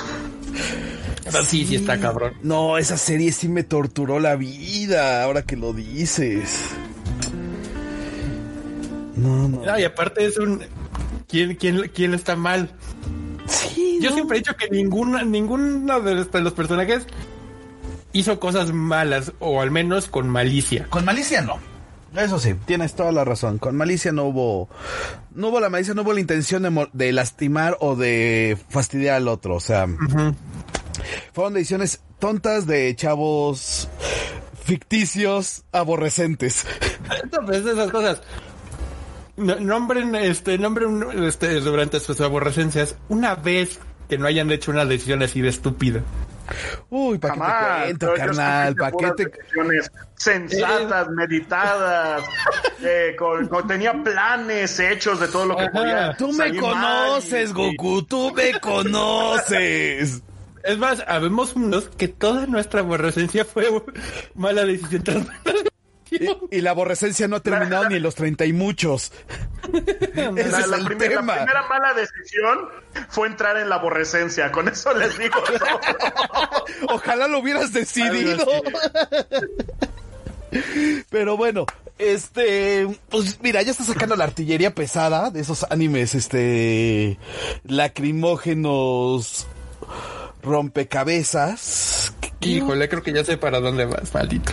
sí, 1.45 1.65
sí 1.65 1.77
está 1.77 1.99
cabrón. 1.99 2.35
No, 2.43 2.79
esa 2.79 2.97
serie 2.97 3.33
sí 3.33 3.49
me 3.49 3.63
torturó 3.63 4.21
la 4.21 4.37
vida, 4.37 5.23
ahora 5.23 5.43
que 5.43 5.57
lo 5.57 5.73
dices. 5.73 6.71
No, 9.17 9.49
no. 9.49 9.79
y 9.79 9.85
aparte 9.85 10.25
es 10.27 10.39
un... 10.39 10.63
¿Quién, 11.29 11.55
quién, 11.55 11.91
quién 11.95 12.15
está 12.15 12.37
mal? 12.37 12.71
Sí, 13.47 13.99
Yo 14.03 14.11
siempre 14.11 14.37
he 14.37 14.41
dicho 14.41 14.55
que 14.57 14.69
ninguna, 14.69 15.23
ninguno 15.23 16.01
de 16.01 16.41
los 16.41 16.53
personajes 16.53 17.07
hizo 18.13 18.41
cosas 18.41 18.73
malas, 18.73 19.33
o 19.39 19.61
al 19.61 19.71
menos 19.71 20.09
con 20.09 20.29
malicia. 20.29 20.87
Con 20.91 21.05
malicia 21.05 21.43
no. 21.43 21.59
Eso 22.17 22.39
sí, 22.39 22.55
tienes 22.67 22.95
toda 22.95 23.11
la 23.11 23.25
razón. 23.25 23.59
Con 23.59 23.75
malicia 23.75 24.13
no 24.13 24.25
hubo, 24.25 24.69
no 25.35 25.49
hubo 25.49 25.61
la 25.61 25.71
malicia, 25.71 25.95
no 25.95 26.03
hubo 26.03 26.13
la 26.13 26.21
intención 26.21 26.91
de, 26.93 27.13
lastimar 27.13 27.79
o 27.81 27.97
de 27.97 28.59
fastidiar 28.69 29.17
al 29.17 29.29
otro. 29.29 29.55
O 29.55 29.61
sea, 29.61 29.87
fueron 31.33 31.55
decisiones 31.55 32.01
tontas 32.19 32.67
de 32.67 32.95
chavos 32.97 33.89
ficticios, 34.63 35.65
aborrecentes. 35.73 36.67
Entonces, 37.23 37.65
esas 37.65 37.91
cosas. 37.91 38.23
Nombren, 39.37 40.15
este, 40.15 40.59
nombren, 40.59 41.25
este, 41.25 41.61
durante 41.61 41.99
sus 42.01 42.21
aborrecencias 42.21 42.97
una 43.09 43.35
vez 43.35 43.81
que 44.09 44.19
no 44.19 44.27
hayan 44.27 44.51
hecho 44.51 44.71
una 44.71 44.85
decisión 44.85 45.23
así 45.23 45.41
de 45.41 45.49
estúpida. 45.49 46.03
Uy, 46.91 47.19
¿para 47.19 47.35
qué 47.35 47.95
te 47.95 48.07
cuento, 48.07 48.15
carnal? 48.15 48.75
¿Para 48.77 48.97
qué 48.97 49.11
te... 49.17 49.33
Sensatas, 50.17 51.09
meditadas, 51.09 52.23
eh, 52.83 53.17
con, 53.19 53.49
tenía 53.67 53.93
planes 54.05 54.79
hechos 54.79 55.19
de 55.19 55.27
todo 55.29 55.47
lo 55.47 55.57
que 55.57 55.69
podía 55.71 56.15
Tú 56.17 56.33
me 56.33 56.57
conoces, 56.57 57.53
Goku, 57.53 58.03
tú 58.05 58.33
me 58.33 58.53
conoces. 58.61 60.23
Es 60.63 60.79
más, 60.79 61.03
habemos 61.09 61.55
unos 61.55 61.89
que 61.89 62.07
toda 62.07 62.47
nuestra 62.47 62.81
aborrecencia 62.81 63.45
fue 63.45 63.69
mala 64.35 64.65
decisión 64.65 65.29
y, 66.51 66.61
la 66.61 66.71
aborrecencia 66.71 67.29
no 67.29 67.37
ha 67.37 67.41
terminado 67.41 67.89
ni 67.89 67.97
en 67.97 68.03
los 68.03 68.15
treinta 68.15 68.45
y 68.45 68.53
muchos. 68.53 69.13
la, 70.15 70.85
primera, 70.85 71.23
mala 71.23 71.95
decisión 71.95 72.69
fue 73.09 73.29
entrar 73.29 73.57
en 73.57 73.69
la 73.69 73.77
aborrecencia. 73.77 74.51
Con 74.53 74.69
eso 74.69 74.93
les 74.95 75.19
digo. 75.19 75.43
Ojalá 76.89 77.29
lo 77.29 77.39
hubieras 77.39 77.73
decidido. 77.73 78.47
Pero 81.11 81.37
bueno, 81.37 81.67
este, 81.99 82.89
pues 83.09 83.39
mira, 83.43 83.63
ya 83.63 83.71
está 83.71 83.85
sacando 83.85 84.17
la 84.17 84.25
artillería 84.25 84.75
pesada 84.75 85.31
de 85.31 85.41
esos 85.41 85.65
animes, 85.71 86.15
este, 86.15 87.19
lacrimógenos, 87.65 89.47
rompecabezas. 90.43 92.13
Híjole, 92.41 92.89
creo 92.89 93.03
que 93.03 93.13
ya 93.13 93.25
sé 93.25 93.37
para 93.37 93.61
dónde 93.61 93.85
vas, 93.87 94.13
maldito. 94.13 94.53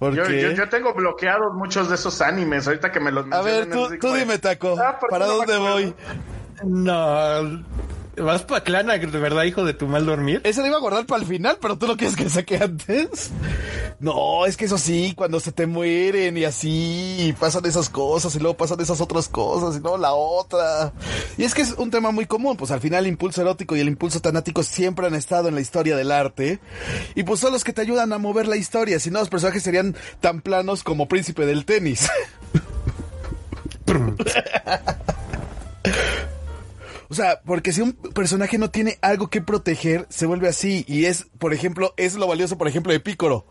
Yo, 0.00 0.30
yo, 0.30 0.68
tengo 0.68 0.94
bloqueados 0.94 1.54
muchos 1.54 1.88
de 1.88 1.96
esos 1.96 2.20
animes. 2.20 2.68
Ahorita 2.68 2.92
que 2.92 3.00
me 3.00 3.10
los 3.10 3.30
A 3.32 3.42
ver, 3.42 3.68
tú, 3.68 3.88
tú 3.98 4.12
dime, 4.14 4.38
Taco. 4.38 4.76
Ah, 4.78 4.98
¿Para 5.10 5.26
dónde 5.26 5.56
voy? 5.56 5.94
No. 6.64 7.64
¿Vas 8.20 8.42
para 8.42 8.62
Clana, 8.62 8.98
de 8.98 9.06
verdad, 9.06 9.44
hijo 9.44 9.64
de 9.64 9.74
tu 9.74 9.86
mal 9.86 10.06
dormir? 10.06 10.40
Ese 10.44 10.60
lo 10.60 10.66
iba 10.66 10.76
a 10.76 10.80
guardar 10.80 11.06
para 11.06 11.22
el 11.22 11.28
final, 11.28 11.58
pero 11.60 11.78
tú 11.78 11.86
lo 11.86 11.96
quieres 11.96 12.16
que 12.16 12.28
saque 12.28 12.56
antes. 12.56 13.30
No, 14.00 14.46
es 14.46 14.56
que 14.56 14.66
eso 14.66 14.78
sí, 14.78 15.14
cuando 15.16 15.40
se 15.40 15.52
te 15.52 15.66
mueren 15.66 16.36
y 16.36 16.44
así, 16.44 17.34
pasan 17.38 17.64
esas 17.66 17.90
cosas 17.90 18.34
y 18.36 18.38
luego 18.38 18.56
pasan 18.56 18.80
esas 18.80 19.00
otras 19.00 19.28
cosas 19.28 19.76
y 19.76 19.80
luego 19.80 19.98
la 19.98 20.12
otra. 20.12 20.92
Y 21.36 21.44
es 21.44 21.54
que 21.54 21.62
es 21.62 21.72
un 21.72 21.90
tema 21.90 22.10
muy 22.10 22.26
común, 22.26 22.56
pues 22.56 22.70
al 22.70 22.80
final 22.80 23.04
el 23.04 23.10
impulso 23.10 23.40
erótico 23.40 23.76
y 23.76 23.80
el 23.80 23.88
impulso 23.88 24.20
tanático 24.20 24.62
siempre 24.62 25.06
han 25.06 25.14
estado 25.14 25.48
en 25.48 25.54
la 25.54 25.60
historia 25.60 25.96
del 25.96 26.12
arte. 26.12 26.60
Y 27.14 27.24
pues 27.24 27.40
son 27.40 27.52
los 27.52 27.64
que 27.64 27.72
te 27.72 27.82
ayudan 27.82 28.12
a 28.12 28.18
mover 28.18 28.46
la 28.46 28.56
historia, 28.56 29.00
si 29.00 29.10
no 29.10 29.20
los 29.20 29.28
personajes 29.28 29.62
serían 29.62 29.96
tan 30.20 30.40
planos 30.40 30.84
como 30.84 31.08
Príncipe 31.08 31.46
del 31.46 31.64
Tenis. 31.64 32.08
O 37.10 37.14
sea, 37.14 37.40
porque 37.44 37.72
si 37.72 37.80
un 37.80 37.92
personaje 37.92 38.58
no 38.58 38.70
tiene 38.70 38.98
algo 39.00 39.28
que 39.28 39.40
proteger, 39.40 40.06
se 40.10 40.26
vuelve 40.26 40.48
así. 40.48 40.84
Y 40.86 41.06
es, 41.06 41.26
por 41.38 41.54
ejemplo, 41.54 41.94
es 41.96 42.14
lo 42.14 42.26
valioso, 42.26 42.58
por 42.58 42.68
ejemplo, 42.68 42.92
de 42.92 43.00
Picoro. 43.00 43.46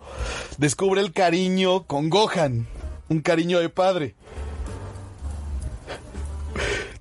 Descubre 0.57 1.01
el 1.01 1.11
cariño 1.11 1.87
con 1.87 2.09
Gohan. 2.09 2.67
Un 3.09 3.21
cariño 3.21 3.59
de 3.59 3.69
padre. 3.69 4.15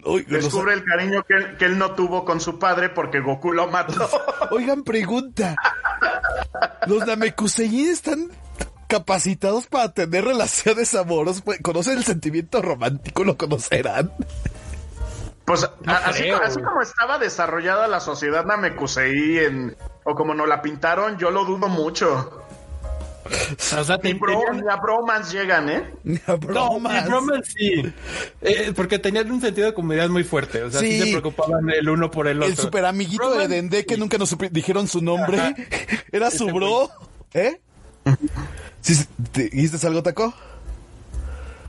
Descubre 0.29 0.73
el 0.73 0.85
cariño 0.85 1.25
que 1.25 1.35
él, 1.35 1.57
que 1.59 1.65
él, 1.67 1.79
no 1.79 1.93
tuvo 1.95 2.25
con 2.25 2.41
su 2.41 2.59
padre 2.59 2.89
porque 2.89 3.21
Goku 3.21 3.53
lo 3.53 3.69
mató. 3.69 4.09
Oigan, 4.51 4.83
pregunta. 4.83 5.57
¿Los 6.87 7.07
Namekusei 7.07 7.89
están 7.89 8.31
capacitados 8.87 9.67
para 9.67 9.93
tener 9.93 10.25
relaciones 10.25 10.95
amorosas, 10.95 11.43
pues, 11.43 11.61
conocen 11.61 11.99
el 11.99 12.05
sentimiento 12.05 12.63
romántico, 12.63 13.25
lo 13.25 13.37
conocerán. 13.37 14.13
Pues 15.47 15.71
así, 15.87 16.29
como 16.61 16.83
estaba 16.83 17.19
desarrollada 17.19 17.87
la 17.87 18.01
sociedad 18.01 18.45
Namekusei 18.45 19.39
en, 19.39 19.77
o 20.03 20.17
como 20.17 20.35
nos 20.35 20.49
la 20.49 20.61
pintaron, 20.61 21.19
yo 21.19 21.31
lo 21.31 21.45
dudo 21.45 21.69
mucho. 21.69 22.43
O 23.79 23.85
sea, 23.85 23.99
ni, 24.03 24.13
bromance 24.15 25.37
llegan, 25.37 25.69
¿eh? 25.69 25.95
bromance. 26.41 27.01
No, 27.03 27.11
bromance 27.11 27.53
sí. 27.57 27.93
Eh, 28.41 28.73
porque 28.75 28.99
tenían 28.99 29.31
un 29.31 29.41
sentido 29.41 29.69
de 29.69 29.75
comunidad 29.75 30.09
muy 30.09 30.25
fuerte. 30.25 30.65
O 30.65 30.71
sea, 30.71 30.81
sí, 30.81 31.01
se 31.01 31.11
preocupaban 31.11 31.71
el 31.71 31.89
uno 31.89 32.11
por 32.11 32.27
el 32.27 32.39
otro. 32.39 32.51
El 32.51 32.57
super 32.57 32.85
amiguito 32.85 33.37
de 33.37 33.47
Dende 33.47 33.87
que 33.87 33.97
nunca 33.97 34.19
nos 34.19 34.37
dijeron 34.51 34.89
su 34.89 35.01
nombre. 35.01 35.55
Era 36.13 36.31
su 36.33 36.47
bro. 36.47 36.91
¿Eh? 37.35 37.61
¿Sí, 38.81 38.95
¿Dijiste 39.33 39.87
algo, 39.87 40.03
Taco? 40.03 40.35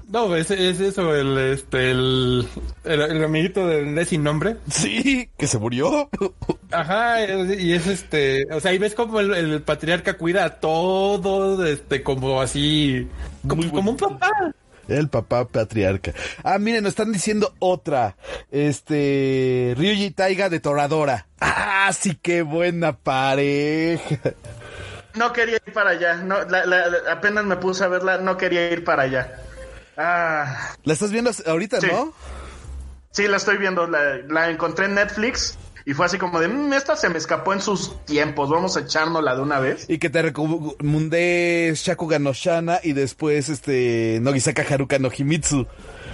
No, 0.09 0.33
es, 0.37 0.51
eso, 0.51 1.13
el, 1.13 1.37
este, 1.37 1.91
el, 1.91 2.47
el, 2.85 3.23
amiguito 3.23 3.67
de 3.67 4.05
sin 4.05 4.23
nombre. 4.23 4.55
Sí, 4.69 5.29
que 5.37 5.47
se 5.47 5.57
murió. 5.57 6.09
Ajá, 6.71 7.25
y 7.25 7.73
es 7.73 7.87
este, 7.87 8.47
o 8.53 8.61
sea, 8.61 8.71
ahí 8.71 8.77
ves 8.77 8.95
como 8.95 9.19
el, 9.19 9.61
patriarca 9.63 10.17
cuida 10.17 10.45
a 10.45 10.49
todo, 10.61 11.65
este, 11.65 12.03
como 12.03 12.41
así, 12.41 13.09
como, 13.45 13.69
como 13.69 13.91
un 13.91 13.97
papá. 13.97 14.31
El 14.87 15.09
papá 15.09 15.45
patriarca. 15.45 16.13
Ah, 16.41 16.57
miren, 16.57 16.83
nos 16.83 16.91
están 16.91 17.11
diciendo 17.11 17.53
otra. 17.59 18.15
Este, 18.49 19.73
Ryuji 19.77 20.11
Taiga 20.11 20.47
de 20.47 20.61
Toradora. 20.61 21.27
Ah, 21.41 21.91
sí, 21.91 22.17
qué 22.21 22.43
buena 22.43 22.95
pareja. 22.95 24.33
No 25.15 25.33
quería 25.33 25.55
ir 25.55 25.73
para 25.73 25.89
allá. 25.89 26.15
No, 26.15 26.37
apenas 27.11 27.43
me 27.43 27.57
puse 27.57 27.83
a 27.83 27.89
verla, 27.89 28.19
no 28.19 28.37
quería 28.37 28.71
ir 28.71 28.85
para 28.85 29.03
allá. 29.03 29.41
Ah. 29.97 30.75
La 30.83 30.93
estás 30.93 31.11
viendo 31.11 31.31
ahorita, 31.45 31.79
¿no? 31.81 32.13
Sí, 33.11 33.27
la 33.27 33.37
estoy 33.37 33.57
viendo. 33.57 33.87
La, 33.87 34.49
encontré 34.49 34.85
en 34.85 34.95
Netflix. 34.95 35.57
Y 35.85 35.93
fue 35.93 36.05
así 36.05 36.17
como 36.17 36.39
de, 36.41 36.49
mm, 36.49 36.73
esta 36.73 36.97
se 36.97 37.09
me 37.09 37.17
escapó 37.17 37.53
en 37.53 37.61
sus 37.61 38.05
tiempos, 38.05 38.49
vamos 38.49 38.75
a 38.75 38.81
echárnosla 38.81 39.35
de 39.35 39.41
una 39.41 39.59
vez. 39.59 39.85
Y 39.89 39.99
que 39.99 40.09
te 40.09 40.21
recomendé 40.21 41.71
Shakugan 41.75 42.23
no 42.23 42.33
Shana 42.33 42.81
y 42.83 42.91
después 42.91 43.47
este 43.47 44.19
Nogisaka 44.21 44.65
Haruka 44.69 44.99
no 44.99 45.09
Himitsu. 45.09 45.65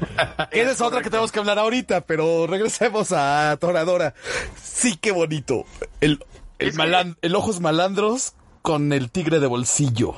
que 0.51 0.61
es 0.61 0.79
otra 0.79 1.01
que 1.01 1.09
tenemos 1.09 1.31
que 1.31 1.39
hablar 1.39 1.57
ahorita, 1.57 2.01
pero 2.01 2.45
regresemos 2.45 3.11
a 3.13 3.57
Toradora. 3.59 4.13
Sí, 4.61 4.95
qué 5.01 5.11
bonito. 5.11 5.65
El, 6.01 6.23
el, 6.59 7.15
el 7.19 7.35
ojos 7.35 7.59
malandros 7.59 8.33
con 8.61 8.93
el 8.93 9.09
tigre 9.09 9.39
de 9.39 9.47
bolsillo. 9.47 10.13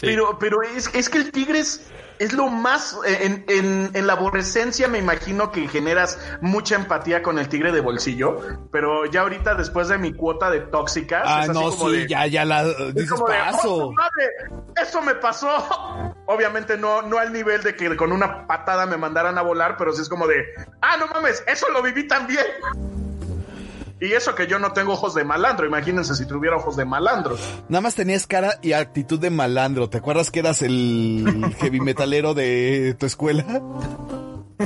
Pero, 0.00 0.38
pero 0.40 0.62
es, 0.62 0.90
es 0.94 1.08
que 1.08 1.18
el 1.18 1.30
tigre 1.30 1.60
es 1.60 1.80
es 2.18 2.32
lo 2.32 2.48
más, 2.48 2.96
en, 3.06 3.44
en, 3.48 3.90
en, 3.92 4.06
la 4.06 4.12
aborrecencia 4.12 4.88
me 4.88 4.98
imagino 4.98 5.50
que 5.50 5.66
generas 5.68 6.18
mucha 6.40 6.76
empatía 6.76 7.22
con 7.22 7.38
el 7.38 7.48
tigre 7.48 7.72
de 7.72 7.80
bolsillo, 7.80 8.40
pero 8.70 9.06
ya 9.06 9.22
ahorita 9.22 9.54
después 9.54 9.88
de 9.88 9.98
mi 9.98 10.12
cuota 10.12 10.50
de 10.50 10.60
tóxicas... 10.60 11.22
Ah, 11.24 11.46
no, 11.52 11.72
sí, 11.72 12.06
ya, 12.08 12.26
ya 12.26 12.44
la 12.44 12.64
dices 12.92 13.20
paso. 13.20 13.88
Oh, 13.88 13.94
eso 14.80 15.02
me 15.02 15.14
pasó. 15.16 16.14
Obviamente 16.26 16.76
no, 16.76 17.02
no 17.02 17.18
al 17.18 17.32
nivel 17.32 17.62
de 17.62 17.74
que 17.74 17.96
con 17.96 18.12
una 18.12 18.46
patada 18.46 18.86
me 18.86 18.96
mandaran 18.96 19.36
a 19.38 19.42
volar, 19.42 19.76
pero 19.76 19.92
sí 19.92 20.02
es 20.02 20.08
como 20.08 20.26
de, 20.26 20.44
ah, 20.80 20.96
no 20.96 21.06
mames, 21.08 21.42
eso 21.46 21.68
lo 21.70 21.82
viví 21.82 22.06
también. 22.06 22.46
Y 24.04 24.12
eso 24.12 24.34
que 24.34 24.46
yo 24.46 24.58
no 24.58 24.72
tengo 24.72 24.92
ojos 24.92 25.14
de 25.14 25.24
malandro, 25.24 25.66
imagínense 25.66 26.14
si 26.14 26.26
tuviera 26.26 26.56
ojos 26.56 26.76
de 26.76 26.84
malandro. 26.84 27.38
Nada 27.70 27.80
más 27.80 27.94
tenías 27.94 28.26
cara 28.26 28.58
y 28.60 28.72
actitud 28.72 29.18
de 29.18 29.30
malandro. 29.30 29.88
¿Te 29.88 29.96
acuerdas 29.96 30.30
que 30.30 30.40
eras 30.40 30.60
el 30.60 31.54
heavy 31.60 31.80
metalero 31.80 32.34
de 32.34 32.94
tu 32.98 33.06
escuela? 33.06 33.44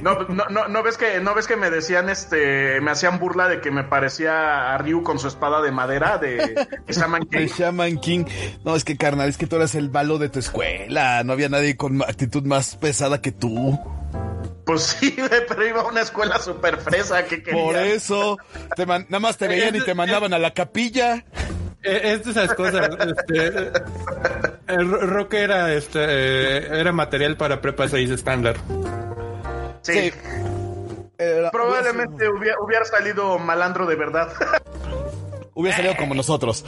No, 0.03 0.27
no, 0.29 0.69
no, 0.69 0.83
ves 0.83 0.97
que 0.97 1.21
no 1.21 1.35
ves 1.35 1.47
que 1.47 1.57
me 1.57 1.71
decían 1.71 2.11
este 2.11 2.81
me 2.81 2.91
hacían 2.91 3.19
burla 3.19 3.49
de 3.49 3.61
que 3.61 3.71
me 3.71 3.85
parecía 3.85 4.75
a 4.75 4.79
Ryu 4.79 5.03
con 5.03 5.19
su 5.19 5.29
espada 5.29 5.63
de 5.63 5.71
madera 5.71 6.19
de, 6.19 6.67
Shaman 6.89 7.23
King. 7.27 7.39
De 7.39 7.47
Shaman 7.47 7.99
King. 7.99 8.25
No, 8.65 8.77
es 8.77 8.85
que 8.85 8.97
carnal, 8.97 9.29
es 9.29 9.39
que 9.39 9.47
tú 9.47 9.57
eras 9.57 9.75
el 9.77 9.89
balo 9.89 10.19
de 10.19 10.29
tu 10.29 10.41
escuela, 10.41 11.23
no 11.25 11.33
había 11.33 11.49
nadie 11.49 11.77
con 11.77 12.03
actitud 12.03 12.43
más 12.43 12.77
pesada 12.77 13.21
que 13.23 13.33
tú. 13.33 13.79
Pues 14.69 14.83
sí, 15.01 15.17
pero 15.49 15.67
iba 15.67 15.81
a 15.81 15.87
una 15.87 16.03
escuela 16.03 16.39
súper 16.39 16.77
fresa 16.77 17.25
que 17.25 17.43
quería. 17.43 17.65
Por 17.65 17.75
eso, 17.75 18.37
nada 18.77 19.19
más 19.19 19.39
te 19.39 19.49
veían 19.49 19.75
y 19.75 19.81
te 19.81 19.95
mandaban 19.95 20.35
a 20.35 20.39
la 20.39 20.53
capilla. 20.53 21.25
E, 21.83 22.13
es 22.13 22.25
de 22.25 22.33
esas 22.33 22.53
cosas. 22.53 22.91
Este, 23.01 23.73
el 24.67 24.91
rock 24.91 25.33
era, 25.33 25.73
este, 25.73 26.67
era 26.67 26.93
material 26.93 27.39
para 27.39 27.63
prepa 27.63 27.89
6 27.89 28.11
estándar. 28.11 28.57
Sí. 29.81 30.13
Probablemente 31.51 32.29
hubiera, 32.29 32.85
salido 32.85 33.39
malandro 33.39 33.87
de 33.87 33.97
verdad. 33.97 34.31
hubiera 35.55 35.79
salido 35.79 35.97
como 35.97 36.13
nosotros. 36.13 36.63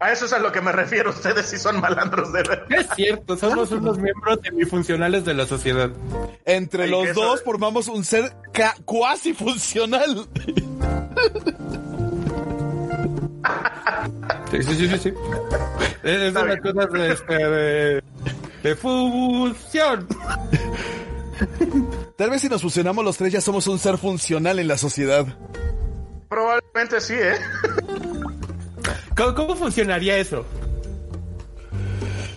A 0.00 0.12
eso 0.12 0.26
es 0.26 0.32
a 0.32 0.38
lo 0.38 0.52
que 0.52 0.60
me 0.60 0.72
refiero. 0.72 1.10
Ustedes 1.10 1.46
sí 1.46 1.56
son 1.56 1.80
malandros 1.80 2.32
de 2.32 2.42
verdad. 2.42 2.66
Es 2.70 2.88
cierto, 2.94 3.36
somos 3.36 3.70
unos 3.70 3.98
miembros 3.98 4.38
semifuncionales 4.42 5.24
de 5.24 5.34
la 5.34 5.46
sociedad. 5.46 5.90
Entre 6.44 6.88
los 6.88 7.14
dos 7.14 7.42
formamos 7.42 7.88
un 7.88 8.04
ser 8.04 8.32
cuasi 8.84 9.32
funcional. 9.34 10.28
Sí, 14.50 14.62
sí, 14.62 14.74
sí, 14.74 14.98
sí. 14.98 15.14
Es, 16.02 16.34
de 16.34 16.44
las 16.44 16.60
cosas 16.60 16.92
de, 16.92 17.12
este, 17.12 17.34
de, 17.34 18.02
de 18.62 18.76
fusión. 18.76 20.06
Tal 22.16 22.30
vez 22.30 22.42
si 22.42 22.48
nos 22.48 22.62
fusionamos 22.62 23.04
los 23.04 23.16
tres 23.16 23.32
ya 23.32 23.40
somos 23.40 23.66
un 23.66 23.78
ser 23.78 23.98
funcional 23.98 24.58
en 24.58 24.68
la 24.68 24.78
sociedad. 24.78 25.26
Probablemente 26.28 27.00
sí, 27.00 27.14
¿eh? 27.14 27.34
¿Cómo, 29.16 29.56
funcionaría 29.56 30.16
eso? 30.18 30.44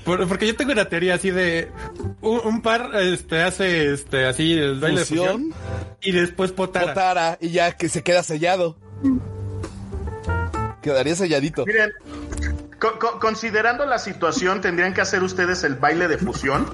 porque 0.05 0.47
yo 0.47 0.55
tengo 0.55 0.71
una 0.71 0.85
teoría 0.85 1.15
así 1.15 1.31
de 1.31 1.69
un, 2.21 2.61
par 2.61 2.91
este 2.95 3.43
hace 3.43 3.91
este 3.91 4.25
así 4.25 4.53
el 4.53 4.79
baile 4.79 4.99
de 4.99 5.05
fusión 5.05 5.53
y 6.01 6.13
después 6.13 6.53
potara. 6.53 6.87
Potara 6.87 7.37
y 7.41 7.49
ya 7.49 7.73
que 7.73 7.89
se 7.89 8.03
queda 8.03 8.23
sellado. 8.23 8.77
Quedaría 10.81 11.13
selladito. 11.13 11.65
Miren, 11.65 11.91
considerando 13.19 13.85
la 13.85 13.99
situación, 13.99 14.61
tendrían 14.61 14.93
que 14.93 15.01
hacer 15.01 15.23
ustedes 15.23 15.65
el 15.65 15.75
baile 15.75 16.07
de 16.07 16.17
fusión 16.17 16.67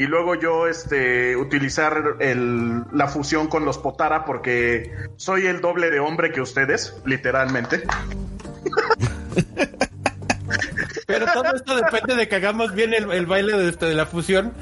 y 0.00 0.04
luego 0.04 0.34
yo 0.34 0.66
este 0.66 1.36
utilizar 1.36 2.16
el, 2.20 2.84
la 2.90 3.06
fusión 3.06 3.48
con 3.48 3.66
los 3.66 3.76
Potara 3.76 4.24
porque 4.24 4.94
soy 5.16 5.46
el 5.46 5.60
doble 5.60 5.90
de 5.90 6.00
hombre 6.00 6.32
que 6.32 6.40
ustedes, 6.40 6.94
literalmente. 7.04 7.82
Pero 11.06 11.26
todo 11.32 11.54
esto 11.54 11.76
depende 11.76 12.14
de 12.14 12.28
que 12.28 12.36
hagamos 12.36 12.72
bien 12.74 12.94
el, 12.94 13.26
baile 13.26 13.56
de, 13.56 13.68
este, 13.68 13.86
de 13.86 13.94
la 13.94 14.06
fusión. 14.06 14.52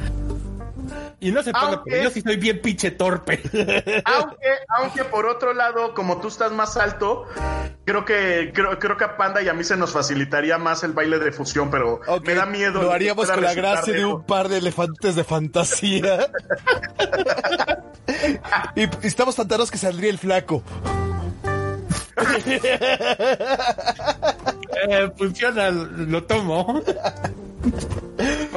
Y 1.21 1.33
no 1.33 1.43
se 1.43 1.53
ponga, 1.53 1.83
yo 2.03 2.11
sí 2.11 2.21
soy 2.21 2.37
bien 2.37 2.61
pinche 2.63 2.93
torpe. 2.93 3.43
Aunque, 4.05 4.47
aunque 4.69 5.05
por 5.05 5.27
otro 5.27 5.53
lado, 5.53 5.93
como 5.93 6.21
tú 6.21 6.29
estás 6.29 6.53
más 6.53 6.77
alto, 6.77 7.27
creo 7.85 8.05
que 8.05 8.53
creo, 8.55 8.79
creo 8.79 8.97
que 8.97 9.05
a 9.05 9.17
Panda 9.17 9.43
y 9.43 9.49
a 9.49 9.53
mí 9.53 9.65
se 9.65 9.77
nos 9.77 9.91
facilitaría 9.91 10.59
más 10.59 10.85
el 10.85 10.93
baile 10.93 11.19
de 11.19 11.33
fusión, 11.33 11.71
pero 11.71 12.01
me 12.25 12.35
da 12.35 12.47
miedo. 12.47 12.83
Lo 12.83 12.93
haríamos 12.93 13.29
con 13.29 13.43
la 13.43 13.55
gracia 13.55 13.95
de 13.95 14.05
un 14.05 14.23
par 14.25 14.49
de 14.49 14.59
elefantes 14.59 15.17
de 15.17 15.25
fantasía. 15.25 16.29
y, 18.77 18.83
y, 18.83 18.91
estamos 19.03 19.35
tan 19.35 19.49
que 19.49 19.79
saldría 19.79 20.11
el 20.11 20.19
flaco. 20.19 20.63
Eh, 24.89 25.11
funciona, 25.17 25.71
lo 25.71 26.25
tomo. 26.25 26.83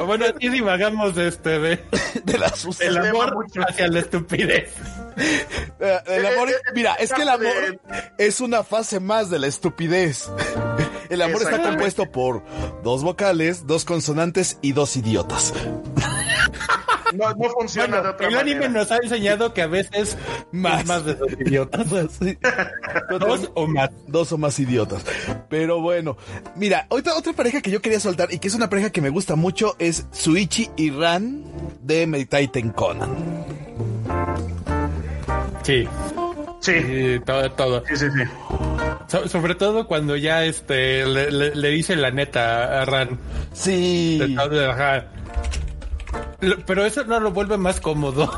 Bueno, 0.06 0.24
así 0.24 0.48
divagamos 0.48 1.16
este 1.16 1.58
de, 1.58 1.84
de 2.24 2.38
la 2.38 2.52
el 2.80 2.98
amor 2.98 3.46
hacia 3.68 3.88
la 3.88 4.00
estupidez. 4.00 4.72
El 6.06 6.26
amor, 6.26 6.48
mira, 6.74 6.94
es 6.94 7.12
que 7.12 7.22
el 7.22 7.28
amor 7.28 7.80
es 8.18 8.40
una 8.40 8.62
fase 8.62 9.00
más 9.00 9.30
de 9.30 9.38
la 9.38 9.46
estupidez. 9.46 10.28
El 11.10 11.22
amor 11.22 11.42
está 11.42 11.62
compuesto 11.62 12.10
por 12.10 12.42
dos 12.82 13.02
vocales, 13.02 13.66
dos 13.66 13.84
consonantes 13.84 14.58
y 14.62 14.72
dos 14.72 14.96
idiotas. 14.96 15.52
No, 17.14 17.32
no 17.34 17.50
funciona 17.50 18.00
de 18.00 18.08
otra 18.08 18.28
El 18.28 18.36
anime 18.36 18.68
nos 18.68 18.90
ha 18.90 18.96
enseñado 18.96 19.52
que 19.52 19.62
a 19.62 19.66
veces 19.66 20.16
más, 20.50 20.86
más 20.86 21.04
de 21.04 21.14
dos 21.14 21.32
idiotas. 21.32 21.86
Dos 23.20 23.50
o 23.54 23.66
más. 23.66 23.90
Dos 24.06 24.32
o 24.32 24.38
más 24.38 24.58
idiotas. 24.58 25.04
Pero 25.48 25.80
bueno, 25.80 26.16
mira, 26.56 26.86
otra, 26.88 27.14
otra 27.14 27.32
pareja 27.32 27.60
que 27.60 27.70
yo 27.70 27.80
quería 27.80 28.00
soltar 28.00 28.32
y 28.32 28.38
que 28.38 28.48
es 28.48 28.54
una 28.54 28.68
pareja 28.68 28.90
que 28.90 29.00
me 29.00 29.10
gusta 29.10 29.36
mucho 29.36 29.76
es 29.78 30.06
Suichi 30.12 30.70
y 30.76 30.90
Ran 30.90 31.44
de 31.80 32.06
Meditaiten 32.06 32.70
Conan. 32.70 33.44
Sí. 35.62 35.86
Sí. 36.60 37.20
todo, 37.24 37.50
todo. 37.52 37.82
Sí, 37.88 37.96
sí, 37.96 38.06
sí. 38.10 39.28
sobre 39.28 39.54
todo 39.56 39.86
cuando 39.88 40.16
ya 40.16 40.44
este 40.44 41.04
le, 41.06 41.68
dice 41.70 41.96
la 41.96 42.10
neta 42.10 42.82
a 42.82 42.84
Ran. 42.84 43.18
Sí. 43.52 44.36
Pero 46.66 46.84
eso 46.84 47.04
no 47.04 47.20
lo 47.20 47.32
vuelve 47.32 47.56
más 47.56 47.80
cómodo. 47.80 48.30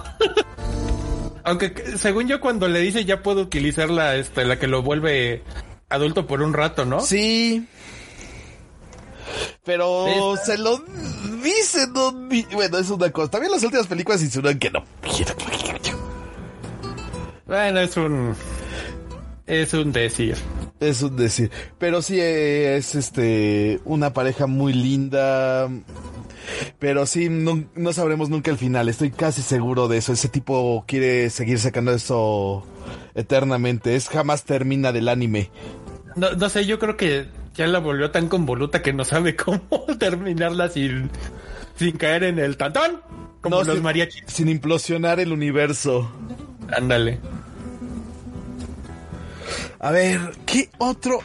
Aunque 1.45 1.99
según 1.99 2.27
yo 2.27 2.41
cuando 2.41 2.69
le 2.69 2.81
dice 2.81 3.05
ya 3.05 3.23
puedo 3.23 3.43
utilizar 3.43 3.91
la, 3.91 4.17
este, 4.17 4.45
la 4.45 4.59
que 4.59 4.67
lo 4.67 4.83
vuelve 4.83 5.43
adulto 5.89 6.27
por 6.27 6.43
un 6.43 6.53
rato, 6.55 6.85
¿no? 6.85 7.01
Sí. 7.01 7.67
Pero 9.65 10.37
se 10.43 10.59
lo 10.59 10.79
dice, 11.43 11.87
no, 11.89 12.13
bueno, 12.53 12.79
es 12.79 12.91
una 12.91 13.11
cosa. 13.11 13.31
También 13.31 13.53
las 13.53 13.63
últimas 13.63 13.87
películas 13.87 14.23
insinúan 14.23 14.59
que 14.59 14.71
no. 14.71 14.85
Bueno, 17.47 17.81
es 17.81 17.97
un. 17.97 18.35
Es 19.47 19.75
un 19.75 19.93
decir. 19.93 20.37
Es 20.81 21.03
un 21.03 21.17
decir. 21.17 21.51
Pero 21.79 22.03
sí 22.03 22.19
es 22.21 22.95
este. 22.95 23.81
Una 23.85 24.13
pareja 24.13 24.47
muy 24.47 24.73
linda. 24.73 25.69
Pero 26.79 27.07
sí, 27.07 27.29
no, 27.29 27.65
no, 27.75 27.93
sabremos 27.93 28.29
nunca 28.29 28.51
el 28.51 28.59
final. 28.59 28.89
Estoy 28.89 29.11
casi 29.11 29.43
seguro 29.43 29.89
de 29.89 29.99
eso. 29.99 30.13
Ese 30.13 30.29
tipo 30.29 30.85
quiere 30.87 31.31
seguir 31.31 31.59
sacando 31.59 31.93
eso 31.93 32.67
eternamente. 33.15 33.97
Es 33.97 34.09
jamás 34.09 34.45
termina 34.45 34.93
del 34.93 35.09
anime. 35.09 35.51
No, 36.17 36.33
no 36.33 36.49
sé, 36.49 36.67
yo 36.67 36.79
creo 36.79 36.97
que 36.97 37.27
ya 37.55 37.67
la 37.67 37.79
volvió 37.79 38.11
tan 38.11 38.29
convoluta 38.29 38.83
que 38.83 38.93
no 38.93 39.05
sabe 39.05 39.37
cómo 39.37 39.61
terminarla 39.99 40.69
sin, 40.69 41.11
sin 41.77 41.97
caer 41.97 42.25
en 42.25 42.39
el 42.39 42.57
tantón. 42.57 43.01
Como 43.41 43.63
los 43.63 43.83
mariachis. 43.83 44.25
Sin 44.27 44.49
implosionar 44.49 45.21
el 45.21 45.33
universo. 45.33 46.11
Ándale. 46.75 47.21
A 49.85 49.91
ver, 49.91 50.19
¿qué 50.47 50.71
otro? 50.79 51.19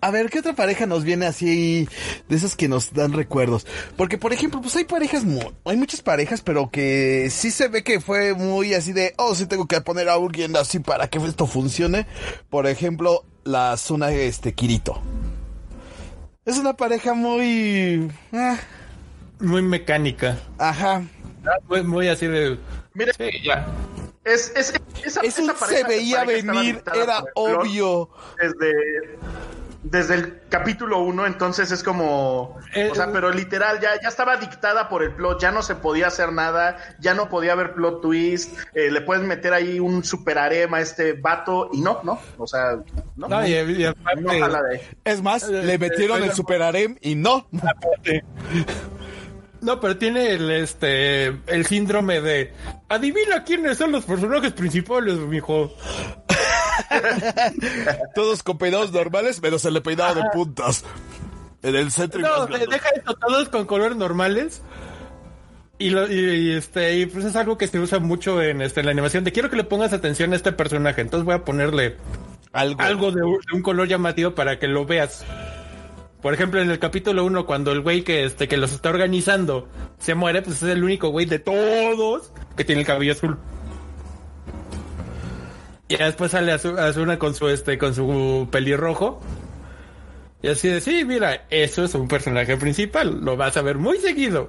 A 0.00 0.10
ver, 0.10 0.28
¿qué 0.28 0.40
otra 0.40 0.54
pareja 0.54 0.84
nos 0.84 1.04
viene 1.04 1.26
así 1.26 1.88
de 2.28 2.34
esas 2.34 2.56
que 2.56 2.66
nos 2.66 2.92
dan 2.92 3.12
recuerdos? 3.12 3.68
Porque, 3.96 4.18
por 4.18 4.32
ejemplo, 4.32 4.60
pues 4.60 4.74
hay 4.74 4.82
parejas, 4.82 5.22
hay 5.64 5.76
muchas 5.76 6.02
parejas, 6.02 6.42
pero 6.42 6.72
que 6.72 7.28
sí 7.30 7.52
se 7.52 7.68
ve 7.68 7.84
que 7.84 8.00
fue 8.00 8.34
muy 8.34 8.74
así 8.74 8.92
de, 8.92 9.14
oh, 9.16 9.36
sí 9.36 9.46
tengo 9.46 9.68
que 9.68 9.80
poner 9.80 10.08
a 10.08 10.14
alguien 10.14 10.56
así 10.56 10.80
para 10.80 11.06
que 11.06 11.18
esto 11.18 11.46
funcione. 11.46 12.08
Por 12.50 12.66
ejemplo, 12.66 13.24
la 13.44 13.76
zona 13.76 14.10
este 14.10 14.54
Kirito. 14.54 15.00
Es 16.44 16.58
una 16.58 16.72
pareja 16.72 17.14
muy... 17.14 18.10
Ah. 18.32 18.56
Muy 19.38 19.62
mecánica. 19.62 20.36
Ajá. 20.58 21.04
Muy, 21.68 21.84
muy 21.84 22.08
así 22.08 22.26
de... 22.26 22.58
Mira, 22.92 23.12
ya. 23.44 23.64
Es, 24.24 24.52
es, 24.56 24.72
esa, 25.04 25.20
Eso 25.20 25.54
se 25.66 25.84
veía 25.84 26.24
venir, 26.24 26.82
era 26.94 27.24
obvio. 27.34 28.08
Desde, 28.40 29.18
desde 29.84 30.14
el 30.14 30.40
capítulo 30.48 31.00
1, 31.00 31.26
entonces 31.26 31.70
es 31.70 31.82
como, 31.82 32.58
eh, 32.74 32.88
o 32.90 32.94
sea, 32.94 33.12
pero 33.12 33.30
literal, 33.30 33.80
ya, 33.80 34.00
ya 34.02 34.08
estaba 34.08 34.38
dictada 34.38 34.88
por 34.88 35.02
el 35.02 35.14
plot, 35.14 35.40
ya 35.40 35.52
no 35.52 35.62
se 35.62 35.74
podía 35.74 36.06
hacer 36.06 36.32
nada, 36.32 36.78
ya 37.00 37.12
no 37.12 37.28
podía 37.28 37.52
haber 37.52 37.74
plot 37.74 38.00
twist, 38.00 38.58
eh, 38.74 38.90
le 38.90 39.02
puedes 39.02 39.22
meter 39.24 39.52
ahí 39.52 39.78
un 39.78 40.02
super 40.02 40.38
harem 40.38 40.72
a 40.72 40.80
este 40.80 41.12
vato 41.12 41.68
y 41.72 41.82
no, 41.82 42.00
no, 42.02 42.18
o 42.38 42.46
sea, 42.46 42.78
no. 43.16 43.28
no, 43.28 43.42
es 45.04 45.22
más, 45.22 45.46
le 45.48 45.78
metieron 45.78 46.22
el 46.22 46.32
super 46.32 46.62
harem 46.62 46.96
y 47.02 47.14
no. 47.14 47.46
No, 49.64 49.80
pero 49.80 49.96
tiene 49.96 50.32
el 50.32 50.50
este 50.50 51.28
el 51.46 51.64
síndrome 51.64 52.20
de 52.20 52.52
adivina 52.90 53.44
quiénes 53.44 53.78
son 53.78 53.92
los 53.92 54.04
personajes 54.04 54.52
principales, 54.52 55.16
mijo. 55.16 55.74
todos 58.14 58.42
con 58.42 58.58
peinados 58.58 58.92
normales, 58.92 59.40
menos 59.40 59.64
el 59.64 59.80
peinado 59.82 60.16
de 60.16 60.22
puntas. 60.34 60.84
En 61.62 61.74
el 61.76 61.90
centro 61.90 62.20
No, 62.20 62.46
deja 62.46 62.90
esto, 62.94 63.14
todos 63.14 63.48
con 63.48 63.64
colores 63.64 63.96
normales. 63.96 64.60
Y, 65.78 65.90
lo, 65.90 66.12
y, 66.12 66.52
este 66.52 66.98
y 66.98 67.06
pues 67.06 67.24
es 67.24 67.34
algo 67.34 67.56
que 67.56 67.66
se 67.66 67.80
usa 67.80 67.98
mucho 68.00 68.42
en 68.42 68.60
este 68.60 68.80
en 68.80 68.86
la 68.86 68.92
animación 68.92 69.24
de 69.24 69.32
quiero 69.32 69.48
que 69.48 69.56
le 69.56 69.64
pongas 69.64 69.92
atención 69.94 70.32
a 70.32 70.36
este 70.36 70.52
personaje, 70.52 71.00
entonces 71.00 71.24
voy 71.24 71.34
a 71.34 71.44
ponerle 71.44 71.96
algo, 72.52 72.80
algo 72.82 73.10
de 73.10 73.22
un 73.24 73.62
color 73.62 73.88
llamativo 73.88 74.34
para 74.34 74.58
que 74.58 74.68
lo 74.68 74.84
veas. 74.84 75.24
Por 76.24 76.32
ejemplo, 76.32 76.58
en 76.58 76.70
el 76.70 76.78
capítulo 76.78 77.22
1, 77.26 77.44
cuando 77.44 77.70
el 77.70 77.82
güey 77.82 78.00
que, 78.00 78.24
este, 78.24 78.48
que 78.48 78.56
los 78.56 78.72
está 78.72 78.88
organizando 78.88 79.68
se 79.98 80.14
muere, 80.14 80.40
pues 80.40 80.62
es 80.62 80.70
el 80.70 80.82
único 80.82 81.10
güey 81.10 81.26
de 81.26 81.38
todos 81.38 82.32
que 82.56 82.64
tiene 82.64 82.80
el 82.80 82.86
cabello 82.86 83.12
azul. 83.12 83.36
Y 85.86 85.96
después 85.96 86.30
sale 86.30 86.52
Azuna 86.52 87.18
con 87.18 87.34
su, 87.34 87.50
este, 87.50 87.76
con 87.76 87.94
su 87.94 88.48
pelirrojo. 88.50 89.20
Y 90.40 90.48
así 90.48 90.68
de, 90.68 90.80
sí, 90.80 91.04
mira, 91.04 91.44
eso 91.50 91.84
es 91.84 91.94
un 91.94 92.08
personaje 92.08 92.56
principal, 92.56 93.22
lo 93.22 93.36
vas 93.36 93.58
a 93.58 93.60
ver 93.60 93.76
muy 93.76 93.98
seguido. 93.98 94.48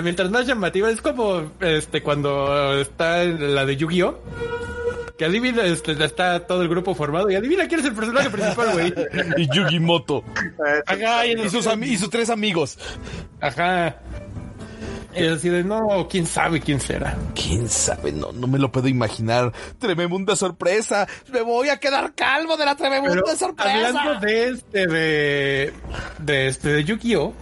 Mientras 0.00 0.30
más 0.30 0.46
llamativa 0.46 0.90
es 0.90 1.00
como 1.02 1.50
este 1.58 2.04
cuando 2.04 2.80
está 2.80 3.24
la 3.24 3.66
de 3.66 3.76
Yu-Gi-Oh! 3.76 4.16
Que 5.16 5.26
adivina, 5.26 5.62
este, 5.64 5.92
está 6.04 6.40
todo 6.40 6.62
el 6.62 6.68
grupo 6.68 6.94
formado 6.94 7.30
y 7.30 7.36
adivina 7.36 7.68
quién 7.68 7.80
es 7.80 7.86
el 7.86 7.94
personaje 7.94 8.30
principal, 8.30 8.72
güey. 8.72 8.92
y 9.36 9.48
Yugi 9.54 9.78
Moto. 9.78 10.24
Ajá, 10.86 11.26
y, 11.26 11.48
sus 11.48 11.68
y 11.82 11.96
sus 11.96 12.10
tres 12.10 12.30
amigos. 12.30 12.78
Ajá. 13.40 13.96
Y 15.16 15.26
así 15.28 15.48
de, 15.48 15.62
no, 15.62 16.08
quién 16.10 16.26
sabe 16.26 16.60
quién 16.60 16.80
será. 16.80 17.16
Quién 17.34 17.68
sabe, 17.68 18.10
no, 18.10 18.32
no 18.32 18.48
me 18.48 18.58
lo 18.58 18.72
puedo 18.72 18.88
imaginar. 18.88 19.52
Tremenda 19.78 20.34
sorpresa. 20.34 21.06
Me 21.32 21.42
voy 21.42 21.68
a 21.68 21.78
quedar 21.78 22.14
calvo 22.14 22.56
de 22.56 22.64
la 22.64 22.74
tremenda 22.74 23.36
sorpresa. 23.36 23.86
Hablando 23.86 24.26
de 24.26 24.48
este, 24.48 24.86
de, 24.86 25.72
de 26.18 26.46
este, 26.48 26.68
de 26.70 26.84
Yu-Gi-Oh! 26.84 27.32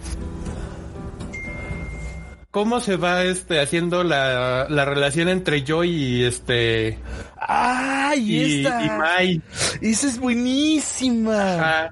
Cómo 2.53 2.79
se 2.79 2.95
va 2.97 3.23
este 3.23 3.59
haciendo 3.59 4.03
la, 4.03 4.67
la 4.69 4.85
relación 4.85 5.27
entre 5.27 5.63
Joy 5.63 5.89
y 5.89 6.23
este 6.23 6.99
¡Ay! 7.35 8.19
Y, 8.19 8.67
y 8.67 8.89
Mai. 8.91 9.41
Esa 9.81 10.07
es 10.07 10.19
buenísima. 10.19 11.89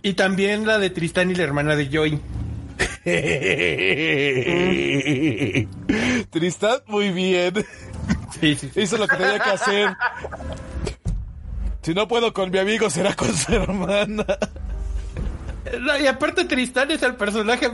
Y 0.00 0.14
también 0.14 0.66
la 0.66 0.78
de 0.78 0.88
Tristán 0.88 1.30
y 1.30 1.34
la 1.34 1.42
hermana 1.42 1.76
de 1.76 1.90
Joy. 1.90 2.18
Tristán, 6.30 6.78
muy 6.86 7.10
bien. 7.10 7.52
Sí, 8.40 8.54
sí, 8.54 8.70
Hizo 8.76 8.96
lo 8.96 9.06
que 9.06 9.16
tenía 9.16 9.38
que 9.38 9.50
hacer. 9.50 9.94
Si 11.82 11.92
no 11.92 12.08
puedo 12.08 12.32
con 12.32 12.50
mi 12.50 12.58
amigo, 12.58 12.88
será 12.88 13.14
con 13.14 13.36
su 13.36 13.52
hermana. 13.52 14.24
y 16.02 16.06
aparte 16.06 16.46
Tristán 16.46 16.90
es 16.90 17.02
el 17.02 17.16
personaje 17.16 17.70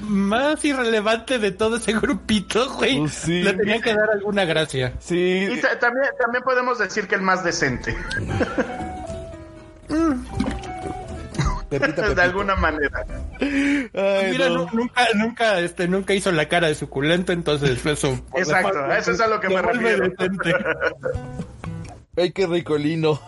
más 0.00 0.64
irrelevante 0.64 1.38
de 1.38 1.52
todo 1.52 1.76
ese 1.76 1.92
grupito, 1.92 2.70
güey. 2.74 2.98
Pues 2.98 3.28
Le 3.28 3.52
tenía 3.54 3.80
que 3.80 3.94
dar 3.94 4.10
alguna 4.10 4.44
gracia. 4.44 4.94
Sí. 4.98 5.48
Y 5.50 5.60
también, 5.78 6.06
también 6.18 6.44
podemos 6.44 6.78
decir 6.78 7.08
que 7.08 7.14
el 7.14 7.22
más 7.22 7.44
decente. 7.44 7.96
de 11.78 12.22
alguna 12.22 12.56
manera. 12.56 13.04
Mira, 13.40 14.48
nunca, 14.48 15.06
nunca, 15.14 15.60
este, 15.60 15.88
nunca 15.88 16.14
hizo 16.14 16.30
la 16.32 16.48
cara 16.48 16.68
de 16.68 16.74
suculento, 16.74 17.32
entonces 17.32 17.84
eso. 17.84 18.18
Exacto, 18.34 18.92
eso 18.92 19.12
es 19.12 19.20
a 19.20 19.26
lo 19.26 19.40
que 19.40 19.48
me 19.48 19.62
refiero. 19.62 20.12
Ay, 22.16 22.32
qué 22.32 22.46
ricolino. 22.46 23.20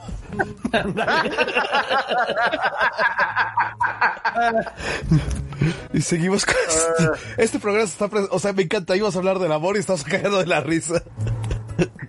Y 5.93 6.01
seguimos 6.01 6.45
con 6.45 6.55
este, 6.69 7.11
este 7.43 7.59
programa 7.59 7.85
está 7.85 8.09
o 8.31 8.39
sea 8.39 8.53
me 8.53 8.63
encanta 8.63 8.97
íbamos 8.97 9.17
a 9.17 9.19
hablar 9.19 9.39
del 9.39 9.53
amor 9.53 9.77
y 9.77 9.81
estamos 9.81 10.05
cagando 10.05 10.39
de 10.39 10.47
la 10.47 10.61
risa. 10.61 11.03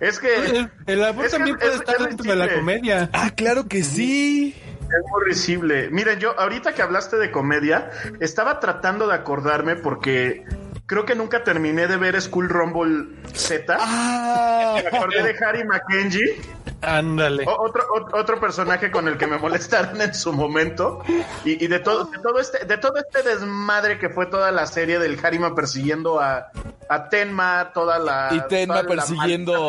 Es 0.00 0.18
que 0.18 0.68
el, 0.86 1.04
amor 1.04 1.28
también 1.28 1.58
puede 1.58 1.74
estar 1.74 1.98
dentro 1.98 2.30
de 2.30 2.36
la 2.36 2.54
comedia. 2.54 3.10
Ah 3.12 3.30
claro 3.34 3.66
que 3.68 3.84
sí. 3.84 4.54
Es 4.56 5.10
muy 5.10 5.24
risible. 5.26 5.90
Miren, 5.90 6.18
yo 6.18 6.38
ahorita 6.38 6.74
que 6.74 6.80
hablaste 6.80 7.16
de 7.16 7.30
comedia, 7.30 7.90
estaba 8.20 8.58
tratando 8.58 9.06
de 9.06 9.14
acordarme 9.14 9.76
porque 9.76 10.44
creo 10.88 11.04
que 11.04 11.14
nunca 11.14 11.44
terminé 11.44 11.86
de 11.86 11.96
ver 11.96 12.20
School 12.20 12.48
Rumble 12.48 13.06
Z. 13.32 13.76
Ah. 13.78 14.80
Me 14.82 14.96
acordé 14.96 15.22
de 15.22 15.44
Harry 15.44 15.62
Mackenzie 15.64 16.40
Ándale. 16.80 17.44
Otro, 17.46 17.82
otro 18.12 18.40
personaje 18.40 18.90
con 18.90 19.08
el 19.08 19.18
que 19.18 19.26
me 19.26 19.38
molestaron 19.38 20.00
en 20.00 20.14
su 20.14 20.32
momento. 20.32 21.02
Y, 21.44 21.66
de 21.66 21.80
todo, 21.80 22.04
de 22.04 22.18
todo 22.18 22.38
este, 22.38 22.64
de 22.64 22.78
todo 22.78 22.96
este 22.96 23.22
desmadre 23.28 23.98
que 23.98 24.08
fue 24.08 24.26
toda 24.26 24.50
la 24.52 24.66
serie 24.66 24.98
del 24.98 25.18
Harima 25.24 25.54
persiguiendo 25.54 26.20
a, 26.20 26.50
a 26.88 27.08
Tenma, 27.08 27.72
toda 27.74 27.98
la. 27.98 28.28
Y 28.30 28.40
Tenma 28.48 28.82
persiguiendo. 28.84 29.68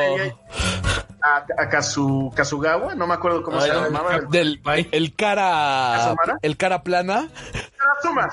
a, 1.21 1.45
a 1.57 1.69
Kazu, 1.69 2.31
Kazugawa, 2.35 2.95
no 2.95 3.07
me 3.07 3.15
acuerdo 3.15 3.41
cómo 3.41 3.59
se 3.59 3.69
llamaba. 3.69 4.19
Del, 4.29 4.61
el 4.91 5.15
cara. 5.15 6.15
El 6.41 6.57
cara 6.57 6.83
plana. 6.83 7.27
Karasuma. 7.75 8.29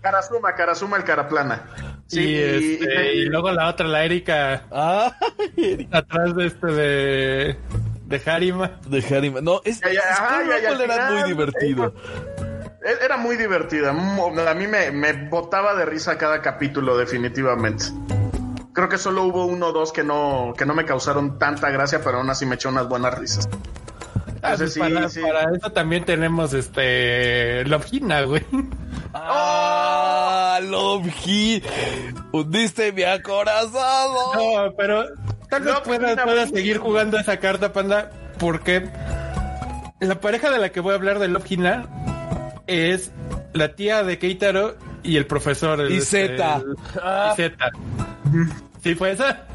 Karasuma, 0.00 0.54
Karasuma, 0.54 0.96
el 0.98 1.04
cara 1.04 1.28
plana. 1.28 1.62
Y, 2.20 2.36
este, 2.36 3.14
y, 3.14 3.24
luego 3.26 3.52
la 3.52 3.68
otra, 3.68 3.86
la 3.86 4.04
Erika. 4.04 4.64
Ah, 4.70 5.16
atrás 5.92 6.36
de 6.36 6.46
este 6.46 6.66
de. 6.66 7.56
De 8.06 8.22
Harima. 8.26 8.78
De 8.86 9.04
Harima. 9.14 9.40
No, 9.40 9.60
es, 9.64 9.80
ya, 9.80 10.42
era 10.82 11.10
muy 11.10 11.22
divertido. 11.28 11.94
E, 12.84 13.04
era 13.04 13.16
muy 13.16 13.36
divertida. 13.36 13.90
A 13.90 14.54
mí 14.54 14.66
me, 14.66 14.90
me 14.90 15.12
botaba 15.28 15.74
de 15.74 15.86
risa 15.86 16.18
cada 16.18 16.42
capítulo, 16.42 16.96
definitivamente. 16.96 17.86
Creo 18.74 18.88
que 18.88 18.98
solo 18.98 19.22
hubo 19.24 19.46
uno 19.46 19.68
o 19.68 19.72
dos 19.72 19.92
que 19.92 20.02
no, 20.02 20.52
que 20.56 20.66
no 20.66 20.74
me 20.74 20.84
causaron 20.84 21.38
tanta 21.38 21.70
gracia, 21.70 22.00
pero 22.02 22.18
aún 22.18 22.28
así 22.30 22.44
me 22.44 22.56
echó 22.56 22.68
unas 22.70 22.88
buenas 22.88 23.16
risas. 23.16 23.48
Ah, 24.42 24.54
pues 24.56 24.78
para, 24.78 25.06
eso 25.06 25.72
también 25.72 26.04
tenemos 26.04 26.52
este 26.52 27.64
Lovgina, 27.64 28.22
güey. 28.22 28.44
¡Ah! 29.14 30.60
Lovgina. 30.62 31.66
Hundiste 32.32 32.92
mi 32.92 33.02
acorazado. 33.02 34.34
No, 34.34 34.74
pero 34.76 35.04
tal 35.48 35.62
vez 35.62 35.80
puedas, 35.84 36.50
seguir 36.50 36.78
jugando 36.78 37.18
esa 37.18 37.38
carta, 37.38 37.72
panda, 37.72 38.10
porque 38.38 38.88
la 40.00 40.20
pareja 40.20 40.50
de 40.50 40.58
la 40.58 40.70
que 40.70 40.80
voy 40.80 40.92
a 40.92 40.96
hablar 40.96 41.18
de 41.18 41.28
Lovgina 41.28 41.86
es 42.66 43.12
la 43.52 43.74
tía 43.74 44.02
de 44.02 44.18
Keitaro 44.18 44.76
y 45.02 45.16
el 45.16 45.26
profesor. 45.26 45.90
y 45.90 46.00
Z. 46.00 46.62
y 47.34 47.36
Z. 47.36 47.70
¿Sí 48.82 48.94
fue 48.94 49.12
esa? 49.12 49.46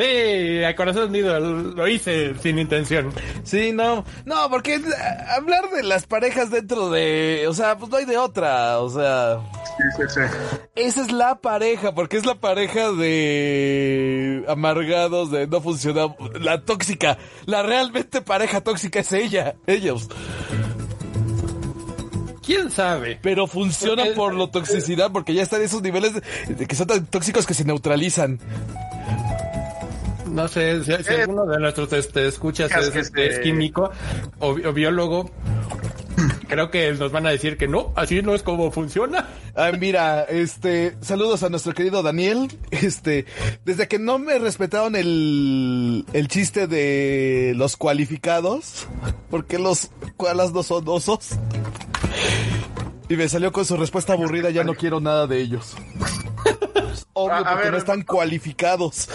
Sí, 0.00 0.64
a 0.64 0.74
corazón 0.74 1.10
unido, 1.10 1.38
lo 1.38 1.86
hice 1.86 2.34
sin 2.40 2.58
intención. 2.58 3.12
Sí, 3.42 3.70
no, 3.72 4.02
no, 4.24 4.48
porque 4.48 4.76
eh, 4.76 4.80
hablar 5.36 5.68
de 5.70 5.82
las 5.82 6.06
parejas 6.06 6.50
dentro 6.50 6.88
de, 6.88 7.44
o 7.46 7.52
sea, 7.52 7.76
pues 7.76 7.90
no 7.90 7.98
hay 7.98 8.06
de 8.06 8.16
otra, 8.16 8.78
o 8.78 8.88
sea. 8.88 9.40
Sí, 9.76 9.84
sí, 9.96 10.02
sí. 10.14 10.20
Esa 10.74 11.02
es 11.02 11.12
la 11.12 11.40
pareja, 11.40 11.94
porque 11.94 12.16
es 12.16 12.24
la 12.24 12.36
pareja 12.36 12.92
de 12.92 14.42
amargados, 14.48 15.30
de 15.30 15.46
no 15.46 15.60
funcionar, 15.60 16.16
la 16.40 16.62
tóxica, 16.62 17.18
la 17.44 17.62
realmente 17.62 18.22
pareja 18.22 18.62
tóxica 18.62 19.00
es 19.00 19.12
ella, 19.12 19.56
ellos. 19.66 20.08
¿Quién 22.42 22.70
sabe? 22.70 23.18
Pero 23.20 23.46
funciona 23.46 24.04
por 24.16 24.34
la 24.34 24.50
toxicidad, 24.50 25.12
porque 25.12 25.34
ya 25.34 25.42
están 25.42 25.60
esos 25.60 25.82
niveles 25.82 26.14
de 26.48 26.66
que 26.66 26.74
son 26.74 26.86
tan 26.86 27.04
tóxicos 27.06 27.46
que 27.46 27.52
se 27.52 27.64
neutralizan 27.64 28.40
no 30.30 30.48
sé, 30.48 30.84
si, 30.84 30.92
eh, 30.92 31.22
alguno 31.22 31.46
de 31.46 31.58
nuestros 31.58 31.92
este, 31.92 32.26
escuchas 32.26 32.70
es, 32.70 32.94
este, 32.94 33.40
químico 33.40 33.90
o, 34.38 34.54
biólogo, 34.54 35.30
creo 36.48 36.70
que 36.70 36.92
nos 36.92 37.12
van 37.12 37.26
a 37.26 37.30
decir 37.30 37.56
que 37.56 37.68
no, 37.68 37.92
así 37.96 38.22
no 38.22 38.34
es 38.34 38.42
como 38.42 38.70
funciona. 38.70 39.28
Ay, 39.54 39.78
mira, 39.78 40.22
este, 40.24 40.96
saludos 41.00 41.42
a 41.42 41.48
nuestro 41.48 41.74
querido 41.74 42.02
Daniel. 42.02 42.48
Este, 42.70 43.26
desde 43.64 43.88
que 43.88 43.98
no 43.98 44.18
me 44.18 44.38
respetaron 44.38 44.96
el, 44.96 46.06
el 46.12 46.28
chiste 46.28 46.66
de 46.66 47.52
los 47.56 47.76
cualificados, 47.76 48.86
porque 49.28 49.58
los 49.58 49.90
cualas 50.16 50.52
no 50.52 50.62
son 50.62 50.84
osos. 50.88 51.30
Y 53.08 53.16
me 53.16 53.28
salió 53.28 53.50
con 53.50 53.64
su 53.64 53.76
respuesta 53.76 54.12
aburrida, 54.12 54.50
ya 54.50 54.62
no 54.62 54.74
quiero 54.74 55.00
nada 55.00 55.26
de 55.26 55.40
ellos. 55.40 55.76
Obvio, 57.12 57.44
porque 57.44 57.70
no 57.70 57.76
están 57.76 58.02
cualificados 58.02 59.08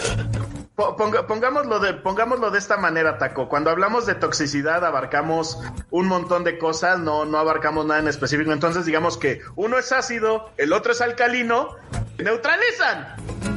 pongámoslo, 0.76 1.80
de, 1.80 1.94
pongámoslo 1.94 2.50
de 2.50 2.58
esta 2.58 2.76
manera, 2.76 3.18
Taco. 3.18 3.48
Cuando 3.48 3.70
hablamos 3.70 4.04
de 4.06 4.14
toxicidad 4.14 4.84
abarcamos 4.84 5.58
un 5.90 6.06
montón 6.06 6.44
de 6.44 6.58
cosas, 6.58 6.98
no, 6.98 7.24
no 7.24 7.38
abarcamos 7.38 7.86
nada 7.86 8.00
en 8.00 8.08
específico. 8.08 8.52
Entonces 8.52 8.84
digamos 8.84 9.16
que 9.16 9.40
uno 9.56 9.78
es 9.78 9.90
ácido, 9.92 10.50
el 10.58 10.72
otro 10.72 10.92
es 10.92 11.00
alcalino, 11.00 11.76
neutralizan. 12.18 13.55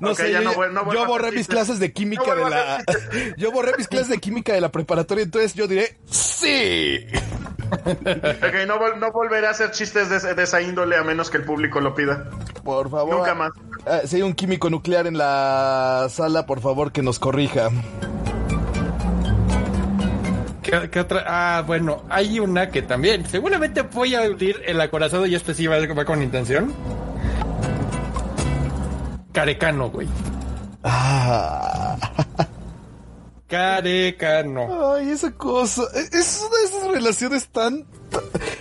No 0.00 0.14
sé, 0.14 0.32
yo, 0.32 1.06
borré 1.06 1.32
mis 1.32 1.48
clases 1.48 1.78
de 1.78 1.92
química 1.92 2.34
de 2.34 2.48
la. 2.48 2.84
yo 3.36 3.50
borré 3.50 3.72
mis 3.76 3.88
clases 3.88 4.08
de 4.08 4.18
química 4.18 4.52
de 4.52 4.60
la 4.60 4.70
preparatoria, 4.70 5.24
entonces 5.24 5.54
yo 5.54 5.66
diré 5.66 5.96
¡Sí! 6.06 7.06
ok, 7.70 8.66
no, 8.66 8.96
no 8.96 9.12
volveré 9.12 9.46
a 9.46 9.50
hacer 9.50 9.72
chistes 9.72 10.08
de, 10.08 10.42
esa 10.42 10.60
índole 10.62 10.96
a 10.96 11.02
menos 11.02 11.30
que 11.30 11.38
el 11.38 11.44
público 11.44 11.80
lo 11.80 11.94
pida. 11.94 12.28
Por 12.62 12.90
favor. 12.90 13.16
Nunca 13.16 13.34
más. 13.34 13.50
Ah, 13.86 14.00
si 14.04 14.16
hay 14.16 14.22
un 14.22 14.34
químico 14.34 14.70
nuclear 14.70 15.06
en 15.06 15.18
la 15.18 16.06
sala, 16.10 16.46
por 16.46 16.60
favor 16.60 16.92
que 16.92 17.02
nos 17.02 17.18
corrija. 17.18 17.70
¿Qué, 20.90 21.00
otra? 21.00 21.24
Ah, 21.26 21.64
bueno, 21.66 22.04
hay 22.10 22.40
una 22.40 22.70
que 22.70 22.82
también. 22.82 23.26
Seguramente 23.26 23.82
voy 23.82 24.14
a 24.14 24.20
abrir 24.24 24.62
el 24.66 24.80
acorazado 24.80 25.26
y 25.26 25.34
este 25.34 25.54
sí 25.54 25.66
va, 25.66 25.78
va 25.78 26.04
con 26.04 26.22
intención. 26.22 26.74
Carecano, 29.38 29.88
güey. 29.88 30.08
Ah. 30.82 31.96
Carecano. 33.46 34.94
Ay, 34.96 35.10
esa 35.10 35.30
cosa. 35.30 35.82
E, 35.94 36.00
es 36.18 36.44
una 36.44 36.58
de 36.58 36.64
esas 36.64 36.88
relaciones 36.88 37.48
tan. 37.48 37.86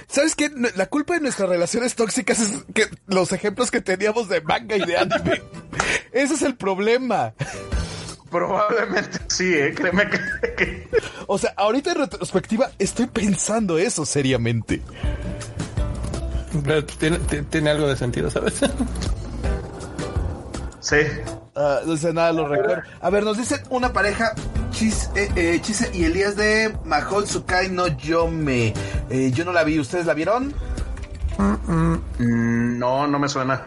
¿Sabes 0.08 0.36
qué? 0.36 0.52
La 0.76 0.86
culpa 0.86 1.16
de 1.16 1.22
nuestras 1.22 1.50
relaciones 1.50 1.96
tóxicas 1.96 2.40
es 2.42 2.64
que 2.76 2.86
los 3.08 3.32
ejemplos 3.32 3.72
que 3.72 3.82
teníamos 3.82 4.30
de 4.30 4.42
manga 4.42 4.76
y 4.76 4.82
de 4.82 4.98
anime. 4.98 5.42
Ese 6.12 6.36
es 6.36 6.44
el 6.44 6.56
problema. 6.56 7.34
Probablemente 8.30 9.18
sí, 9.30 9.52
¿eh? 9.56 9.74
créeme 9.74 10.08
que... 10.08 10.88
O 11.26 11.40
sea, 11.40 11.56
ahorita 11.58 11.94
en 11.94 11.98
retrospectiva 11.98 12.70
estoy 12.78 13.08
pensando 13.08 13.80
eso 13.80 14.06
seriamente. 14.06 14.84
tiene, 17.00 17.18
tiene 17.50 17.70
algo 17.72 17.88
de 17.88 17.98
sentido, 17.98 18.30
¿sabes? 18.30 18.62
Sí. 20.88 20.96
Uh, 21.54 21.86
no 21.86 21.98
sé 21.98 22.14
nada, 22.14 22.32
lo 22.32 22.48
recuerdo. 22.48 22.82
A 23.02 23.10
ver, 23.10 23.24
nos 23.24 23.38
dicen 23.38 23.60
una 23.70 23.92
pareja, 23.92 24.34
Chis, 24.72 25.10
eh, 25.16 25.30
eh, 25.36 25.60
Chise 25.62 25.92
y 25.94 26.06
Elías 26.06 26.38
de 26.38 26.74
Mahol 26.86 27.28
Sukai 27.28 27.70
no 27.70 27.88
Yome. 27.88 28.74
Eh, 29.10 29.32
yo 29.34 29.44
no 29.44 29.52
la 29.52 29.66
vi, 29.66 29.80
¿ustedes 29.80 30.06
la 30.06 30.14
vieron? 30.14 30.54
Mm, 31.38 32.80
no, 32.80 33.06
no 33.06 33.20
me 33.20 33.28
suena. 33.28 33.66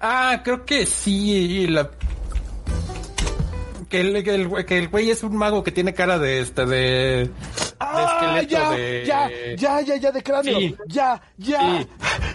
Ah, 0.00 0.42
creo 0.44 0.64
que 0.64 0.86
sí. 0.86 1.66
La... 1.66 1.90
Que 3.88 4.00
el, 4.00 4.22
que, 4.22 4.34
el, 4.34 4.64
que 4.64 4.78
el 4.78 4.88
güey 4.88 5.10
es 5.10 5.24
un 5.24 5.36
mago 5.36 5.64
que 5.64 5.72
tiene 5.72 5.92
cara 5.92 6.20
de 6.20 6.40
este 6.40 6.66
de, 6.66 7.30
ah, 7.80 8.40
ya, 8.48 8.70
de... 8.70 9.04
ya, 9.04 9.28
ya, 9.56 9.80
ya, 9.80 9.96
ya, 9.96 10.12
de 10.12 10.22
cráneo. 10.22 10.58
Ya, 10.86 11.20
ya. 11.36 11.84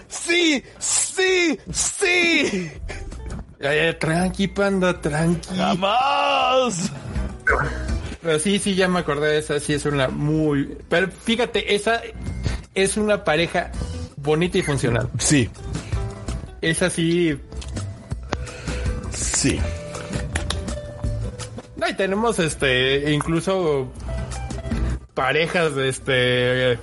Sí, 0.09 0.61
sí, 0.79 1.57
sí. 1.71 2.69
Tranqui, 3.99 4.47
panda, 4.47 4.99
tranqui. 5.01 5.55
¡Jamás! 5.55 6.91
Pero 8.21 8.39
sí, 8.39 8.59
sí, 8.59 8.75
ya 8.75 8.87
me 8.87 8.99
acordé 8.99 9.27
de 9.27 9.37
esa. 9.39 9.59
Sí, 9.59 9.73
es 9.73 9.85
una 9.85 10.07
muy. 10.07 10.77
Pero 10.89 11.09
fíjate, 11.09 11.73
esa 11.73 12.01
es 12.75 12.97
una 12.97 13.23
pareja 13.23 13.71
bonita 14.17 14.57
y 14.57 14.61
funcional. 14.61 15.09
Sí. 15.17 15.49
Es 16.61 16.81
así. 16.81 17.39
Sí. 19.11 19.59
No, 21.77 21.87
y 21.87 21.93
tenemos 21.93 22.39
este. 22.39 23.11
Incluso. 23.11 23.91
Parejas 25.13 25.75
de 25.75 25.89
este. 25.89 26.79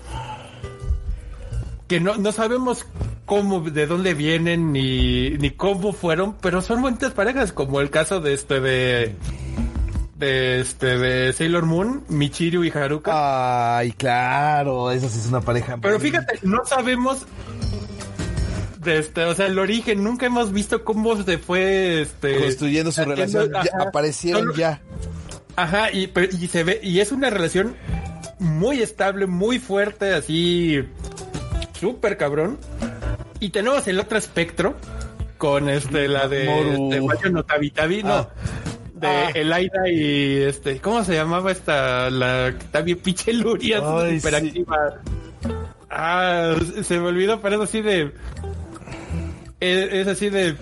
Que 1.88 2.00
no, 2.00 2.16
no 2.16 2.32
sabemos 2.32 2.84
cómo, 3.26 3.60
de 3.60 3.86
dónde 3.86 4.14
vienen 4.14 4.72
ni, 4.72 5.30
ni 5.30 5.50
cómo 5.50 5.92
fueron, 5.92 6.36
pero 6.40 6.62
son 6.62 6.80
bonitas 6.80 7.12
parejas, 7.12 7.52
como 7.52 7.80
el 7.80 7.90
caso 7.90 8.20
de 8.20 8.32
este 8.32 8.60
de 8.60 9.16
de 10.16 10.60
este 10.60 10.96
de 10.96 11.32
Sailor 11.34 11.66
Moon, 11.66 12.04
Michiru 12.08 12.64
y 12.64 12.70
Haruka. 12.70 13.76
Ay, 13.76 13.92
claro, 13.92 14.90
esa 14.90 15.10
sí 15.10 15.18
es 15.18 15.26
una 15.26 15.42
pareja. 15.42 15.76
Pero 15.76 16.00
fíjate, 16.00 16.38
no 16.42 16.64
sabemos 16.64 17.26
de 18.82 18.98
este, 18.98 19.24
o 19.24 19.34
sea, 19.34 19.46
el 19.46 19.58
origen, 19.58 20.02
nunca 20.02 20.26
hemos 20.26 20.52
visto 20.52 20.84
cómo 20.84 21.22
se 21.22 21.38
fue 21.38 22.00
este 22.02 22.38
construyendo 22.38 22.92
su 22.92 23.04
relación, 23.04 23.50
aparecieron 23.78 24.54
ya. 24.54 24.80
Ajá, 25.56 25.90
y, 25.90 26.12
y 26.40 26.46
se 26.48 26.64
ve 26.64 26.80
y 26.82 27.00
es 27.00 27.12
una 27.12 27.28
relación 27.28 27.74
muy 28.38 28.80
estable, 28.80 29.26
muy 29.26 29.58
fuerte, 29.58 30.14
así 30.14 30.82
súper 31.78 32.16
cabrón. 32.16 32.58
Y 33.40 33.50
tenemos 33.50 33.86
el 33.88 34.00
otro 34.00 34.18
espectro 34.18 34.76
con 35.38 35.68
este, 35.68 36.08
la 36.08 36.28
de 36.28 36.44
este, 37.12 37.30
Notavitavi, 37.30 38.02
no. 38.02 38.14
Ah. 38.14 38.28
De 38.94 39.06
ah. 39.08 39.30
Elaida 39.34 39.88
y 39.90 40.42
este, 40.42 40.80
¿cómo 40.80 41.04
se 41.04 41.14
llamaba 41.14 41.52
esta? 41.52 42.08
La 42.08 42.54
también 42.70 42.98
pinche 42.98 43.32
Luria 43.32 43.82
hiperactiva. 44.10 45.00
Ah, 45.90 46.56
se 46.82 46.98
me 46.98 47.06
olvidó, 47.06 47.40
pero 47.40 47.56
es 47.56 47.68
así 47.68 47.82
de. 47.82 48.12
Es, 49.60 50.06
así 50.06 50.30
de. 50.30 50.56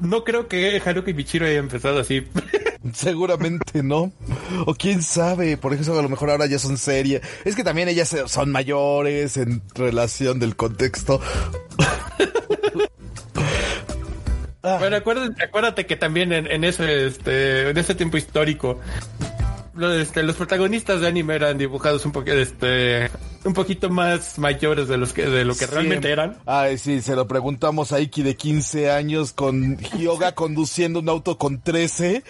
No 0.00 0.24
creo 0.24 0.48
que 0.48 0.80
Haruka 0.84 1.10
y 1.10 1.14
Michiro 1.14 1.46
hayan 1.46 1.64
empezado 1.64 2.00
así. 2.00 2.26
Seguramente 2.94 3.82
no. 3.82 4.12
O 4.66 4.74
quién 4.74 5.02
sabe, 5.02 5.56
por 5.56 5.74
eso 5.74 5.98
a 5.98 6.02
lo 6.02 6.08
mejor 6.08 6.30
ahora 6.30 6.46
ya 6.46 6.58
son 6.58 6.78
serias. 6.78 7.22
Es 7.44 7.54
que 7.54 7.64
también 7.64 7.88
ellas 7.88 8.16
son 8.26 8.50
mayores 8.50 9.36
en 9.36 9.62
relación 9.74 10.38
del 10.38 10.56
contexto. 10.56 11.20
Bueno, 14.62 14.96
acuérdate, 14.96 15.42
acuérdate, 15.42 15.86
que 15.86 15.96
también 15.96 16.32
en, 16.32 16.64
ese 16.64 17.06
este, 17.06 17.70
en 17.70 17.78
ese 17.78 17.94
tiempo 17.94 18.18
histórico 18.18 18.78
este, 19.88 20.22
los 20.22 20.36
protagonistas 20.36 21.00
de 21.00 21.08
anime 21.08 21.34
eran 21.34 21.58
dibujados 21.58 22.04
un 22.04 22.12
poquito 22.12 22.36
este 22.36 23.10
un 23.44 23.54
poquito 23.54 23.88
más 23.88 24.38
mayores 24.38 24.88
de 24.88 24.98
los 24.98 25.12
que 25.12 25.26
de 25.26 25.44
lo 25.44 25.54
que 25.54 25.66
realmente 25.66 26.10
eran. 26.10 26.38
Ay, 26.46 26.78
sí, 26.78 27.00
se 27.00 27.16
lo 27.16 27.26
preguntamos 27.26 27.92
a 27.92 28.00
Iki 28.00 28.22
de 28.22 28.36
15 28.36 28.90
años 28.90 29.32
con 29.32 29.78
Hyoga 29.78 30.32
conduciendo 30.34 31.00
un 31.00 31.08
auto 31.08 31.38
con 31.38 31.60
13. 31.60 32.22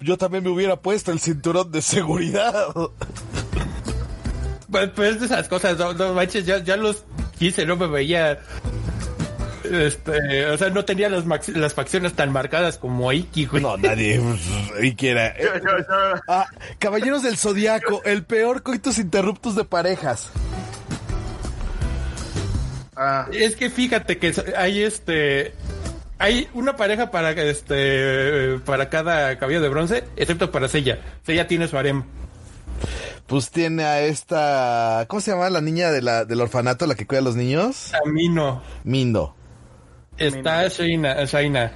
Yo 0.00 0.16
también 0.16 0.44
me 0.44 0.50
hubiera 0.50 0.76
puesto 0.76 1.12
el 1.12 1.20
cinturón 1.20 1.72
de 1.72 1.82
seguridad. 1.82 2.68
Pues, 4.70 4.90
pues 4.94 5.22
esas 5.22 5.48
cosas, 5.48 5.78
no, 5.78 6.12
manches, 6.12 6.44
ya, 6.44 6.62
ya 6.62 6.76
los 6.76 7.04
15 7.38 7.66
no 7.66 7.76
me 7.76 7.86
veía 7.86 8.38
este, 9.70 10.46
o 10.46 10.58
sea, 10.58 10.70
no 10.70 10.84
tenía 10.84 11.08
las, 11.08 11.24
las 11.48 11.74
facciones 11.74 12.14
tan 12.14 12.32
marcadas 12.32 12.78
como 12.78 13.12
Iki, 13.12 13.46
güey. 13.46 13.62
No, 13.62 13.76
nadie. 13.76 14.20
Iki 14.82 15.08
era. 15.08 15.34
Ah, 16.28 16.46
Caballeros 16.78 17.22
del 17.22 17.36
Zodiaco, 17.36 18.02
el 18.04 18.24
peor 18.24 18.62
coitus 18.62 18.98
interruptos 18.98 19.54
de 19.56 19.64
parejas. 19.64 20.30
Ah. 22.96 23.28
Es 23.32 23.56
que 23.56 23.70
fíjate 23.70 24.18
que 24.18 24.34
hay 24.56 24.82
este. 24.82 25.54
Hay 26.18 26.48
una 26.52 26.76
pareja 26.76 27.12
para 27.12 27.30
este 27.30 28.58
para 28.64 28.88
cada 28.88 29.38
cabello 29.38 29.60
de 29.60 29.68
bronce, 29.68 30.04
excepto 30.16 30.50
para 30.50 30.66
Sella. 30.66 30.98
Sella 31.24 31.46
tiene 31.46 31.68
su 31.68 31.78
harem. 31.78 32.02
Pues 33.28 33.50
tiene 33.50 33.84
a 33.84 34.00
esta. 34.00 35.04
¿Cómo 35.06 35.20
se 35.20 35.30
llama 35.30 35.50
la 35.50 35.60
niña 35.60 35.90
de 35.92 36.02
la, 36.02 36.24
del 36.24 36.40
orfanato, 36.40 36.86
la 36.86 36.94
que 36.94 37.06
cuida 37.06 37.20
a 37.20 37.24
los 37.24 37.36
niños? 37.36 37.92
Mino. 38.06 38.62
Mindo. 38.84 39.36
Está 40.18 40.68
Shaina. 40.68 41.24
Shaina. 41.26 41.72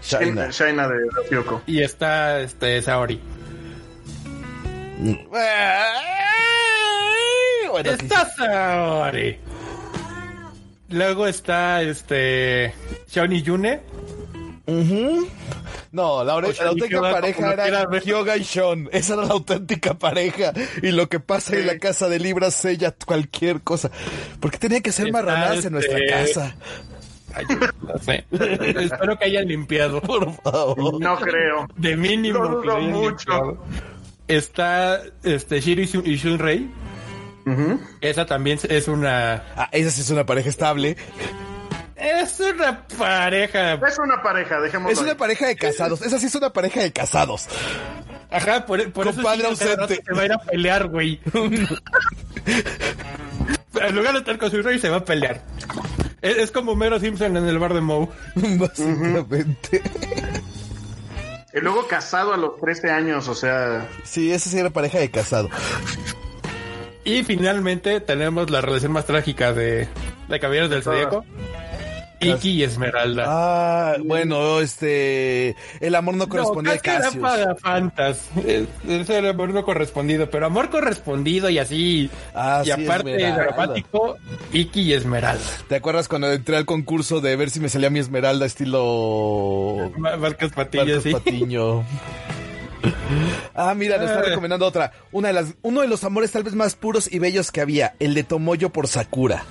Shaina. 0.50 0.88
de 0.88 0.94
Ryoko. 1.30 1.62
Y 1.66 1.82
está 1.82 2.40
este, 2.40 2.82
Saori. 2.82 3.20
está 7.84 8.28
Saori. 8.36 9.38
Luego 10.88 11.26
está 11.26 11.82
este. 11.82 12.74
Shaoni 13.08 13.42
Yune. 13.42 13.80
No, 15.92 16.24
la, 16.24 16.32
auténtica 16.32 17.00
pareja 17.00 17.52
era 17.52 17.86
Hyoga 18.02 18.36
y 18.36 18.44
Sean. 18.44 18.88
Esa 18.92 19.14
era 19.14 19.26
la 19.26 19.32
auténtica 19.34 19.94
pareja. 19.94 20.52
Y 20.82 20.90
lo 20.90 21.08
que 21.08 21.20
pasa 21.20 21.54
en 21.56 21.66
la 21.66 21.78
casa 21.78 22.08
de 22.08 22.18
Libras 22.18 22.54
sella 22.54 22.94
cualquier 23.06 23.60
cosa. 23.60 23.90
Porque 24.40 24.58
tenía 24.58 24.80
que 24.80 24.90
ser 24.90 25.12
marranadas 25.12 25.64
en 25.64 25.72
nuestra 25.74 25.98
Espero 28.30 29.18
que 29.18 29.24
hayan 29.24 29.48
limpiado. 29.48 30.00
Por 30.00 30.32
favor. 30.42 31.00
No 31.00 31.18
creo. 31.18 31.66
De 31.76 31.96
mínimo. 31.96 32.62
mucho. 32.80 33.58
Está 34.28 35.02
este 35.22 35.60
Shiri 35.60 35.88
y 36.04 36.16
Shunrei. 36.16 36.70
Esa 38.00 38.26
también 38.26 38.58
es 38.68 38.88
una. 38.88 39.42
Ah, 39.56 39.68
esa 39.72 39.90
sí 39.90 40.00
es 40.02 40.10
una 40.10 40.24
pareja 40.24 40.48
estable. 40.48 40.96
Es 41.96 42.40
una 42.40 42.86
pareja. 42.98 43.74
Es 43.74 43.98
una 43.98 44.22
pareja, 44.22 44.60
dejemos. 44.60 44.92
Es 44.92 44.98
una 44.98 45.16
pareja 45.16 45.46
de 45.46 45.56
casados. 45.56 46.02
Esa 46.02 46.18
sí 46.18 46.26
es 46.26 46.34
una 46.34 46.50
pareja 46.50 46.80
de 46.80 46.92
casados. 46.92 47.46
Ajá, 48.30 48.66
por, 48.66 48.92
por 48.92 49.06
eso 49.08 49.20
ausente. 49.28 50.02
se 50.04 50.12
va 50.14 50.22
a 50.22 50.24
ir 50.24 50.32
a 50.32 50.38
pelear, 50.38 50.88
güey. 50.88 51.20
en 53.74 53.94
lugar 53.94 54.14
de 54.14 54.18
estar 54.20 54.38
con 54.38 54.50
su 54.50 54.62
rey, 54.62 54.78
se 54.78 54.88
va 54.88 54.96
a 54.98 55.04
pelear. 55.04 55.42
Es, 56.22 56.52
como 56.52 56.76
Mero 56.76 57.00
Simpson 57.00 57.36
en 57.36 57.46
el 57.46 57.58
bar 57.58 57.74
de 57.74 57.80
Moe. 57.80 58.08
Básicamente. 58.34 59.82
Y 61.52 61.60
luego 61.60 61.86
casado 61.86 62.32
a 62.32 62.36
los 62.36 62.58
13 62.60 62.90
años, 62.90 63.28
o 63.28 63.34
sea. 63.34 63.88
Sí, 64.04 64.32
esa 64.32 64.48
sí 64.48 64.58
era 64.58 64.70
pareja 64.70 64.98
de 64.98 65.10
casado. 65.10 65.50
Y 67.04 67.24
finalmente 67.24 68.00
tenemos 68.00 68.48
la 68.50 68.60
relación 68.60 68.92
más 68.92 69.04
trágica 69.04 69.52
de, 69.52 69.88
de 70.28 70.40
Caballeros 70.40 70.70
del 70.70 70.84
Zodíaco. 70.84 71.24
Iki 72.22 72.50
y 72.50 72.62
Esmeralda. 72.62 73.24
Ah, 73.26 73.96
bueno, 74.04 74.60
este. 74.60 75.56
El 75.80 75.94
amor 75.94 76.14
no 76.14 76.28
correspondía 76.28 76.74
no, 76.74 76.78
a 76.78 76.82
Cassius. 76.82 77.14
Era 77.14 77.22
para 77.22 77.54
Fantas. 77.56 78.28
Es, 78.46 78.68
el 79.10 79.26
amor 79.26 79.50
no 79.50 79.64
correspondido, 79.64 80.30
pero 80.30 80.46
amor 80.46 80.70
correspondido 80.70 81.50
y 81.50 81.58
así. 81.58 82.10
Ah, 82.34 82.62
y 82.64 82.70
aparte 82.70 83.16
dramático, 83.16 84.16
Iki 84.52 84.82
y 84.82 84.92
Esmeralda. 84.94 85.44
¿Te 85.68 85.76
acuerdas 85.76 86.08
cuando 86.08 86.32
entré 86.32 86.56
al 86.56 86.66
concurso 86.66 87.20
de 87.20 87.36
ver 87.36 87.50
si 87.50 87.60
me 87.60 87.68
salía 87.68 87.90
mi 87.90 87.98
Esmeralda 87.98 88.46
estilo. 88.46 89.92
Marcos 89.96 90.52
Patiño, 90.52 91.00
sí. 91.00 91.12
Patiño. 91.12 91.84
Ah, 93.54 93.74
mira, 93.74 93.96
nos 93.96 94.06
está 94.06 94.20
ah. 94.20 94.24
recomendando 94.28 94.66
otra. 94.66 94.92
Una 95.12 95.28
de 95.28 95.34
las, 95.34 95.54
uno 95.62 95.82
de 95.82 95.88
los 95.88 96.04
amores 96.04 96.32
tal 96.32 96.42
vez 96.42 96.54
más 96.54 96.74
puros 96.74 97.12
y 97.12 97.18
bellos 97.18 97.52
que 97.52 97.60
había, 97.60 97.94
el 97.98 98.14
de 98.14 98.24
Tomoyo 98.24 98.70
por 98.70 98.88
Sakura. 98.88 99.44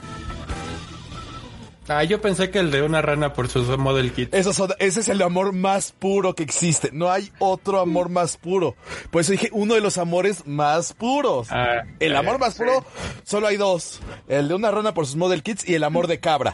Ah, 1.93 2.05
yo 2.05 2.21
pensé 2.21 2.49
que 2.49 2.59
el 2.59 2.71
de 2.71 2.81
una 2.83 3.01
rana 3.01 3.33
por 3.33 3.49
su 3.49 3.63
model 3.77 4.13
kit. 4.13 4.33
ese 4.33 4.49
es 4.79 5.09
el 5.09 5.21
amor 5.21 5.51
más 5.51 5.91
puro 5.91 6.33
que 6.35 6.43
existe. 6.43 6.89
No 6.93 7.11
hay 7.11 7.31
otro 7.39 7.81
amor 7.81 8.07
más 8.07 8.37
puro. 8.37 8.75
Por 9.09 9.21
eso 9.21 9.33
dije 9.33 9.49
uno 9.51 9.73
de 9.75 9.81
los 9.81 9.97
amores 9.97 10.47
más 10.47 10.93
puros. 10.93 11.49
Ah, 11.51 11.83
el 11.99 12.15
amor 12.15 12.39
más 12.39 12.55
puro, 12.55 12.85
solo 13.23 13.47
hay 13.47 13.57
dos. 13.57 13.99
El 14.29 14.47
de 14.47 14.53
una 14.53 14.71
rana 14.71 14.93
por 14.93 15.05
sus 15.05 15.17
model 15.17 15.43
kits 15.43 15.67
y 15.67 15.75
el 15.75 15.83
amor 15.83 16.07
de 16.07 16.21
cabra. 16.21 16.53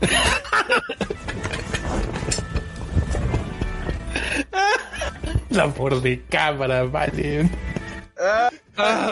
El 5.50 5.58
amor 5.58 6.00
de 6.00 6.22
cabra, 6.28 6.84
vale. 6.84 7.50
¿A 8.20 8.50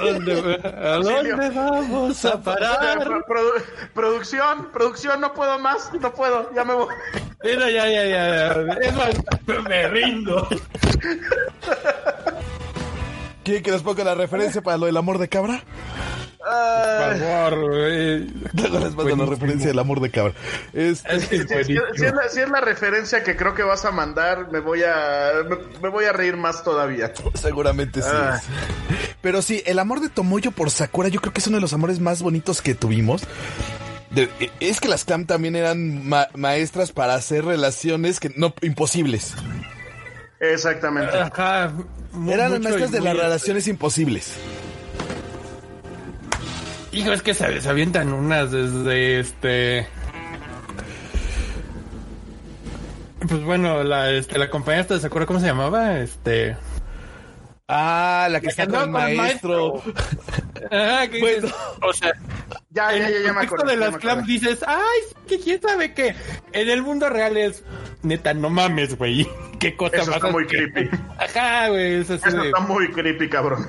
dónde, 0.00 0.60
vamos 1.54 2.24
a 2.24 2.42
parar? 2.42 3.06
producción, 3.94 4.70
producción, 4.72 5.20
no 5.20 5.32
puedo 5.32 5.58
más, 5.58 5.90
no 5.98 6.12
puedo, 6.12 6.52
ya 6.54 6.64
me 6.64 6.74
voy. 6.74 6.94
Mira, 7.42 7.70
ya, 7.70 7.88
ya, 7.88 8.04
ya. 8.06 9.60
me 9.66 9.88
rindo. 9.88 10.46
¿Quieren 13.44 13.62
que 13.62 13.70
les 13.70 13.82
ponga 13.82 14.04
la 14.04 14.14
referencia 14.14 14.60
para 14.60 14.76
lo 14.76 14.86
del 14.86 14.96
amor 14.96 15.16
de 15.18 15.28
cabra? 15.28 15.62
Por 16.38 17.18
favor, 17.18 17.58
les 17.72 18.94
mando 18.94 19.16
la 19.16 19.26
referencia 19.26 19.68
del 19.68 19.78
amor 19.78 20.00
de 20.00 20.10
cabra. 20.10 20.34
Este, 20.72 21.20
si, 21.64 21.76
es 21.76 22.50
la, 22.50 22.60
referencia 22.60 23.24
que 23.24 23.36
creo 23.36 23.54
que 23.54 23.64
vas 23.64 23.84
a 23.84 23.90
mandar, 23.90 24.50
me 24.52 24.60
voy 24.60 24.82
a 24.84 25.32
me, 25.82 25.88
voy 25.88 26.04
a 26.04 26.12
reír 26.12 26.36
más 26.36 26.62
todavía. 26.62 27.12
Seguramente 27.34 28.02
sí. 28.02 28.08
Ah. 28.12 28.40
Pero 29.20 29.42
sí, 29.42 29.62
el 29.66 29.80
amor 29.80 30.00
de 30.00 30.08
Tomoyo 30.08 30.52
por 30.52 30.70
Sakura, 30.70 31.08
yo 31.08 31.20
creo 31.20 31.32
que 31.32 31.40
es 31.40 31.46
uno 31.48 31.56
de 31.56 31.62
los 31.62 31.72
amores 31.72 31.98
más 31.98 32.22
bonitos 32.22 32.62
que 32.62 32.74
tuvimos. 32.74 33.22
es 34.60 34.80
que 34.80 34.88
las 34.88 35.04
Clam 35.04 35.26
también 35.26 35.56
eran 35.56 36.08
maestras 36.34 36.92
para 36.92 37.14
hacer 37.14 37.44
relaciones 37.44 38.20
que 38.20 38.32
no 38.36 38.54
imposibles. 38.62 39.34
Exactamente. 40.40 41.18
eran 42.28 42.62
maestras 42.62 42.92
de 42.92 43.00
las 43.00 43.16
relaciones 43.16 43.66
imposibles. 43.66 44.34
Hijo, 46.92 47.12
es 47.12 47.22
que 47.22 47.34
se, 47.34 47.68
avientan 47.68 48.12
unas 48.12 48.50
desde 48.50 49.20
este. 49.20 49.86
Pues 53.28 53.42
bueno, 53.44 53.82
la, 53.82 54.10
este, 54.10 54.38
la 54.38 54.48
compañera 54.48 54.98
¿se 54.98 55.06
acuerda 55.06 55.26
cómo 55.26 55.40
se 55.40 55.46
llamaba? 55.46 55.98
Este. 55.98 56.56
Ah, 57.70 58.28
la 58.30 58.40
que 58.40 58.46
está 58.46 58.66
con 58.66 58.80
el 58.80 58.90
maestro. 58.90 59.82
Ah, 60.70 61.06
bueno. 61.20 61.48
o 61.82 61.92
sea, 61.92 62.12
ya, 62.70 62.92
ya, 62.92 63.10
ya, 63.10 63.20
ya 63.26 63.32
me 63.32 63.42
acuerdo. 63.42 63.66
de 63.66 63.76
las 63.76 63.96
clams 63.98 64.26
dices, 64.26 64.64
ay, 64.66 65.00
que 65.26 65.38
quién 65.38 65.60
sabe 65.60 65.92
qué. 65.92 66.14
En 66.52 66.68
el 66.68 66.82
mundo 66.82 67.10
real 67.10 67.36
es, 67.36 67.62
neta, 68.02 68.32
no 68.32 68.48
mames, 68.50 68.96
güey. 68.96 69.28
Qué 69.58 69.76
cosa 69.76 69.96
Eso 69.96 70.12
está 70.12 70.30
muy 70.30 70.46
creepy. 70.46 70.88
Ajá, 71.18 71.68
güey. 71.68 72.00
Eso, 72.00 72.14
eso 72.14 72.42
está 72.42 72.60
muy 72.60 72.90
creepy, 72.92 73.28
cabrón. 73.28 73.68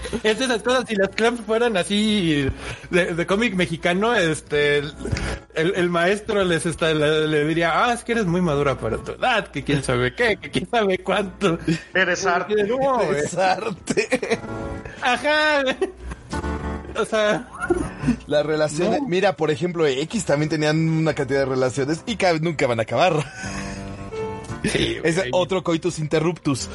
Es 0.22 0.38
de 0.38 0.44
esas 0.44 0.62
cosas, 0.62 0.84
si 0.88 0.94
las 0.94 1.08
clams 1.10 1.40
fueran 1.40 1.76
así 1.76 2.48
de, 2.90 3.26
cómic 3.26 3.54
mexicano, 3.54 4.14
este, 4.14 4.82
el, 5.54 5.90
maestro 5.90 6.44
les 6.44 6.66
está, 6.66 6.92
le, 6.92 7.44
diría, 7.44 7.84
ah, 7.84 7.92
es 7.92 8.04
que 8.04 8.12
eres 8.12 8.26
muy 8.26 8.40
madura 8.40 8.78
para 8.78 8.98
tu 8.98 9.12
edad, 9.12 9.48
que 9.48 9.64
quién 9.64 9.82
sabe 9.82 10.14
qué, 10.14 10.36
que 10.36 10.50
quién 10.50 10.68
sabe 10.70 10.98
cuánto. 10.98 11.58
Eres 11.94 12.26
arte. 12.26 12.54
eres 12.60 13.36
arte. 13.36 14.38
Ajá. 15.02 15.62
O 16.96 17.04
sea, 17.04 17.48
las 18.26 18.44
relaciones, 18.44 19.00
mira, 19.06 19.36
por 19.36 19.50
ejemplo, 19.50 19.86
X 19.86 20.24
también 20.24 20.48
tenían 20.48 20.76
una 20.88 21.14
cantidad 21.14 21.40
de 21.40 21.46
relaciones 21.46 22.02
y 22.06 22.18
nunca 22.40 22.66
van 22.66 22.80
a 22.80 22.82
acabar. 22.82 23.24
Es 24.62 25.22
otro 25.32 25.62
coitus 25.62 25.98
interruptus. 25.98 26.68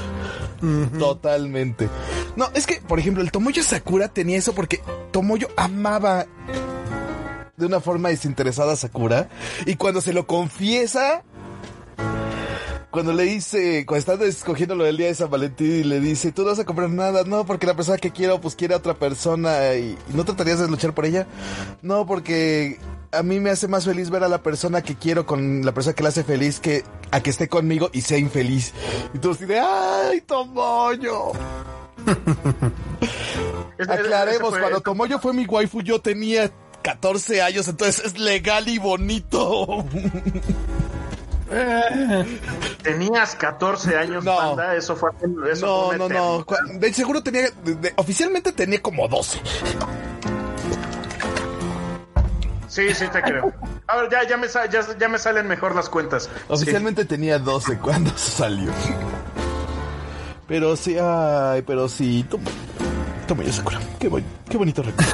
Totalmente. 0.97 1.89
No, 2.35 2.49
es 2.53 2.65
que, 2.65 2.81
por 2.81 2.99
ejemplo, 2.99 3.21
el 3.21 3.31
Tomoyo 3.31 3.63
Sakura 3.63 4.07
tenía 4.07 4.37
eso 4.37 4.53
porque 4.53 4.81
Tomoyo 5.11 5.49
amaba 5.57 6.25
de 7.57 7.65
una 7.65 7.79
forma 7.79 8.09
desinteresada 8.09 8.73
a 8.73 8.77
Sakura. 8.77 9.29
Y 9.65 9.75
cuando 9.75 10.01
se 10.01 10.13
lo 10.13 10.25
confiesa, 10.25 11.23
cuando 12.93 13.11
le 13.11 13.23
dice, 13.23 13.87
cuando 13.87 13.99
están 13.99 14.21
escogiendo 14.21 14.75
lo 14.75 14.83
del 14.83 14.97
día 14.97 15.07
de 15.07 15.15
San 15.15 15.31
Valentín 15.31 15.77
y 15.77 15.83
le 15.83 15.99
dice, 15.99 16.31
tú 16.31 16.43
no 16.43 16.49
vas 16.49 16.59
a 16.59 16.63
comprar 16.63 16.91
nada, 16.91 17.23
no, 17.23 17.43
porque 17.43 17.65
la 17.65 17.73
persona 17.73 17.97
que 17.97 18.11
quiero, 18.11 18.39
pues 18.39 18.55
quiere 18.55 18.75
a 18.75 18.77
otra 18.77 18.93
persona 18.93 19.73
y, 19.73 19.97
no 20.13 20.23
tratarías 20.23 20.59
de 20.59 20.67
luchar 20.67 20.93
por 20.93 21.07
ella, 21.07 21.25
no, 21.81 22.05
porque 22.05 22.77
a 23.11 23.23
mí 23.23 23.39
me 23.39 23.49
hace 23.49 23.67
más 23.67 23.85
feliz 23.85 24.11
ver 24.11 24.23
a 24.23 24.27
la 24.27 24.43
persona 24.43 24.83
que 24.83 24.93
quiero 24.93 25.25
con 25.25 25.65
la 25.65 25.73
persona 25.73 25.95
que 25.95 26.03
le 26.03 26.09
hace 26.09 26.23
feliz 26.23 26.59
que 26.59 26.83
a 27.09 27.19
que 27.19 27.31
esté 27.31 27.49
conmigo 27.49 27.89
y 27.93 28.01
sea 28.01 28.19
infeliz. 28.19 28.73
Y 29.15 29.17
tú 29.17 29.33
de, 29.33 29.59
¡ay, 29.59 30.21
Tomoyo! 30.21 31.31
Aclaremos, 33.79 34.55
cuando 34.55 34.81
Tomoyo 34.81 35.17
fue 35.17 35.33
mi 35.33 35.47
waifu 35.47 35.81
yo 35.81 35.99
tenía 35.99 36.51
14 36.83 37.41
años, 37.41 37.67
entonces 37.67 38.05
es 38.05 38.19
legal 38.19 38.67
y 38.67 38.77
bonito. 38.77 39.83
Tenías 42.83 43.35
14 43.35 43.97
años, 43.97 44.23
no. 44.23 44.35
panda, 44.35 44.75
eso 44.75 44.95
fue. 44.95 45.11
Eso 45.51 45.93
no, 45.97 46.09
no, 46.09 46.43
no. 46.43 46.45
De 46.79 46.93
seguro 46.93 47.21
tenía. 47.23 47.49
oficialmente 47.95 48.51
tenía 48.51 48.81
como 48.81 49.07
12. 49.07 49.39
Sí, 52.67 52.91
sí, 52.95 53.05
te 53.07 53.21
creo. 53.21 53.53
Ahora 53.85 54.09
ya, 54.09 54.27
ya, 54.27 54.37
me, 54.37 54.47
ya, 54.47 55.07
me 55.07 55.19
salen 55.19 55.47
mejor 55.47 55.75
las 55.75 55.89
cuentas. 55.89 56.27
Oficialmente 56.47 57.05
tenía 57.05 57.37
12 57.37 57.77
cuando 57.77 58.09
salió. 58.17 58.71
Pero 60.47 60.75
sí, 60.75 60.97
ay, 60.99 61.61
pero 61.61 61.87
sí. 61.87 62.25
Toma, 62.27 62.49
toma 63.27 63.43
ya, 63.43 63.53
Sakura. 63.53 63.79
Qué, 63.99 64.09
qué 64.49 64.57
bonito 64.57 64.81
recuerdo. 64.81 65.13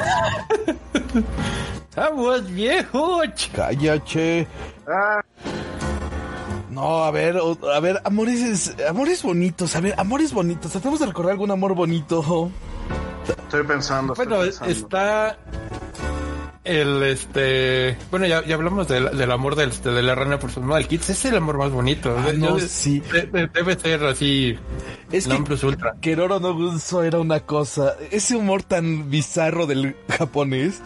¡Estamos 1.89 2.49
viejos! 2.49 3.27
Cállate. 3.53 4.47
Ah. 4.87 5.21
No, 6.79 7.03
a 7.03 7.11
ver, 7.11 7.37
a 7.73 7.79
ver, 7.81 8.01
amores, 8.05 8.73
amores 8.87 9.21
bonitos, 9.21 9.75
a 9.75 9.81
ver, 9.81 9.95
amores 9.97 10.31
bonitos. 10.31 10.71
Tratamos 10.71 11.01
de 11.01 11.07
recordar 11.07 11.33
algún 11.33 11.51
amor 11.51 11.75
bonito. 11.75 12.49
Estoy 13.27 13.63
pensando. 13.63 14.13
bueno, 14.13 14.43
está 14.43 15.37
el 16.63 17.03
este 17.03 17.97
bueno 18.11 18.27
ya, 18.27 18.45
ya 18.45 18.55
hablamos 18.55 18.87
del, 18.87 19.31
amor 19.31 19.55
del, 19.55 19.69
este, 19.69 19.89
de 19.89 20.03
la 20.03 20.13
rana 20.13 20.39
por 20.39 20.51
su 20.51 20.61
el 20.75 20.87
Kids 20.87 21.09
es 21.09 21.25
el 21.25 21.37
amor 21.37 21.57
más 21.57 21.71
bonito 21.71 22.15
ah, 22.15 22.31
no, 22.35 22.59
sí 22.59 23.01
debe 23.31 23.79
ser 23.79 24.03
así 24.03 24.55
es 25.09 25.27
que 25.27 25.35
plus 25.37 25.63
ultra 25.63 25.95
Keroro 26.01 26.39
no 26.39 26.53
Gunso 26.53 27.01
era 27.01 27.19
una 27.19 27.39
cosa 27.39 27.95
ese 28.11 28.35
humor 28.35 28.61
tan 28.61 29.09
bizarro 29.09 29.67
del 29.67 29.95
japonés 30.17 30.81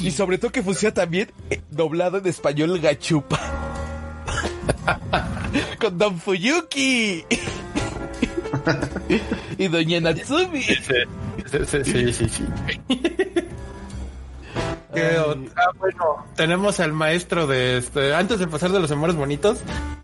y 0.00 0.10
sobre 0.10 0.38
todo 0.38 0.50
que 0.50 0.62
funciona 0.62 0.92
también 0.92 1.30
eh, 1.50 1.62
doblado 1.70 2.18
en 2.18 2.26
español 2.26 2.78
gachupa 2.80 3.65
con 5.80 5.98
Don 5.98 6.18
Fuyuki 6.18 7.24
y 9.58 9.68
Doña 9.68 10.00
Natsumi. 10.00 10.62
Sí, 10.62 11.84
sí, 11.84 11.84
sí. 11.84 12.28
sí, 12.88 13.06
ah, 14.94 15.70
bueno, 15.78 16.24
tenemos 16.34 16.80
al 16.80 16.92
maestro 16.92 17.46
de 17.46 17.78
este. 17.78 18.14
Antes 18.14 18.38
de 18.38 18.46
pasar 18.46 18.72
de 18.72 18.80
los 18.80 18.90
amores 18.90 19.16
bonitos, 19.16 19.58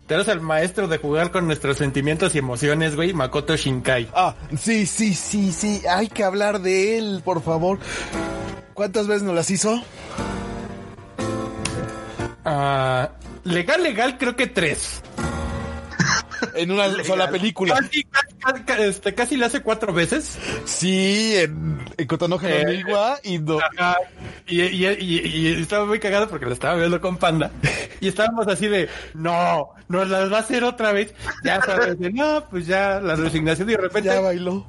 tenemos 0.07 0.27
al 0.29 0.41
maestro 0.41 0.87
de 0.87 0.97
jugar 0.97 1.31
con 1.31 1.47
nuestros 1.47 1.77
sentimientos 1.77 2.35
y 2.35 2.39
emociones, 2.39 2.95
güey, 2.95 3.13
Makoto 3.13 3.55
Shinkai. 3.55 4.09
Ah, 4.13 4.35
sí, 4.57 4.85
sí, 4.85 5.13
sí, 5.13 5.51
sí. 5.51 5.81
Hay 5.89 6.07
que 6.07 6.23
hablar 6.23 6.61
de 6.61 6.97
él, 6.97 7.21
por 7.23 7.41
favor. 7.41 7.79
¿Cuántas 8.73 9.07
veces 9.07 9.23
nos 9.23 9.35
las 9.35 9.49
hizo? 9.51 9.81
Ah, 12.45 13.09
legal, 13.43 13.83
legal, 13.83 14.17
creo 14.17 14.35
que 14.35 14.47
tres. 14.47 15.01
en 16.55 16.71
una 16.71 17.03
sola 17.03 17.29
película. 17.29 17.75
Casi, 17.75 18.03
casi, 18.65 18.81
este, 18.83 19.15
casi 19.15 19.37
le 19.37 19.45
hace 19.45 19.61
cuatro 19.61 19.93
veces. 19.93 20.37
Sí, 20.65 21.35
en, 21.35 21.79
en 21.97 22.07
Kotonoha 22.07 22.49
eh, 22.49 22.83
y 23.23 23.39
no. 23.39 23.59
y, 24.47 24.61
y, 24.61 24.85
y, 24.87 25.61
estaba 25.61 25.85
muy 25.85 25.99
cagado 25.99 26.27
porque 26.29 26.45
lo 26.45 26.53
estaba 26.53 26.75
viendo 26.75 26.99
con 27.01 27.17
Panda. 27.17 27.51
Y 28.01 28.07
estábamos 28.07 28.47
así 28.47 28.67
de, 28.67 28.89
no, 29.13 29.69
nos 29.87 30.09
las 30.09 30.31
va 30.31 30.37
a 30.37 30.41
hacer 30.41 30.63
otra 30.63 30.91
vez. 30.91 31.13
Ya 31.43 31.61
sabes, 31.61 31.99
de, 31.99 32.11
no, 32.11 32.45
pues 32.49 32.67
ya 32.67 32.99
la 32.99 33.15
resignación 33.15 33.69
y 33.69 33.73
de 33.73 33.77
repente. 33.77 34.09
Ya 34.09 34.19
bailó. 34.19 34.65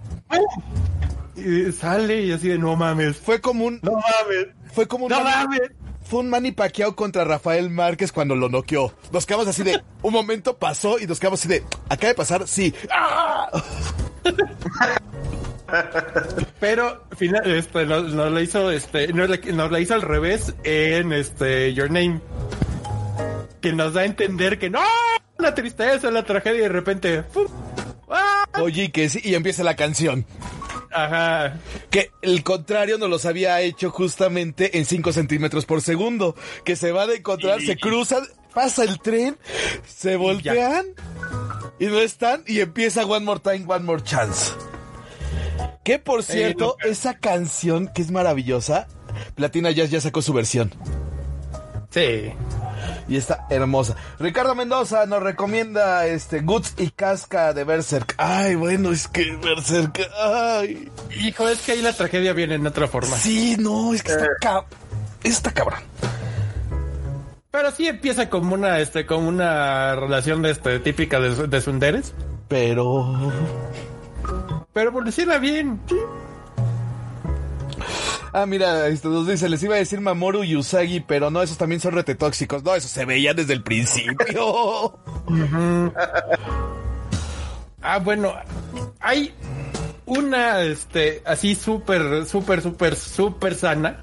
Y 1.37 1.72
sale 1.72 2.22
y 2.22 2.33
así 2.33 2.49
de, 2.49 2.59
no 2.59 2.77
mames. 2.77 3.16
Fue 3.16 3.41
como 3.41 3.64
un. 3.66 3.81
No 3.83 3.93
mames. 3.93 4.49
Fue 4.72 4.87
como 4.87 5.07
un. 5.07 5.11
No 5.11 5.22
mames 5.22 5.70
fue 6.15 6.21
un 6.21 6.31
Manny 6.31 6.53
Pacquiao 6.53 6.95
contra 6.95 7.25
Rafael 7.25 7.71
Márquez 7.71 8.12
cuando 8.12 8.37
lo 8.37 8.49
noqueó. 8.49 8.95
Nos 9.11 9.27
quedamos 9.27 9.49
así 9.49 9.65
de, 9.65 9.83
un 10.01 10.12
momento 10.12 10.57
pasó 10.57 11.01
y 11.01 11.09
nos 11.09 11.19
quedamos 11.19 11.41
así 11.41 11.49
de, 11.49 11.65
acaba 11.89 12.11
de 12.11 12.15
pasar, 12.15 12.47
sí. 12.47 12.73
Pero 16.61 17.03
final, 17.17 17.51
este, 17.51 17.85
nos, 17.85 18.12
lo 18.12 18.41
hizo, 18.41 18.71
este, 18.71 19.12
nos, 19.12 19.29
la 19.73 19.81
hizo 19.81 19.95
al 19.95 20.03
revés 20.03 20.55
en 20.62 21.12
este 21.12 21.75
Your 21.75 21.91
Name. 21.91 22.21
Que 23.61 23.73
nos 23.73 23.95
da 23.95 24.03
a 24.03 24.05
entender 24.05 24.61
que 24.61 24.71
no, 24.71 24.83
la 25.39 25.53
tristeza, 25.53 26.12
la 26.12 26.23
tragedia 26.23 26.59
y 26.59 26.62
de 26.62 26.69
repente. 26.69 27.25
Oye, 28.61 28.93
que 28.93 29.09
sí, 29.09 29.21
y 29.25 29.35
empieza 29.35 29.65
la 29.65 29.75
canción. 29.75 30.27
Ajá. 30.95 31.59
Que 31.91 32.13
el 32.23 32.45
contrario 32.45 32.99
nos 32.99 33.11
los 33.11 33.27
había 33.27 33.61
hecho 33.61 33.91
justamente 33.91 34.79
en 34.79 34.85
5 34.85 35.13
centímetros 35.13 35.67
por 35.67 35.83
segundo. 35.83 36.37
Que 36.65 36.77
se 36.77 36.93
va 36.93 37.09
de 37.09 37.17
encontrar, 37.17 37.61
se 37.61 37.77
cruzan, 37.77 38.23
pasa 38.55 38.85
el 38.85 39.01
tren, 39.01 39.37
se 39.85 40.15
voltean 40.15 40.87
y, 41.81 41.87
no 41.87 41.99
están 41.99 42.45
y 42.47 42.61
empieza 42.61 43.05
One 43.05 43.27
More 43.27 43.41
Time, 43.41 43.65
One 43.67 43.85
More 43.85 44.03
Chance. 44.05 44.53
Que 45.83 45.99
por 45.99 46.23
cierto, 46.23 46.77
esa 46.85 47.19
canción 47.19 47.91
que 47.93 48.01
es 48.01 48.13
maravillosa, 48.13 48.87
Platina 49.35 49.73
Jazz 49.73 49.91
ya 49.91 50.01
sacó 50.01 50.23
su 50.23 50.33
versión. 50.33 50.73
Sí 51.91 52.33
y 53.09 53.16
está 53.16 53.47
hermosa. 53.51 53.97
Ricardo 54.18 54.55
Mendoza 54.55 55.07
nos 55.07 55.22
recomienda 55.22 56.07
este 56.07 56.41
Guts 56.41 56.74
y 56.78 56.91
Casca 56.91 57.53
de 57.53 57.64
Berserk. 57.64 58.14
Ay, 58.18 58.55
bueno, 58.55 58.91
es 58.93 59.09
que 59.09 59.37
Berserk, 59.37 60.01
ay. 60.20 60.91
Hijo, 61.20 61.49
es 61.49 61.61
que 61.61 61.72
ahí 61.72 61.82
la 61.82 61.93
tragedia 61.93 62.32
viene 62.32 62.55
en 62.57 62.66
otra 62.66 62.89
forma. 62.89 63.16
Sí, 63.16 63.57
no, 63.59 63.95
es 63.95 64.03
que 64.03 64.12
está, 64.12 64.26
eh. 64.26 64.64
está 65.22 65.53
cabrón. 65.53 65.80
Pero 67.51 67.70
sí 67.70 67.87
empieza 67.87 68.28
como 68.28 68.55
una, 68.55 68.80
este, 68.80 69.07
como 69.07 69.28
una 69.28 69.95
relación 69.95 70.43
de 70.43 70.51
este, 70.51 70.80
típica 70.80 71.20
de, 71.20 71.47
de 71.47 71.61
Sunderes. 71.61 72.12
Pero. 72.49 73.32
Pero 74.72 74.91
evoluciona 74.91 75.39
bien, 75.39 75.80
sí. 75.89 75.97
Ah, 78.37 78.47
mira, 78.47 78.89
esto 78.89 79.11
nos 79.11 79.28
dice, 79.28 79.49
les 79.49 79.62
iba 79.62 79.76
a 79.76 79.78
decir 79.78 80.01
Mamoru 80.01 80.43
y 80.43 80.57
Usagi, 80.57 80.99
pero 80.99 81.30
no, 81.30 81.41
esos 81.41 81.57
también 81.57 81.80
son 81.80 81.93
retetóxicos. 81.95 82.64
No, 82.64 82.74
eso 82.74 82.89
se 82.89 83.05
veía 83.05 83.32
desde 83.32 83.53
el 83.53 83.62
principio. 83.62 84.99
ah, 87.80 87.99
bueno, 88.03 88.35
hay 88.99 89.32
una, 90.07 90.62
este, 90.62 91.22
así 91.24 91.55
súper, 91.55 92.26
súper, 92.26 92.61
súper, 92.61 92.97
súper 92.97 93.55
sana. 93.55 94.03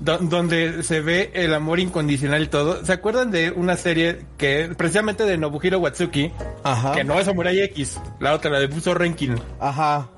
donde 0.00 0.82
se 0.82 1.00
ve 1.00 1.30
el 1.32 1.54
amor 1.54 1.80
incondicional 1.80 2.42
y 2.42 2.48
todo. 2.48 2.84
¿Se 2.84 2.92
acuerdan 2.92 3.30
de 3.30 3.52
una 3.52 3.78
serie 3.78 4.26
que, 4.36 4.70
precisamente 4.76 5.24
de 5.24 5.38
Nobuhiro 5.38 5.78
Watsuki? 5.78 6.30
Ajá. 6.62 6.92
Que 6.92 7.04
no 7.04 7.18
es 7.18 7.24
Samurai 7.24 7.58
X, 7.60 7.98
la 8.20 8.34
otra, 8.34 8.50
la 8.50 8.58
de 8.58 8.66
Buso 8.66 8.92
Renkin. 8.92 9.40
Ajá. 9.58 10.10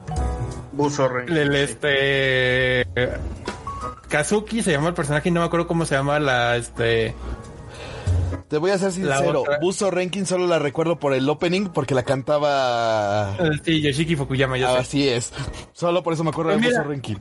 Buzo 0.77 1.09
El, 1.19 1.57
este. 1.57 2.87
Kazuki 4.09 4.63
se 4.63 4.73
llama 4.73 4.89
el 4.89 4.95
personaje 4.95 5.31
y 5.31 5.33
no 5.33 5.41
me 5.41 5.47
acuerdo 5.47 5.67
cómo 5.67 5.87
se 5.87 5.95
llama 5.95 6.21
la. 6.21 6.57
Este. 6.57 7.15
Te 8.49 8.59
voy 8.59 8.71
a 8.71 8.79
ser 8.79 8.93
sincero, 8.93 9.43
Buzo 9.61 9.91
Renkin 9.91 10.25
solo 10.25 10.47
la 10.47 10.61
recuerdo 10.61 11.01
por 11.01 11.15
el 11.15 11.29
opening 11.29 11.69
porque 11.69 11.95
la 11.95 12.05
cantaba. 12.05 13.35
Eh, 13.39 13.51
sí, 13.65 13.81
Yoshiki 13.81 14.15
Fukuyama, 14.15 14.57
yo 14.57 14.69
Así 14.69 15.09
es. 15.09 15.33
Solo 15.73 16.03
por 16.03 16.13
eso 16.13 16.23
me 16.23 16.31
acuerdo 16.31 16.53
de 16.53 16.59
Buzo 16.59 16.85
Renkin. 16.85 17.19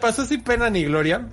Pasó, 0.00 0.26
sin 0.26 0.42
pena 0.42 0.68
ni 0.70 0.84
gloria. 0.84 1.28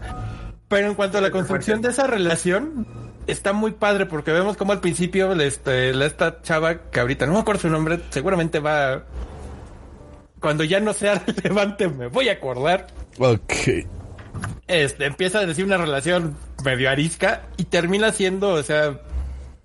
Pero 0.68 0.88
en 0.88 0.95
cuanto 0.95 1.18
a 1.18 1.22
la 1.22 1.32
construcción 1.32 1.82
de 1.82 1.89
esa 1.89 2.07
relación, 2.07 2.88
está 3.28 3.53
muy 3.53 3.72
padre 3.72 4.05
porque 4.05 4.32
vemos 4.32 4.57
como 4.57 4.72
al 4.72 4.82
principio 4.82 5.32
este, 5.34 5.89
esta 6.05 6.41
chava 6.41 6.89
que 6.89 6.99
ahorita 6.99 7.26
no 7.26 7.34
me 7.34 7.39
acuerdo 7.39 7.61
su 7.61 7.70
nombre, 7.70 7.99
seguramente 8.09 8.59
va 8.59 9.03
cuando 10.44 10.66
ya 10.66 10.82
no 10.82 10.94
sea 10.94 11.16
relevante 11.26 11.88
me 11.88 12.08
voy 12.08 12.28
a 12.28 12.34
acordar. 12.34 12.88
Ok. 13.18 13.54
Este, 14.68 15.06
empieza 15.06 15.39
a 15.39 15.46
decir 15.46 15.64
una 15.64 15.78
relación 15.78 16.36
medio 16.66 16.89
arisca 16.89 17.44
y 17.58 17.64
termina 17.64 18.12
siendo, 18.12 18.50
o 18.50 18.62
sea, 18.62 19.00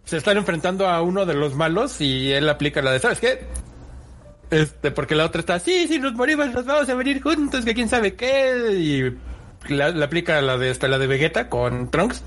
se 0.05 0.17
están 0.17 0.37
enfrentando 0.37 0.89
a 0.89 1.03
uno 1.03 1.27
de 1.27 1.35
los 1.35 1.57
malos 1.57 2.01
y 2.01 2.33
él 2.33 2.49
aplica 2.49 2.81
la 2.81 2.93
de, 2.93 3.01
¿sabes 3.01 3.19
qué? 3.19 3.41
Este, 4.51 4.93
porque 4.93 5.17
la 5.17 5.27
otra 5.27 5.41
está, 5.41 5.59
sí, 5.59 5.89
si 5.89 5.99
nos 5.99 6.15
morimos 6.15 6.49
nos 6.53 6.65
vamos 6.65 6.89
a 6.89 6.95
venir 6.95 7.21
juntos, 7.21 7.65
que 7.65 7.75
quién 7.75 7.89
sabe 7.89 8.15
qué, 8.15 8.73
y 8.73 9.73
le 9.73 10.05
aplica 10.05 10.41
la 10.41 10.57
de 10.59 10.71
esta, 10.71 10.87
la 10.87 10.99
de 10.99 11.09
Vegeta 11.09 11.49
con 11.49 11.91
Trunks. 11.91 12.23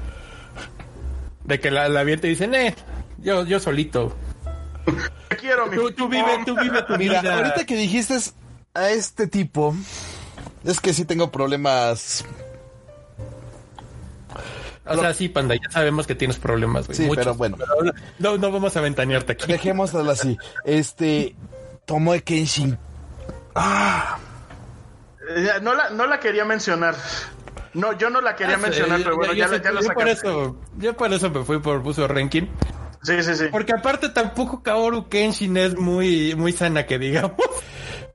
De 1.46 1.60
que 1.60 1.72
la, 1.72 1.90
la 1.90 2.04
te 2.04 2.28
dicen, 2.28 2.54
eh, 2.54 2.76
yo, 3.18 3.46
yo 3.46 3.60
solito. 3.60 4.16
Quiero 5.40 5.68
mi 5.68 5.78
tú, 5.78 5.92
tú 5.92 6.10
vive, 6.10 6.44
tú 6.46 6.56
vive 6.60 6.84
tu 6.84 6.98
Mira, 6.98 7.22
vida. 7.22 7.38
ahorita 7.38 7.66
que 7.66 7.76
dijiste 7.76 8.18
a 8.74 8.90
este 8.92 9.28
tipo, 9.28 9.76
es 10.64 10.80
que 10.80 10.94
sí 10.94 11.06
tengo 11.06 11.32
problemas. 11.32 12.26
O 14.86 14.98
sea, 14.98 15.14
sí, 15.14 15.30
panda, 15.30 15.56
ya 15.56 15.70
sabemos 15.72 16.08
que 16.08 16.16
tienes 16.16 16.38
problemas, 16.38 16.88
güey. 16.88 16.98
Sí, 16.98 17.04
muchos, 17.06 17.24
pero 17.24 17.36
bueno. 17.36 17.58
no, 18.20 18.38
no 18.38 18.52
vamos 18.52 18.76
a 18.76 18.82
ventanearte 18.82 19.34
aquí. 19.34 19.46
Dejémoslo 19.52 20.10
así. 20.10 20.38
Este, 20.66 21.36
Tomoe 21.86 22.24
Kenshin. 22.24 22.78
Ah, 23.56 24.18
Eh, 25.30 25.60
No 25.62 25.76
la, 25.76 25.92
no 25.92 26.08
la 26.08 26.20
quería 26.20 26.46
mencionar. 26.46 26.96
No, 27.74 27.98
yo 27.98 28.10
no 28.10 28.20
la 28.22 28.36
quería 28.36 28.56
Ah, 28.56 28.60
mencionar, 28.60 29.02
pero 29.04 29.16
bueno, 29.16 29.34
ya, 29.34 29.46
yo, 29.46 29.52
la- 29.54 29.58
ya 29.64 29.70
yo 29.72 29.76
por 29.76 29.86
sacaste. 29.86 30.12
eso, 30.28 30.58
yo 30.78 30.98
por 30.98 31.14
eso 31.14 31.30
me 31.30 31.44
fui 31.46 31.60
por 31.60 31.80
Buzo 31.82 32.06
Ranking. 32.08 32.48
Sí, 33.04 33.24
sí, 33.24 33.36
sí. 33.36 33.46
Porque 33.52 33.72
aparte 33.74 34.10
tampoco 34.10 34.62
Kaoru 34.62 35.08
Kenshin 35.08 35.56
es 35.58 35.78
muy, 35.78 36.36
muy 36.36 36.52
sana 36.52 36.86
que 36.86 37.00
digamos. 37.00 37.34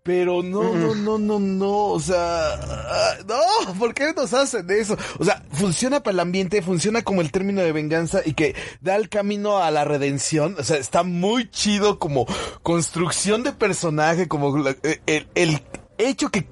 Pero 0.06 0.42
no, 0.42 0.62
no, 0.72 0.94
no, 0.94 1.18
no, 1.18 1.38
no. 1.40 1.72
O 1.88 2.00
sea, 2.00 2.54
ah, 2.54 3.14
no, 3.26 3.74
¿por 3.74 3.92
qué 3.92 4.12
nos 4.14 4.32
hacen 4.32 4.70
eso? 4.70 4.96
O 5.18 5.24
sea, 5.24 5.42
funciona 5.52 6.00
para 6.02 6.12
el 6.14 6.20
ambiente, 6.20 6.62
funciona 6.62 7.02
como 7.02 7.20
el 7.20 7.32
término 7.32 7.60
de 7.60 7.72
venganza 7.72 8.20
y 8.24 8.34
que 8.34 8.54
da 8.80 8.94
el 8.96 9.08
camino 9.08 9.58
a 9.58 9.70
la 9.72 9.84
redención. 9.84 10.54
O 10.58 10.62
sea, 10.62 10.76
está 10.78 11.02
muy 11.02 11.50
chido 11.50 11.98
como 11.98 12.24
construcción 12.62 13.42
de 13.42 13.52
personaje, 13.52 14.28
como 14.28 14.56
la- 14.56 14.76
eh, 14.84 15.00
el, 15.06 15.26
el 15.34 15.60
hecho 15.98 16.30
que 16.30 16.46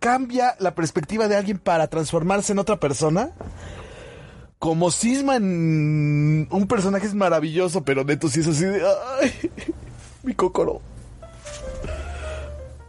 cambia 0.00 0.56
la 0.58 0.74
perspectiva 0.74 1.28
de 1.28 1.36
alguien 1.36 1.58
para 1.58 1.86
transformarse 1.86 2.52
en 2.52 2.58
otra 2.58 2.80
persona. 2.80 3.30
Como 4.58 4.90
cisma 4.90 5.36
en 5.36 6.48
un 6.50 6.66
personaje 6.66 7.06
es 7.06 7.14
maravilloso, 7.14 7.84
pero 7.84 8.04
neto 8.04 8.28
sí 8.28 8.40
es 8.40 8.48
así 8.48 8.64
de, 8.64 8.82
ay, 9.22 9.32
mi 10.24 10.34
cocoro. 10.34 10.80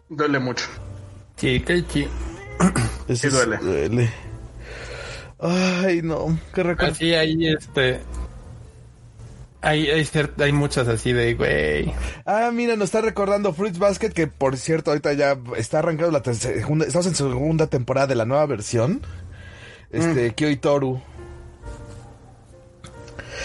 Duele 0.10 0.40
mucho. 0.40 0.66
Sí, 1.36 1.60
qué 1.60 1.86
chi. 1.86 2.08
Eso 3.08 3.30
Sí 3.30 3.36
duele. 3.36 3.58
duele. 3.58 4.10
Ay, 5.40 6.02
no, 6.02 6.38
qué 6.54 6.64
recuerdo. 6.64 6.94
Así 6.94 7.14
ahí, 7.14 7.48
este. 7.48 8.02
Hay, 9.62 9.90
hay, 9.90 10.08
hay 10.40 10.52
muchas 10.52 10.88
así 10.88 11.14
de, 11.14 11.34
güey. 11.34 11.94
Ah, 12.26 12.52
mira, 12.54 12.76
nos 12.76 12.86
está 12.86 13.02
recordando 13.02 13.54
Fruits 13.54 13.80
Basket, 13.80 14.12
que 14.12 14.28
por 14.28 14.56
cierto, 14.58 14.92
ahorita 14.92 15.14
ya 15.14 15.38
está 15.58 15.80
arrancando 15.80 16.12
la 16.12 16.22
tercera, 16.22 16.56
segunda, 16.60 16.86
estamos 16.86 17.08
en 17.08 17.16
segunda 17.16 17.68
temporada 17.68 18.08
de 18.08 18.16
la 18.16 18.26
nueva 18.26 18.46
versión. 18.46 19.02
Este, 19.92 20.34
Kyoi 20.34 20.58
Toru. 20.58 21.02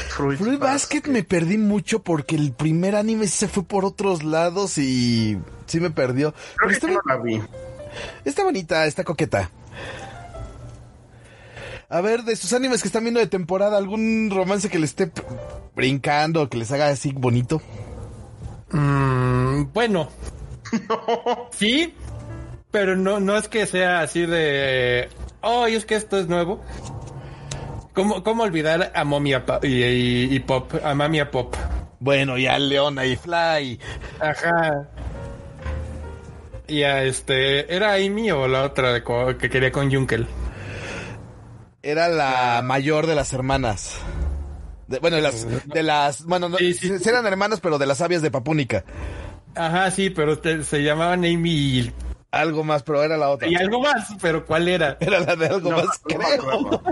Fruit, 0.09 0.39
Fruit 0.39 0.59
Basket 0.59 1.03
me 1.09 1.23
perdí 1.23 1.59
mucho 1.59 2.03
porque 2.03 2.37
el 2.37 2.53
primer 2.53 2.97
anime 2.97 3.27
sí 3.27 3.39
se 3.39 3.49
fue 3.49 3.63
por 3.65 3.85
otros 3.85 4.23
lados 4.23 4.79
y 4.79 5.39
sí 5.73 5.81
me 5.81 5.91
perdió. 5.91 6.33
Creo 6.33 6.43
Pero 6.57 6.69
que 6.69 6.75
está, 6.75 6.87
no 6.89 7.01
la 7.05 7.17
vi. 7.17 7.43
está 8.25 8.45
bonita, 8.45 8.87
está 8.87 9.03
coqueta. 9.05 9.51
A 11.89 12.01
ver, 12.01 12.23
de 12.25 12.37
sus 12.37 12.53
animes 12.55 12.81
que 12.81 12.89
están 12.89 13.03
viendo 13.03 13.21
de 13.21 13.27
temporada, 13.27 13.77
¿algún 13.77 14.31
romance 14.31 14.71
que 14.71 14.79
le 14.79 14.87
esté 14.87 15.11
brincando, 15.77 16.49
que 16.49 16.57
les 16.57 16.73
haga 16.73 16.89
así 16.89 17.13
bonito? 17.13 17.61
Mm, 18.71 19.65
bueno. 19.73 20.09
Sí, 21.51 21.95
pero 22.71 22.97
no, 22.97 23.21
no 23.21 23.37
es 23.37 23.47
que 23.49 23.67
sea 23.67 24.01
así 24.01 24.25
de. 24.25 25.11
Oh, 25.43 25.67
es 25.67 25.85
que 25.85 25.97
esto 25.97 26.19
es 26.19 26.29
nuevo. 26.29 26.63
¿Cómo, 27.93 28.23
cómo 28.25 28.43
olvidar 28.45 28.91
a 28.95 29.05
Momia 29.05 29.45
Pa- 29.45 29.61
y, 29.63 29.83
y- 29.85 30.35
y 30.35 30.41
Pop? 30.41 30.73
A 30.83 30.95
Mamia 30.95 31.31
Pop. 31.31 31.55
Bueno, 32.01 32.39
ya 32.39 32.59
Leona 32.59 33.05
y 33.05 33.17
Fly. 33.17 33.79
Ajá. 34.19 34.89
Y 36.73 36.85
a 36.85 37.03
este. 37.05 37.75
¿Era 37.75 37.95
Amy 37.95 38.31
o 38.31 38.49
la 38.49 38.63
otra 38.63 39.03
que 39.39 39.51
quería 39.51 39.71
con 39.71 39.93
Junkel? 39.93 40.27
Era 41.83 42.09
la 42.09 42.63
mayor 42.65 43.07
de 43.07 43.15
las 43.15 43.33
hermanas. 43.35 43.99
De- 44.87 44.99
bueno, 44.99 45.17
de 45.17 45.23
las, 45.23 45.67
de 45.69 45.83
las, 45.83 46.25
bueno, 46.25 46.49
no, 46.49 46.57
Sí, 46.57 46.73
sí. 46.73 46.99
sí 46.99 47.09
eran 47.09 47.27
hermanas, 47.27 47.61
pero 47.61 47.77
de 47.79 47.85
las 47.87 47.99
sabias 47.99 48.23
de 48.23 48.31
Papúnica. 48.31 48.85
Ajá, 49.55 49.91
sí, 49.91 50.09
pero 50.09 50.39
te- 50.39 50.65
se 50.65 50.83
llamaban 50.83 51.25
Amy 51.27 51.51
y, 51.51 51.93
Algo 52.31 52.65
más, 52.65 52.83
pero 52.83 53.03
era 53.03 53.19
la 53.19 53.29
otra. 53.29 53.49
y 53.49 53.55
algo 53.55 53.81
más, 53.83 54.09
pero 54.23 54.47
¿cuál 54.47 54.67
era? 54.69 54.97
Era 55.01 55.21
la 55.21 55.37
de 55.37 55.47
algo 55.49 55.71
No, 55.73 55.77
más, 55.77 56.01
creo. 56.05 56.83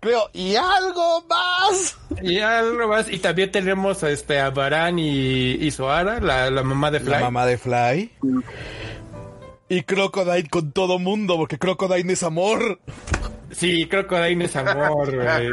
Creo. 0.00 0.30
Y 0.32 0.54
algo 0.56 1.24
más. 1.28 1.96
Y 2.22 2.38
algo 2.40 2.88
más. 2.88 3.10
Y 3.10 3.18
también 3.18 3.50
tenemos 3.52 4.02
este, 4.02 4.38
a 4.40 4.50
Baran 4.50 4.98
y, 4.98 5.52
y 5.52 5.70
Soara, 5.70 6.20
la, 6.20 6.50
la 6.50 6.62
mamá 6.62 6.90
de 6.90 7.00
Fly. 7.00 7.10
La 7.10 7.20
mamá 7.20 7.46
de 7.46 7.58
Fly. 7.58 8.10
Y 9.68 9.82
Crocodile 9.82 10.48
con 10.48 10.72
todo 10.72 10.98
mundo, 10.98 11.36
porque 11.36 11.58
Crocodile 11.58 12.12
es 12.12 12.22
amor. 12.22 12.78
Sí, 13.50 13.86
Crocodile 13.88 14.44
es 14.44 14.56
amor, 14.56 15.14
güey. 15.14 15.50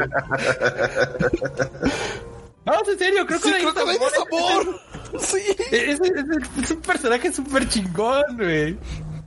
Vamos, 2.66 2.88
en 2.89 2.99
serio, 2.99 3.22
Sí, 3.22 3.28
Crocodile, 3.28 3.60
Crocodile 3.64 4.05
es 4.05 4.18
amor. 4.20 4.80
Sí. 5.22 5.41
Es, 5.72 5.99
es- 6.01 6.64
es 6.64 6.72
un 6.72 6.82
personaje 6.82 7.32
súper 7.32 7.68
chingón, 7.68 8.24
güey. 8.38 8.78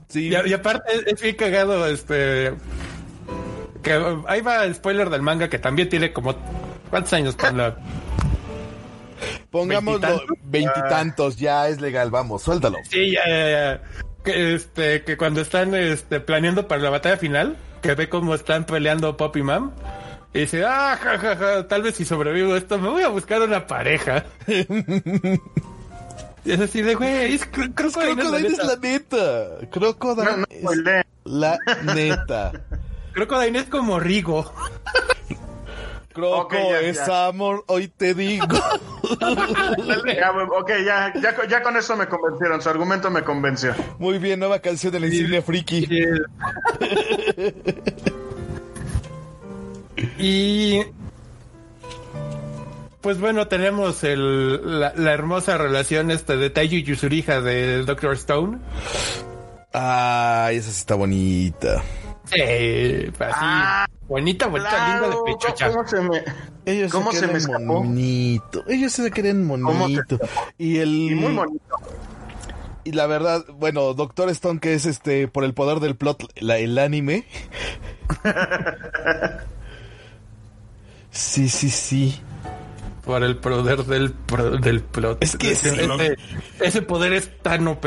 Sí. 0.07 0.29
Y, 0.29 0.49
y 0.49 0.53
aparte 0.53 0.93
es, 0.95 1.03
es 1.13 1.21
bien 1.21 1.35
cagado, 1.35 1.85
este... 1.87 2.53
Que 3.83 3.93
ahí 4.27 4.41
va 4.41 4.63
el 4.65 4.75
spoiler 4.75 5.09
del 5.09 5.21
manga 5.21 5.49
que 5.49 5.59
también 5.59 5.89
tiene 5.89 6.11
como... 6.13 6.35
¿Cuántos 6.89 7.13
años 7.13 7.35
con 7.35 7.57
la...? 7.57 7.75
Pongámoslo 9.51 10.21
¿Veintitantos? 10.43 11.37
ya 11.37 11.67
es 11.67 11.79
legal, 11.79 12.09
vamos, 12.11 12.41
suéltalo. 12.43 12.77
Sí, 12.89 13.11
ya, 13.11 13.21
ya, 13.27 13.49
ya. 13.49 13.81
Que, 14.23 14.55
este, 14.55 15.03
que 15.03 15.17
cuando 15.17 15.41
están 15.41 15.75
este, 15.75 16.19
planeando 16.19 16.67
para 16.67 16.81
la 16.81 16.89
batalla 16.89 17.17
final, 17.17 17.57
que 17.81 17.93
ve 17.93 18.09
cómo 18.09 18.33
están 18.35 18.65
peleando 18.65 19.15
Pop 19.17 19.35
y 19.37 19.43
Mam, 19.43 19.71
y 20.33 20.39
dice, 20.39 20.63
ah, 20.65 20.97
ja, 20.99 21.17
ja, 21.19 21.35
ja, 21.35 21.67
tal 21.67 21.83
vez 21.83 21.95
si 21.95 22.05
sobrevivo 22.05 22.55
esto, 22.55 22.79
me 22.79 22.89
voy 22.89 23.03
a 23.03 23.09
buscar 23.09 23.41
una 23.41 23.67
pareja. 23.67 24.23
y 24.47 24.65
es 26.51 26.59
así 26.59 26.81
de, 26.81 26.95
güey, 26.95 27.35
es 27.35 27.49
cr- 27.51 27.73
Crocodile, 27.75 28.15
Crocodile 28.15 28.47
es 28.47 28.57
la 28.57 28.75
neta. 28.77 29.45
Crocodile 29.71 30.25
No, 30.31 30.37
no, 30.37 30.45
es 30.49 30.59
spoileé. 30.61 31.03
la 31.25 31.59
neta. 31.93 32.51
Crocodile 33.13 33.59
es 33.59 33.65
como 33.65 33.99
Rigo. 33.99 34.51
Croco 36.13 36.41
Ok, 36.41 36.53
ya, 36.53 36.79
es 36.81 36.97
ya. 37.07 37.27
amor, 37.27 37.63
hoy 37.67 37.87
te 37.87 38.13
digo. 38.13 38.45
Ya, 40.15 40.31
ok, 40.31 40.71
ya, 40.85 41.13
ya, 41.21 41.35
con- 41.35 41.47
ya 41.49 41.61
con 41.61 41.75
eso 41.75 41.95
me 41.97 42.07
convencieron. 42.07 42.61
Su 42.61 42.69
argumento 42.69 43.11
me 43.11 43.21
convenció. 43.23 43.75
Muy 43.99 44.17
bien, 44.17 44.39
nueva 44.39 44.59
canción 44.59 44.93
de 44.93 44.99
la 45.01 45.07
insignia 45.07 45.41
friki. 45.41 45.87
y... 50.17 50.79
Pues 53.01 53.19
bueno, 53.19 53.47
tenemos 53.49 54.03
el, 54.05 54.79
la, 54.79 54.93
la 54.95 55.11
hermosa 55.11 55.57
relación 55.57 56.09
este 56.09 56.37
de 56.37 56.49
Taiyu 56.49 56.77
y 56.77 56.83
Yusuriha 56.83 57.41
del 57.41 57.85
Doctor 57.85 58.13
Stone. 58.13 58.59
Ay, 59.73 60.55
esa 60.57 60.71
sí 60.71 60.77
está 60.79 60.95
bonita. 60.95 61.83
Sí, 62.25 62.41
así. 63.19 63.39
Ah, 63.41 63.85
bonita, 64.07 64.47
bonita, 64.47 64.87
linda 64.87 65.01
de 65.01 65.07
Claro, 65.09 65.23
pechucha. 65.25 65.69
¿Cómo 65.71 65.87
se 65.87 66.01
me... 66.01 66.23
Ellos 66.65 66.91
¿Cómo 66.91 67.11
se 67.11 67.19
se 67.19 67.27
me 67.27 67.33
quieren 67.33 67.51
escapó? 67.51 67.83
monito. 67.83 68.63
Ellos 68.67 68.93
se 68.93 69.11
quieren 69.11 69.47
¿Cómo 69.47 69.71
se 69.71 69.73
monito. 69.79 70.19
Y 70.57 70.77
el 70.77 70.89
Y 70.89 71.15
muy 71.15 71.33
bonito. 71.33 71.75
y 72.85 72.91
la 72.93 73.05
verdad, 73.07 73.43
bueno, 73.57 73.93
Doctor 73.93 74.29
Stone 74.29 74.59
que 74.61 74.73
es 74.73 74.85
este 74.85 75.27
por 75.27 75.43
el 75.43 75.53
poder 75.53 75.79
del 75.81 75.95
plot 75.97 76.23
la- 76.41 76.57
el 76.59 76.77
anime. 76.77 77.25
sí, 81.11 81.49
sí, 81.49 81.69
sí. 81.69 82.21
Por 83.05 83.21
el 83.23 83.35
poder 83.37 83.83
del, 83.83 84.13
pro- 84.13 84.51
del 84.57 84.81
plot. 84.81 85.21
Es 85.21 85.35
que 85.35 85.51
ese, 85.51 85.71
sí. 85.71 85.79
ese- 85.81 86.17
ese 86.61 86.81
poder 86.81 87.11
es 87.11 87.29
tan 87.41 87.67
OP. 87.67 87.85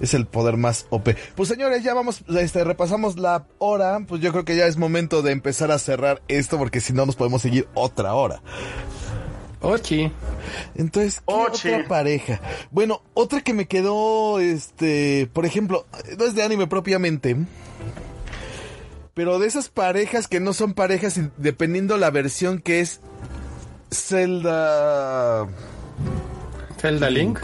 Es 0.00 0.14
el 0.14 0.26
poder 0.26 0.56
más 0.56 0.86
OP. 0.90 1.10
Pues 1.36 1.48
señores, 1.48 1.84
ya 1.84 1.94
vamos, 1.94 2.24
este, 2.28 2.64
repasamos 2.64 3.18
la 3.18 3.46
hora. 3.58 4.00
Pues 4.06 4.20
yo 4.20 4.32
creo 4.32 4.44
que 4.44 4.56
ya 4.56 4.66
es 4.66 4.76
momento 4.76 5.22
de 5.22 5.30
empezar 5.30 5.70
a 5.70 5.78
cerrar 5.78 6.22
esto 6.26 6.58
porque 6.58 6.80
si 6.80 6.92
no 6.92 7.06
nos 7.06 7.14
podemos 7.14 7.40
seguir 7.42 7.68
otra 7.74 8.14
hora. 8.14 8.42
Ochi. 9.60 10.10
Entonces, 10.74 11.20
¿qué 11.20 11.32
Ochi. 11.34 11.68
otra 11.68 11.86
pareja? 11.86 12.40
Bueno, 12.72 13.00
otra 13.14 13.42
que 13.42 13.54
me 13.54 13.66
quedó, 13.68 14.40
este, 14.40 15.28
por 15.32 15.46
ejemplo, 15.46 15.86
no 16.18 16.24
es 16.24 16.34
de 16.34 16.42
anime 16.42 16.66
propiamente, 16.66 17.36
pero 19.14 19.38
de 19.38 19.46
esas 19.46 19.68
parejas 19.68 20.26
que 20.26 20.40
no 20.40 20.52
son 20.52 20.74
parejas, 20.74 21.20
dependiendo 21.36 21.96
la 21.96 22.10
versión 22.10 22.58
que 22.60 22.80
es 22.80 23.00
Zelda. 23.92 25.46
Zelda 26.80 27.10
Link. 27.10 27.38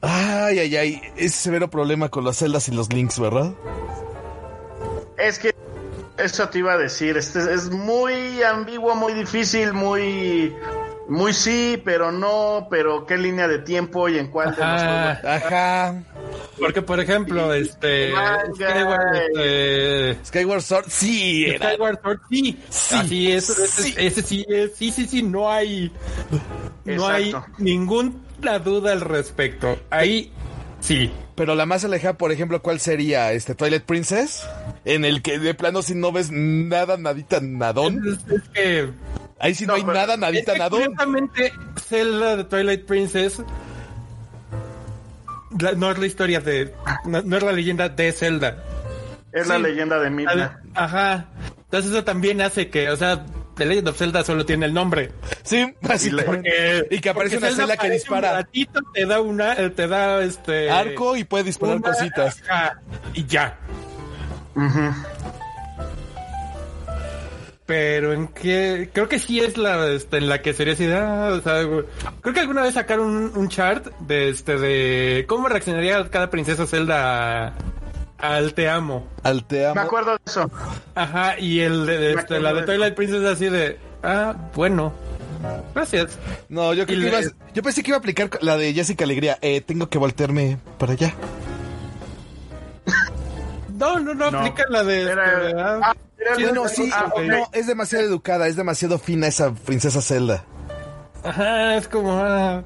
Ay, 0.00 0.58
ay, 0.58 0.76
ay. 0.76 1.02
Ese 1.16 1.36
severo 1.36 1.70
problema 1.70 2.08
con 2.08 2.24
las 2.24 2.36
celdas 2.36 2.68
y 2.68 2.72
los 2.72 2.92
links, 2.92 3.18
¿verdad? 3.18 3.54
Es 5.18 5.38
que 5.38 5.54
eso 6.18 6.48
te 6.48 6.58
iba 6.58 6.74
a 6.74 6.76
decir. 6.76 7.16
Este 7.16 7.52
es 7.52 7.70
muy 7.70 8.42
ambiguo, 8.42 8.94
muy 8.94 9.14
difícil, 9.14 9.72
muy. 9.72 10.54
Muy 11.08 11.32
sí, 11.32 11.80
pero 11.84 12.10
no, 12.10 12.66
pero 12.68 13.06
qué 13.06 13.16
línea 13.16 13.46
de 13.46 13.60
tiempo 13.60 14.08
y 14.08 14.18
en 14.18 14.28
cuál 14.28 14.56
de 14.56 14.62
los 14.62 14.82
Ajá, 14.82 15.20
ajá. 15.22 16.02
Porque, 16.58 16.82
por 16.82 16.98
ejemplo, 16.98 17.54
este. 17.54 18.10
Skyward, 18.10 19.16
este, 19.16 20.24
Skyward 20.24 20.62
Sword, 20.62 20.84
sí, 20.88 21.46
era. 21.46 21.72
Skyward 21.72 22.00
Sword, 22.02 22.20
sí. 22.28 22.58
Sí, 22.70 22.94
Así 22.96 23.32
es, 23.32 23.50
ese, 23.50 23.82
sí. 23.82 23.94
ese 23.96 24.22
sí 24.22 24.46
es. 24.48 24.74
Sí, 24.74 24.90
sí, 24.90 25.06
sí, 25.06 25.22
no 25.22 25.50
hay. 25.50 25.92
No 26.84 27.06
hay 27.06 27.32
ninguna 27.58 28.58
duda 28.64 28.92
al 28.92 29.00
respecto. 29.00 29.78
Ahí, 29.90 30.32
sí. 30.80 31.12
Pero 31.36 31.54
la 31.54 31.66
más 31.66 31.84
alejada, 31.84 32.14
por 32.16 32.32
ejemplo, 32.32 32.62
¿cuál 32.62 32.80
sería? 32.80 33.32
¿Este 33.32 33.54
Twilight 33.54 33.84
Princess? 33.84 34.44
En 34.84 35.04
el 35.04 35.20
que 35.22 35.38
de 35.38 35.54
plano 35.54 35.82
si 35.82 35.94
no 35.94 36.10
ves 36.10 36.30
nada, 36.32 36.96
nadita, 36.96 37.40
nadón. 37.40 38.02
Es, 38.08 38.34
es 38.34 38.48
que. 38.48 38.90
Ahí 39.38 39.54
sí 39.54 39.66
no, 39.66 39.72
No, 39.72 39.76
hay 39.76 39.82
pero- 39.82 39.94
nada, 39.94 40.16
nadita, 40.16 40.52
es 40.52 40.54
que 40.54 40.58
nadón. 40.58 40.80
curiosamente, 40.82 41.52
Zelda 41.86 42.36
de 42.36 42.44
Twilight 42.44 42.86
Princess. 42.86 43.42
la- 45.60 45.72
no 45.72 45.90
es 45.90 45.98
la 45.98 46.06
historia 46.06 46.40
de. 46.40 46.74
No, 47.04 47.22
no 47.22 47.36
es 47.36 47.42
la 47.42 47.52
leyenda 47.52 47.88
de 47.88 48.12
Zelda. 48.12 48.62
Es 49.32 49.46
la 49.46 49.58
leyenda 49.58 49.98
de 49.98 50.10
Midna. 50.10 50.60
Ajá. 50.74 51.26
Entonces 51.64 51.90
eso 51.92 52.04
también 52.04 52.40
hace 52.40 52.68
que, 52.70 52.88
o 52.90 52.96
sea, 52.96 53.26
The 53.56 53.66
Legend 53.66 53.88
of 53.88 53.98
Zelda 53.98 54.24
solo 54.24 54.44
tiene 54.46 54.66
el 54.66 54.74
nombre. 54.74 55.12
Sí, 55.42 55.74
básicamente. 55.82 56.86
Y 56.90 56.98
que 57.00 57.10
aparece 57.10 57.36
Porque 57.36 57.48
una 57.54 57.56
celda 57.56 57.76
que 57.76 57.90
dispara 57.90 58.30
Un 58.30 58.36
ratito, 58.36 58.80
te 58.94 59.06
da 59.06 59.20
una, 59.20 59.52
eh, 59.54 59.70
te 59.70 59.86
da 59.88 60.22
este 60.22 60.70
arco 60.70 61.16
y 61.16 61.24
puede 61.24 61.44
disparar 61.44 61.76
una- 61.76 61.90
cositas. 61.90 62.42
ajá, 62.48 62.80
y 63.14 63.24
ya. 63.26 63.58
Ujú. 64.54 64.94
Pero 67.66 68.12
en 68.12 68.28
qué, 68.28 68.90
creo 68.92 69.08
que 69.08 69.18
sí 69.18 69.40
es 69.40 69.58
la, 69.58 69.88
este, 69.88 70.18
en 70.18 70.28
la 70.28 70.40
que 70.40 70.54
sería 70.54 70.74
así, 70.74 70.86
de, 70.86 70.94
ah, 70.96 71.30
o 71.32 71.40
sea, 71.40 71.62
creo 72.20 72.32
que 72.34 72.38
alguna 72.40 72.62
vez 72.62 72.74
sacaron 72.74 73.08
un, 73.08 73.32
un 73.36 73.48
chart 73.48 73.86
de 74.00 74.28
este, 74.28 74.56
de 74.56 75.24
cómo 75.28 75.48
reaccionaría 75.48 76.08
cada 76.08 76.30
princesa 76.30 76.64
Zelda 76.66 77.48
a- 77.48 77.52
al 78.18 78.54
te 78.54 78.68
amo. 78.68 79.08
Al 79.24 79.44
te 79.44 79.56
Me 79.62 79.66
amo. 79.66 79.80
acuerdo 79.80 80.12
de 80.12 80.18
eso. 80.24 80.48
Ajá, 80.94 81.38
y 81.40 81.58
el 81.60 81.86
de, 81.86 81.98
de 81.98 82.14
Me 82.14 82.20
este, 82.20 82.38
la 82.40 82.54
de 82.54 82.62
Twilight 82.62 82.94
Princess 82.94 83.24
así 83.24 83.48
de, 83.48 83.78
ah, 84.04 84.36
bueno, 84.54 84.92
gracias. 85.74 86.18
No, 86.48 86.72
yo 86.72 86.86
creo 86.86 86.98
Y 87.00 87.02
que 87.02 87.10
le- 87.10 87.18
ibas- 87.18 87.34
yo 87.52 87.62
pensé 87.64 87.82
que 87.82 87.90
iba 87.90 87.96
a 87.96 87.98
aplicar 87.98 88.30
la 88.42 88.56
de 88.56 88.72
Jessica 88.74 89.02
Alegría. 89.04 89.38
Eh, 89.42 89.60
tengo 89.60 89.88
que 89.88 89.98
voltearme 89.98 90.58
para 90.78 90.92
allá. 90.92 91.12
No, 93.76 93.98
no, 93.98 94.14
no, 94.14 94.30
No. 94.30 94.38
aplica 94.38 94.64
la 94.70 94.84
de, 94.84 95.00
este, 95.00 95.12
Era- 95.12 95.80
ah, 95.82 95.92
era 96.15 96.15
sí, 96.36 96.44
no, 96.52 96.68
sí, 96.68 96.90
Ah, 96.92 97.10
ok. 97.14 97.22
no, 97.22 97.48
es 97.52 97.66
demasiado 97.66 98.04
educada, 98.04 98.48
es 98.48 98.56
demasiado 98.56 98.98
fina 98.98 99.26
esa 99.26 99.52
princesa 99.54 100.00
Zelda. 100.02 100.44
Ajá, 101.22 101.76
es 101.76 101.88
como, 101.88 102.12
ah, 102.18 102.62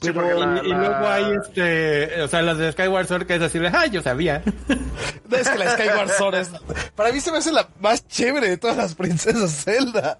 Sí, 0.00 0.12
Pero- 0.12 0.36
Y, 0.36 0.40
la- 0.40 0.62
y 0.64 0.68
la- 0.68 0.78
luego 0.78 1.08
hay 1.08 1.24
este, 1.42 2.22
o 2.22 2.28
sea, 2.28 2.40
las 2.42 2.56
de 2.58 2.70
Skyward 2.70 3.08
Sword 3.08 3.26
que 3.26 3.34
es 3.34 3.42
así 3.42 3.58
de, 3.58 3.66
ah, 3.68 3.86
yo 3.86 4.00
sabía. 4.02 4.42
No, 5.28 5.36
es 5.36 5.48
que 5.48 5.58
la 5.58 5.72
Skyward 5.72 6.10
Sword 6.16 6.34
es... 6.36 6.50
Para 6.94 7.12
mí 7.12 7.20
se 7.20 7.30
me 7.32 7.38
hace 7.38 7.52
la 7.52 7.68
más 7.80 8.06
chévere 8.08 8.48
de 8.48 8.56
todas 8.56 8.76
las 8.78 8.94
princesas 8.94 9.64
Zelda. 9.64 10.18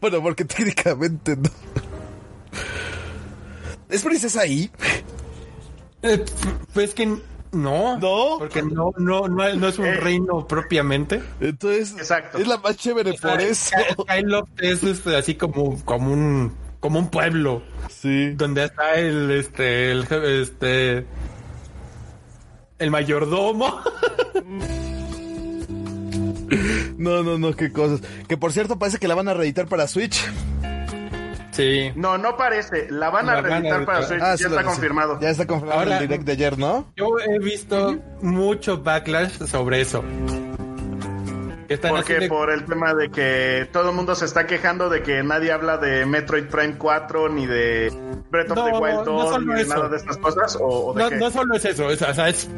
Bueno, 0.00 0.22
porque 0.22 0.44
técnicamente 0.46 1.36
no. 1.36 1.50
¿Es 3.88 4.02
princesa 4.02 4.40
ahí? 4.42 4.70
Eh, 6.02 6.24
pues 6.72 6.94
que 6.94 7.18
no. 7.52 7.98
¿No? 7.98 8.38
Porque 8.38 8.62
no, 8.62 8.92
no, 8.98 9.28
no, 9.28 9.54
no 9.54 9.68
es 9.68 9.78
un 9.78 9.86
Eh. 9.86 9.94
reino 9.94 10.46
propiamente. 10.46 11.22
Entonces, 11.40 11.92
Exacto. 11.96 12.38
es 12.38 12.46
la 12.46 12.58
más 12.58 12.76
chévere 12.76 13.14
por 13.14 13.40
eso. 13.40 13.70
Sky- 13.76 14.02
Skyloft 14.02 14.50
es 14.58 14.82
este, 14.84 15.16
así 15.16 15.34
como, 15.34 15.82
como 15.84 16.12
un, 16.12 16.52
como 16.80 16.98
un 16.98 17.10
pueblo 17.10 17.62
Sí. 17.88 18.30
donde 18.34 18.64
está 18.64 18.94
el, 18.94 19.30
este, 19.32 19.90
el, 19.92 20.06
este, 20.10 21.06
el 22.78 22.90
mayordomo. 22.90 23.80
No, 26.96 27.22
no, 27.22 27.38
no, 27.38 27.54
qué 27.56 27.72
cosas. 27.72 28.02
Que 28.28 28.36
por 28.36 28.52
cierto 28.52 28.78
parece 28.78 28.98
que 28.98 29.08
la 29.08 29.14
van 29.14 29.28
a 29.28 29.34
reeditar 29.34 29.66
para 29.66 29.86
Switch. 29.86 30.20
Sí. 31.50 31.92
No, 31.94 32.18
no 32.18 32.36
parece. 32.36 32.88
La 32.90 33.10
van 33.10 33.28
a 33.28 33.34
La 33.36 33.40
van 33.42 33.52
a 33.52 33.54
reeditar 33.56 33.84
para. 33.84 34.02
Switch. 34.02 34.20
Ah, 34.22 34.34
ya 34.36 34.46
está 34.48 34.62
confirmado. 34.64 35.18
Ya 35.20 35.30
está 35.30 35.46
confirmado 35.46 35.80
Ahora- 35.80 35.98
el 35.98 36.08
direct 36.08 36.24
de 36.24 36.32
ayer, 36.32 36.58
¿no? 36.58 36.92
Yo 36.96 37.08
he 37.18 37.38
visto 37.38 37.96
mucho 38.22 38.78
backlash 38.82 39.32
sobre 39.46 39.80
eso. 39.80 40.02
Porque 41.88 42.18
de- 42.18 42.28
por 42.28 42.50
el 42.50 42.64
tema 42.64 42.94
de 42.94 43.10
que 43.12 43.68
todo 43.72 43.90
el 43.90 43.94
mundo 43.96 44.16
se 44.16 44.24
está 44.24 44.44
quejando 44.44 44.88
de 44.88 45.04
que 45.04 45.22
nadie 45.22 45.52
habla 45.52 45.76
de 45.78 46.04
Metroid 46.04 46.46
Prime 46.46 46.74
4 46.76 47.28
ni 47.28 47.46
de 47.46 47.92
Breath 48.28 48.50
of 48.50 48.64
the 48.64 48.70
No, 48.72 48.80
Wild 48.80 48.94
no 48.96 49.04
2 49.04 49.30
solo 49.30 49.46
ni 49.46 49.54
de 49.54 49.60
eso. 49.62 49.74
nada 49.76 49.88
de 49.88 49.96
estas 49.96 50.16
cosas 50.16 50.56
o, 50.56 50.64
o 50.66 50.94
de 50.94 51.02
No, 51.04 51.08
qué? 51.10 51.16
no 51.18 51.30
solo 51.30 51.54
es 51.54 51.64
eso, 51.64 51.88
es- 51.90 52.02
o 52.02 52.12
sea, 52.12 52.28
es 52.28 52.48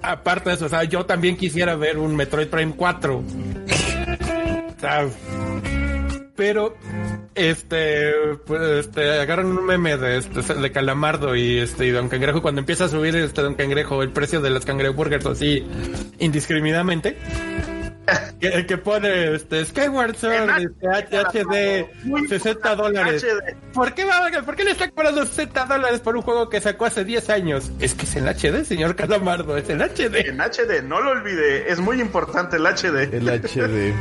aparte 0.00 0.48
de 0.48 0.56
eso, 0.56 0.64
o 0.64 0.68
sea, 0.70 0.82
yo 0.84 1.04
también 1.04 1.36
quisiera 1.36 1.76
ver 1.76 1.98
un 1.98 2.16
Metroid 2.16 2.48
Prime 2.48 2.72
4. 2.74 3.22
O 4.76 4.80
sea, 4.80 5.06
pero 6.36 6.76
este 7.34 8.12
pues, 8.46 8.86
este 8.86 9.20
agarran 9.20 9.46
un 9.46 9.64
meme 9.64 9.96
de 9.96 10.18
este 10.18 10.54
de 10.54 10.72
Calamardo 10.72 11.36
y 11.36 11.58
este 11.58 11.86
y 11.86 11.90
Don 11.90 12.08
Cangrejo 12.08 12.42
cuando 12.42 12.60
empieza 12.60 12.84
a 12.84 12.88
subir 12.88 13.16
este 13.16 13.42
Don 13.42 13.54
Cangrejo 13.54 14.02
el 14.02 14.10
precio 14.10 14.40
de 14.40 14.50
las 14.50 14.64
cangreburgers 14.64 15.26
así 15.26 15.64
indiscriminadamente. 16.18 17.16
Que, 18.38 18.66
que 18.66 18.76
pone 18.76 19.34
este 19.34 19.64
Skyward 19.64 20.16
Sword 20.16 20.50
este, 20.58 20.88
HD 20.88 22.28
60 22.28 22.74
dólares. 22.74 23.24
¿Por 23.72 23.94
qué, 23.94 24.04
va, 24.04 24.30
¿Por 24.44 24.56
qué 24.56 24.64
le 24.64 24.72
está 24.72 24.90
cobrando 24.90 25.24
60 25.24 25.64
dólares 25.64 26.00
por 26.00 26.16
un 26.16 26.22
juego 26.22 26.50
que 26.50 26.60
sacó 26.60 26.84
hace 26.84 27.04
10 27.04 27.30
años? 27.30 27.70
Es 27.80 27.94
que 27.94 28.04
es 28.04 28.16
en 28.16 28.26
HD, 28.26 28.64
señor 28.64 28.96
Calamardo, 28.96 29.56
es 29.56 29.70
en 29.70 29.80
HD. 29.80 30.28
En 30.28 30.40
HD, 30.40 30.82
no 30.84 31.00
lo 31.00 31.12
olvide, 31.12 31.70
es 31.72 31.80
muy 31.80 32.00
importante 32.00 32.56
el 32.56 32.66
HD. 32.66 33.14
El 33.14 33.28
HD. 33.28 33.94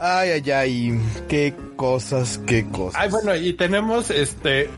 Ay, 0.00 0.30
ay, 0.30 0.50
ay. 0.50 1.00
Qué 1.28 1.54
cosas, 1.76 2.38
qué 2.46 2.66
cosas. 2.68 3.00
Ay, 3.00 3.10
bueno, 3.10 3.34
y 3.34 3.52
tenemos 3.54 4.10
este 4.10 4.70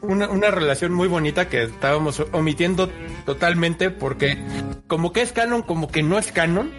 una, 0.00 0.28
una 0.28 0.50
relación 0.50 0.92
muy 0.92 1.08
bonita 1.08 1.48
que 1.48 1.62
estábamos 1.62 2.22
omitiendo 2.32 2.90
totalmente 3.24 3.90
porque 3.90 4.36
como 4.86 5.12
que 5.12 5.22
es 5.22 5.32
canon, 5.32 5.62
como 5.62 5.88
que 5.88 6.02
no 6.02 6.18
es 6.18 6.32
canon, 6.32 6.72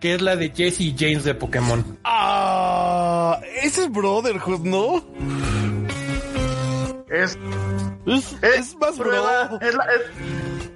que 0.00 0.14
es 0.14 0.20
la 0.22 0.36
de 0.36 0.50
Jesse 0.50 0.80
y 0.80 0.96
James 0.98 1.24
de 1.24 1.34
Pokémon. 1.34 1.98
Ah, 2.04 3.38
ese 3.62 3.82
es 3.84 3.92
Brotherhood, 3.92 4.60
¿no? 4.64 5.04
Es, 7.10 7.36
Es, 8.06 8.32
es, 8.32 8.42
es 8.42 8.76
más 8.76 8.96
prueba, 8.96 9.46
bro. 9.48 9.60
es, 9.68 9.74
la, 9.74 9.84
es- 9.84 10.00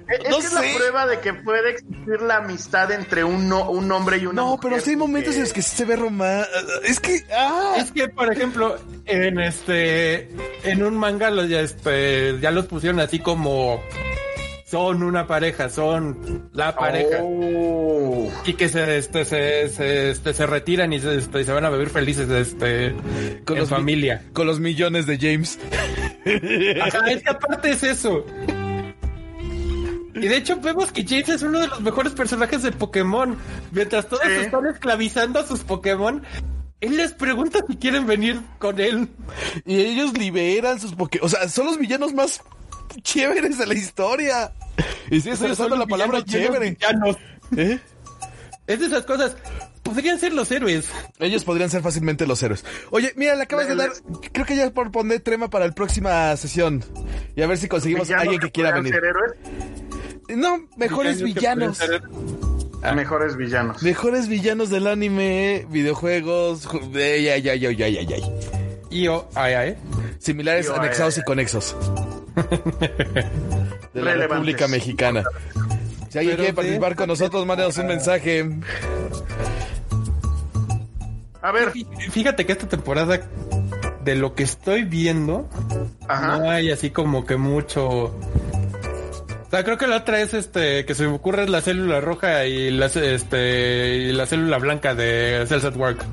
es 0.07 0.29
No 0.29 0.37
que 0.37 0.45
es 0.45 0.53
la 0.53 0.61
prueba 0.75 1.07
de 1.07 1.19
que 1.19 1.33
puede 1.33 1.71
existir 1.71 2.21
la 2.21 2.37
amistad 2.37 2.91
entre 2.91 3.23
un, 3.23 3.49
no- 3.49 3.69
un 3.71 3.91
hombre 3.91 4.17
y 4.17 4.25
una 4.27 4.33
No, 4.43 4.47
mujer. 4.51 4.69
pero 4.69 4.81
sí 4.83 4.91
hay 4.91 4.95
momentos 4.97 5.31
que- 5.31 5.37
en 5.37 5.43
los 5.45 5.53
que 5.53 5.61
sí 5.63 5.75
se 5.77 5.85
ve 5.85 5.95
romance. 5.95 6.47
Es 6.83 6.99
que, 6.99 7.23
ah, 7.35 7.73
Es 7.77 7.91
que, 7.91 8.07
por 8.09 8.31
ejemplo, 8.31 8.77
en 9.05 9.39
este, 9.39 10.29
en 10.63 10.83
un 10.83 10.95
manga 10.97 11.31
los 11.31 11.49
ya, 11.49 11.61
este, 11.61 12.37
ya 12.39 12.51
los 12.51 12.67
pusieron 12.67 12.99
así 12.99 13.17
como 13.19 13.81
son 14.75 15.03
una 15.03 15.25
pareja, 15.25 15.69
son 15.69 16.49
la 16.51 16.75
pareja. 16.75 17.19
Oh. 17.21 18.29
Y 18.45 18.53
que 18.55 18.67
se, 18.67 18.97
este, 18.97 19.23
se, 19.23 19.69
se, 19.69 20.11
este, 20.11 20.33
se 20.33 20.45
retiran 20.45 20.91
y 20.91 20.99
se, 20.99 21.15
este, 21.15 21.45
se 21.45 21.51
van 21.53 21.63
a 21.63 21.69
vivir 21.69 21.89
felices, 21.89 22.29
este, 22.29 22.93
con 23.45 23.57
los 23.57 23.69
mi- 23.71 23.77
familia. 23.77 24.21
con 24.33 24.45
los 24.47 24.59
millones 24.59 25.05
de 25.05 25.17
James. 25.17 25.57
Ajá, 26.81 27.09
es 27.09 27.23
que 27.23 27.29
aparte 27.29 27.69
es 27.69 27.83
eso. 27.83 28.25
Y 30.13 30.27
de 30.27 30.35
hecho 30.35 30.57
vemos 30.59 30.91
que 30.91 31.05
James 31.07 31.29
es 31.29 31.41
uno 31.41 31.59
de 31.61 31.67
los 31.67 31.79
mejores 31.79 32.11
personajes 32.11 32.61
de 32.61 32.73
Pokémon. 32.73 33.37
Mientras 33.71 34.09
todos 34.09 34.25
están 34.25 34.65
esclavizando 34.67 35.39
a 35.39 35.47
sus 35.47 35.61
Pokémon, 35.61 36.21
él 36.81 36.97
les 36.97 37.13
pregunta 37.13 37.59
si 37.69 37.77
quieren 37.77 38.05
venir 38.07 38.41
con 38.59 38.77
él. 38.81 39.07
Y 39.65 39.79
ellos 39.79 40.17
liberan 40.17 40.81
sus 40.81 40.93
Pokémon. 40.95 41.25
O 41.25 41.29
sea, 41.29 41.47
son 41.47 41.65
los 41.67 41.77
villanos 41.77 42.13
más 42.13 42.41
chéveres 43.03 43.57
de 43.57 43.67
la 43.67 43.73
historia. 43.73 44.51
Y 45.11 45.21
sí, 45.21 45.29
estoy 45.29 45.51
usando 45.51 45.75
la 45.75 45.85
palabra 45.85 46.23
chévere. 46.23 46.77
¿Eh? 47.55 47.79
Es 48.67 48.79
de 48.79 48.85
esas 48.87 49.03
cosas. 49.03 49.35
Podrían 49.83 50.19
ser 50.19 50.33
los 50.33 50.51
héroes. 50.51 50.89
Ellos 51.19 51.43
podrían 51.43 51.69
ser 51.69 51.83
fácilmente 51.83 52.25
los 52.25 52.41
héroes. 52.41 52.65
Oye, 52.89 53.13
mira, 53.15 53.35
le 53.35 53.43
acabas 53.43 53.67
de 53.67 53.75
dar. 53.75 53.91
Creo 54.31 54.45
que 54.45 54.55
ya 54.55 54.71
por 54.71 54.91
poner 54.91 55.19
trema 55.19 55.49
para 55.49 55.67
la 55.67 55.73
próxima 55.73 56.35
sesión. 56.37 56.83
Y 57.35 57.43
a 57.43 57.47
ver 57.47 57.59
si 57.59 57.67
conseguimos 57.67 58.09
a 58.09 58.15
¿Villanos 58.15 58.23
alguien 58.23 58.41
que 58.41 58.51
quiera 58.51 58.71
venir. 58.71 58.93
ser 58.93 59.03
héroes? 59.05 59.33
No, 60.29 60.67
mejores 60.75 61.21
villanos. 61.21 61.79
Ah. 62.81 62.93
Mejores 62.93 63.35
villanos. 63.35 63.81
Mejores 63.83 64.27
villanos 64.27 64.69
del 64.69 64.87
anime, 64.87 65.65
videojuegos, 65.69 66.67
ay, 66.93 67.27
ay, 67.29 67.49
ay, 67.49 67.65
ay, 67.65 67.83
ay, 67.83 67.97
ay. 67.97 68.23
Y 68.91 69.07
o, 69.07 69.27
ay, 69.35 69.53
ay. 69.53 69.77
Similares, 70.19 70.69
anexados 70.69 71.17
y 71.17 71.23
conexos. 71.23 71.75
De 73.93 74.01
la 74.01 74.13
República 74.13 74.67
Mexicana. 74.67 75.23
Si 76.09 76.19
alguien 76.19 76.37
quiere 76.37 76.53
participar 76.53 76.95
con 76.95 77.07
nosotros, 77.07 77.45
mándenos 77.45 77.77
un 77.77 77.87
mensaje. 77.87 78.49
A 81.41 81.51
ver. 81.51 81.73
Fíjate 82.11 82.45
que 82.45 82.53
esta 82.53 82.67
temporada, 82.67 83.19
de 84.03 84.15
lo 84.15 84.33
que 84.33 84.43
estoy 84.43 84.83
viendo, 84.83 85.49
no 86.07 86.49
hay 86.49 86.71
así 86.71 86.89
como 86.89 87.25
que 87.25 87.37
mucho. 87.37 87.85
O 87.85 89.49
sea, 89.51 89.63
creo 89.63 89.77
que 89.77 89.87
la 89.87 89.97
otra 89.97 90.21
es 90.21 90.33
este 90.33 90.85
que 90.85 90.95
se 90.95 91.05
me 91.07 91.13
ocurre 91.13 91.47
la 91.47 91.61
célula 91.61 92.01
roja 92.01 92.45
y 92.45 92.71
la, 92.71 92.87
este, 92.87 93.97
y 93.97 94.11
la 94.11 94.25
célula 94.25 94.57
blanca 94.57 94.95
de 94.95 95.45
Cells 95.47 95.65
at 95.65 95.75
Work. 95.75 96.03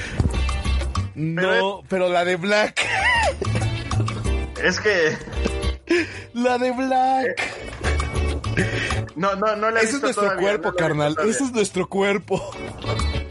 no, 1.14 1.82
pero 1.88 2.08
la 2.08 2.24
de 2.24 2.36
Black. 2.36 2.86
Es 4.66 4.80
que. 4.80 5.16
La 6.34 6.58
de 6.58 6.72
Black. 6.72 7.40
No, 9.14 9.36
no, 9.36 9.54
no 9.54 9.70
la 9.70 9.80
Ese 9.80 9.96
es 9.96 10.02
nuestro 10.02 10.36
cuerpo, 10.36 10.72
carnal. 10.74 11.16
Ese 11.24 11.44
es 11.44 11.52
nuestro 11.52 11.88
cuerpo. 11.88 12.50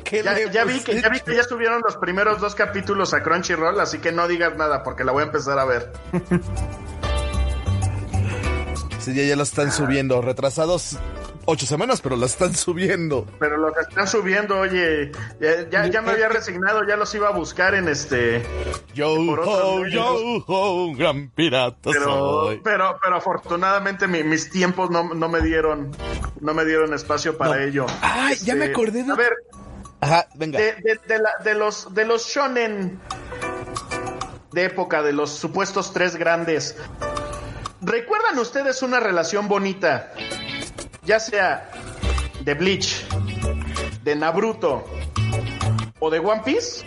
Ya, 0.10 0.64
vi 0.64 0.80
que, 0.80 1.02
ya 1.02 1.10
vi 1.10 1.20
que 1.20 1.36
ya 1.36 1.44
subieron 1.44 1.82
los 1.84 1.98
primeros 1.98 2.40
dos 2.40 2.56
capítulos 2.56 3.14
a 3.14 3.22
Crunchyroll, 3.22 3.78
así 3.82 3.98
que 3.98 4.14
no 4.14 4.30
digas 4.30 4.56
nada 4.56 4.82
porque 4.82 5.04
la 5.04 5.12
voy 5.12 5.24
a 5.24 5.26
empezar 5.26 5.60
a 5.60 5.66
ver. 5.66 5.92
sí, 9.00 9.14
ya, 9.14 9.24
ya 9.24 9.36
lo 9.36 9.44
están 9.44 9.74
subiendo. 9.74 10.22
Retrasados 10.22 10.98
ocho 11.46 11.66
semanas, 11.66 12.02
pero 12.02 12.16
la 12.16 12.26
están 12.26 12.56
subiendo. 12.56 13.26
Pero 13.40 13.74
que 13.74 13.82
están 13.82 14.08
subiendo, 14.08 14.60
oye, 14.60 15.12
ya, 15.70 15.88
ya, 15.88 16.02
me 16.02 16.12
había 16.12 16.30
resignado, 16.30 16.86
ya 16.88 16.96
los 16.96 17.14
iba 17.16 17.30
a 17.30 17.32
buscar 17.32 17.76
en 17.76 17.88
este. 17.88 18.46
Yo 18.94 19.14
ho, 19.14 19.88
yo 19.88 20.44
ho, 20.48 20.96
gran 20.96 21.30
pirata 21.30 21.92
pero, 21.92 22.60
Pero, 22.64 22.98
pero 23.02 23.16
afortunadamente 23.16 24.08
mis 24.08 24.50
tiempos 24.50 24.90
no, 24.90 25.14
no, 25.14 25.30
me 25.30 25.42
dieron, 25.42 25.92
no 26.42 26.54
me 26.54 26.66
dieron 26.66 26.94
espacio 26.94 27.38
para 27.38 27.64
ello. 27.64 27.86
Ay, 28.02 28.38
ya 28.44 28.56
me 28.56 28.66
este, 28.66 28.74
acordé 28.74 29.04
de. 29.04 29.12
A 29.12 29.16
ver. 29.16 29.34
Ajá, 30.02 30.28
venga. 30.36 30.60
De, 30.60 30.74
de, 30.74 31.22
de 31.44 31.54
los, 31.56 31.94
de 31.94 32.06
los 32.06 32.28
shonen 32.28 33.00
de 34.52 34.66
época, 34.66 35.02
de 35.02 35.14
los 35.14 35.32
supuestos 35.32 35.94
tres 35.94 36.16
grandes. 36.16 36.78
¿Recuerdan 37.82 38.40
ustedes 38.40 38.82
una 38.82 39.00
relación 39.00 39.48
bonita 39.48 40.14
ya 41.06 41.20
sea 41.20 41.70
de 42.42 42.54
Bleach, 42.54 43.06
de 44.04 44.16
Naruto 44.16 44.84
o 46.00 46.10
de 46.10 46.20
One 46.20 46.42
Piece. 46.44 46.86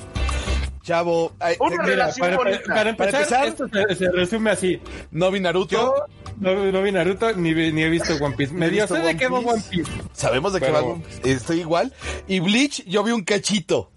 Chavo, 0.82 1.32
una 1.61 1.82
relación 1.82 2.36
para, 2.36 2.62
para, 2.62 2.90
empezar, 2.90 3.47
esto 3.47 3.69
se, 3.69 4.11
resume 4.11 4.51
así. 4.51 4.81
No 5.11 5.31
vi 5.31 5.40
Naruto. 5.40 6.07
no, 6.39 6.82
vi 6.82 6.93
Naruto 6.93 7.32
ni, 7.35 7.53
ni, 7.53 7.82
he 7.82 7.89
visto 7.89 8.15
One 8.24 8.36
Piece. 8.36 8.53
Me 8.55 8.70
dio 8.70 8.86
sé 8.86 8.99
de 8.99 9.16
qué 9.16 9.28
va 9.28 9.40
One 9.40 9.62
Piece. 9.70 9.90
Sabemos 10.12 10.53
de 10.53 10.61
qué 10.61 10.70
va 10.70 10.82
Estoy 11.24 11.61
igual. 11.61 11.93
Y 12.27 12.40
Bleach, 12.40 12.85
yo 12.86 13.05
vi 13.05 13.12
un 13.12 13.24
cachito. 13.24 13.90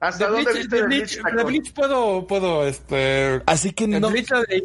¿Hasta 0.00 0.28
dónde 0.28 0.44
Bleach, 0.44 0.56
viste 0.56 0.76
de 0.76 0.82
Bleach? 0.84 1.22
De 1.22 1.44
Bleach, 1.44 1.72
puedo, 1.74 2.26
puedo, 2.26 2.66
este... 2.66 3.42
Así 3.44 3.72
que 3.72 3.86
no... 3.86 4.08
Bleach 4.08 4.30
la 4.30 4.40
de 4.40 4.64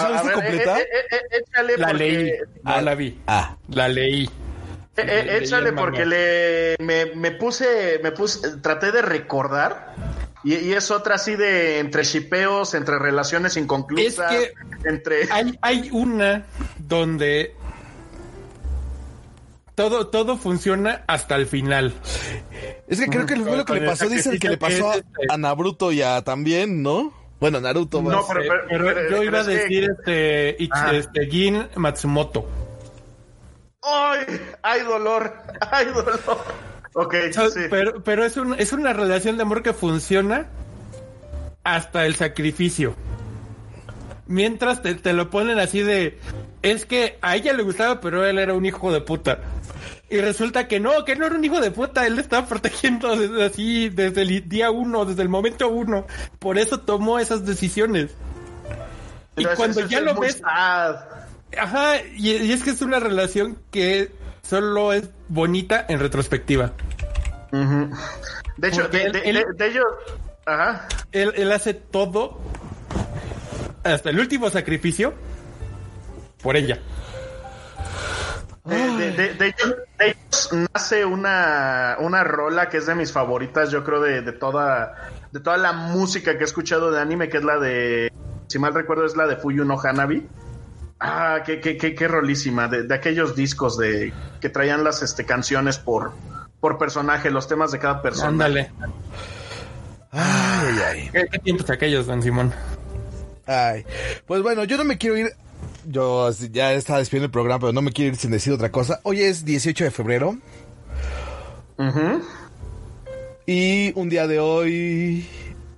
¿Sabes 0.00 0.32
completa? 0.32 0.78
Eh, 0.78 0.82
eh, 0.82 1.16
eh, 1.16 1.38
échale 1.40 1.78
la 1.78 1.92
leí. 1.92 2.32
Ah, 2.64 2.82
la 2.82 2.94
vi. 2.94 3.20
Ah. 3.26 3.56
La 3.68 3.88
leí. 3.88 4.28
échale 4.96 5.72
porque 5.72 6.04
le 6.04 6.76
me, 6.80 7.30
puse, 7.32 8.00
me 8.02 8.12
puse, 8.12 8.56
traté 8.58 8.92
de 8.92 9.02
recordar. 9.02 9.94
Y, 10.42 10.72
es 10.72 10.90
otra 10.90 11.14
así 11.14 11.36
de 11.36 11.78
entre 11.78 12.04
shipeos, 12.04 12.74
entre 12.74 12.98
relaciones 12.98 13.56
inconclusas, 13.56 14.30
es 14.30 14.52
que 14.82 14.88
entre... 14.88 15.28
Hay, 15.32 15.58
hay 15.62 15.88
una 15.90 16.44
donde 16.76 17.54
todo, 19.74 20.08
todo 20.08 20.36
funciona 20.36 21.02
hasta 21.06 21.36
el 21.36 21.46
final. 21.46 21.94
Es 22.86 23.00
que 23.00 23.06
creo 23.06 23.26
que 23.26 23.36
fue 23.36 23.56
lo 23.56 23.64
que 23.64 23.74
le 23.74 23.86
pasó, 23.86 24.08
dicen 24.08 24.38
que 24.38 24.50
le 24.50 24.58
pasó 24.58 24.90
a, 24.90 24.96
este 24.96 25.26
a 25.30 25.38
Naruto 25.38 25.92
ya 25.92 26.22
también, 26.22 26.82
¿no? 26.82 27.23
Bueno, 27.44 27.60
Naruto. 27.60 28.00
No, 28.00 28.24
pero, 28.70 29.10
yo 29.10 29.22
iba 29.22 29.40
a 29.40 29.44
decir 29.44 29.90
este, 29.90 30.64
este 30.64 31.26
Gin 31.26 31.68
Matsumoto. 31.74 32.48
¡Ay! 33.82 34.40
¡Hay 34.62 34.80
dolor! 34.80 35.30
¡Hay 35.70 35.84
dolor! 35.88 36.20
Ok, 36.94 37.14
sí. 37.32 37.60
Pero, 37.68 38.02
pero 38.02 38.24
es, 38.24 38.38
un, 38.38 38.58
es 38.58 38.72
una 38.72 38.94
relación 38.94 39.36
de 39.36 39.42
amor 39.42 39.62
que 39.62 39.74
funciona 39.74 40.46
hasta 41.64 42.06
el 42.06 42.14
sacrificio. 42.14 42.94
Mientras 44.26 44.80
te, 44.80 44.94
te, 44.94 45.12
lo 45.12 45.28
ponen 45.28 45.58
así 45.58 45.82
de... 45.82 46.18
Es 46.62 46.86
que 46.86 47.18
a 47.20 47.36
ella 47.36 47.52
le 47.52 47.62
gustaba, 47.62 48.00
pero 48.00 48.24
él 48.24 48.38
era 48.38 48.54
un 48.54 48.64
hijo 48.64 48.90
de 48.90 49.02
puta. 49.02 49.40
Y 50.10 50.20
resulta 50.20 50.68
que 50.68 50.80
no, 50.80 51.04
que 51.04 51.16
no 51.16 51.26
era 51.26 51.34
un 51.34 51.44
hijo 51.44 51.60
de 51.60 51.70
puta, 51.70 52.06
él 52.06 52.18
estaba 52.18 52.46
protegiendo 52.46 53.16
desde 53.16 53.44
así, 53.44 53.88
desde 53.88 54.22
el 54.22 54.48
día 54.48 54.70
uno, 54.70 55.04
desde 55.04 55.22
el 55.22 55.28
momento 55.28 55.68
uno. 55.68 56.06
Por 56.38 56.58
eso 56.58 56.80
tomó 56.80 57.18
esas 57.18 57.46
decisiones. 57.46 58.10
y 59.36 59.44
cuando 59.56 59.86
ya 59.86 60.00
lo 60.00 60.14
ves... 60.14 60.42
Ajá, 61.56 62.02
y, 62.16 62.52
es 62.52 62.64
que 62.64 62.70
es 62.70 62.82
una 62.82 62.98
relación 62.98 63.58
que 63.70 64.10
solo 64.42 64.92
es 64.92 65.08
bonita 65.28 65.86
en 65.88 66.00
retrospectiva. 66.00 66.72
De 67.52 68.68
hecho, 68.68 68.88
de, 68.88 69.06
ellos... 69.60 69.84
Ajá. 70.46 70.88
Él, 71.12 71.32
él 71.36 71.52
hace 71.52 71.72
todo, 71.72 72.38
hasta 73.82 74.10
el 74.10 74.18
último 74.18 74.50
sacrificio, 74.50 75.14
por 76.42 76.56
ella. 76.56 76.80
De, 78.64 79.44
hecho, 79.48 80.66
nace 80.72 81.04
una, 81.04 81.96
una 82.00 82.24
rola 82.24 82.70
que 82.70 82.78
es 82.78 82.86
de 82.86 82.94
mis 82.94 83.12
favoritas, 83.12 83.70
yo 83.70 83.84
creo, 83.84 84.00
de, 84.00 84.32
toda 84.32 85.10
de 85.32 85.40
toda 85.40 85.58
la 85.58 85.72
música 85.72 86.36
que 86.36 86.44
he 86.44 86.46
escuchado 86.46 86.90
de 86.90 87.00
anime, 87.00 87.28
que 87.28 87.38
es 87.38 87.44
la 87.44 87.58
de, 87.58 88.10
si 88.46 88.58
mal 88.58 88.72
recuerdo, 88.72 89.04
es 89.04 89.16
la 89.16 89.26
de 89.26 89.36
Fuyu 89.36 89.64
no 89.64 89.78
Hanabi. 89.78 90.26
Ah, 90.98 91.42
qué, 91.44 91.60
qué, 91.60 91.76
qué, 91.76 91.94
qué 91.94 92.08
rolísima, 92.08 92.68
de, 92.68 92.92
aquellos 92.94 93.36
discos 93.36 93.76
de 93.76 94.14
que 94.40 94.48
traían 94.48 94.82
las 94.82 95.02
este, 95.02 95.26
canciones 95.26 95.76
por, 95.76 96.12
por 96.60 96.78
personaje, 96.78 97.30
los 97.30 97.46
temas 97.46 97.70
de 97.70 97.78
cada 97.78 98.00
persona. 98.00 98.28
Ándale. 98.28 98.72
Ay, 100.10 100.74
ay. 100.88 101.10
¿Qué, 101.12 101.26
¿Qué, 101.30 101.38
tiempos 101.40 101.68
aquellos, 101.68 102.06
don 102.06 102.22
Simón? 102.22 102.54
Ay, 103.46 103.84
pues 104.26 104.40
bueno, 104.40 104.64
yo 104.64 104.78
no 104.78 104.84
me 104.84 104.96
quiero 104.96 105.18
ir 105.18 105.34
yo 105.86 106.30
ya 106.52 106.72
estaba 106.72 106.98
despidiendo 106.98 107.26
el 107.26 107.30
programa, 107.30 107.60
pero 107.60 107.72
no 107.72 107.82
me 107.82 107.92
quiero 107.92 108.12
ir 108.12 108.16
sin 108.16 108.30
decir 108.30 108.52
otra 108.52 108.70
cosa. 108.70 109.00
Hoy 109.02 109.20
es 109.20 109.44
18 109.44 109.84
de 109.84 109.90
febrero. 109.90 110.38
Y 113.46 113.92
un 113.94 114.08
día 114.08 114.26
de 114.26 114.38
hoy, 114.38 115.26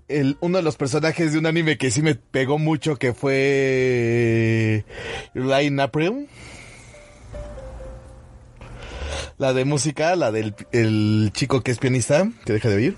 el, 0.08 0.36
uno 0.40 0.58
de 0.58 0.62
los 0.62 0.76
personajes 0.76 1.32
de 1.32 1.38
un 1.38 1.46
anime 1.46 1.78
que 1.78 1.90
sí 1.90 2.02
me 2.02 2.14
pegó 2.14 2.58
mucho, 2.58 2.96
que 2.96 3.12
fue 3.12 4.84
Line 5.34 5.82
April. 5.82 6.28
La 9.38 9.52
de 9.52 9.64
música, 9.64 10.16
la 10.16 10.32
del 10.32 10.54
el 10.72 11.30
chico 11.34 11.62
que 11.62 11.70
es 11.70 11.78
pianista, 11.78 12.30
que 12.44 12.52
deja 12.52 12.68
de 12.68 12.76
oír. 12.76 12.96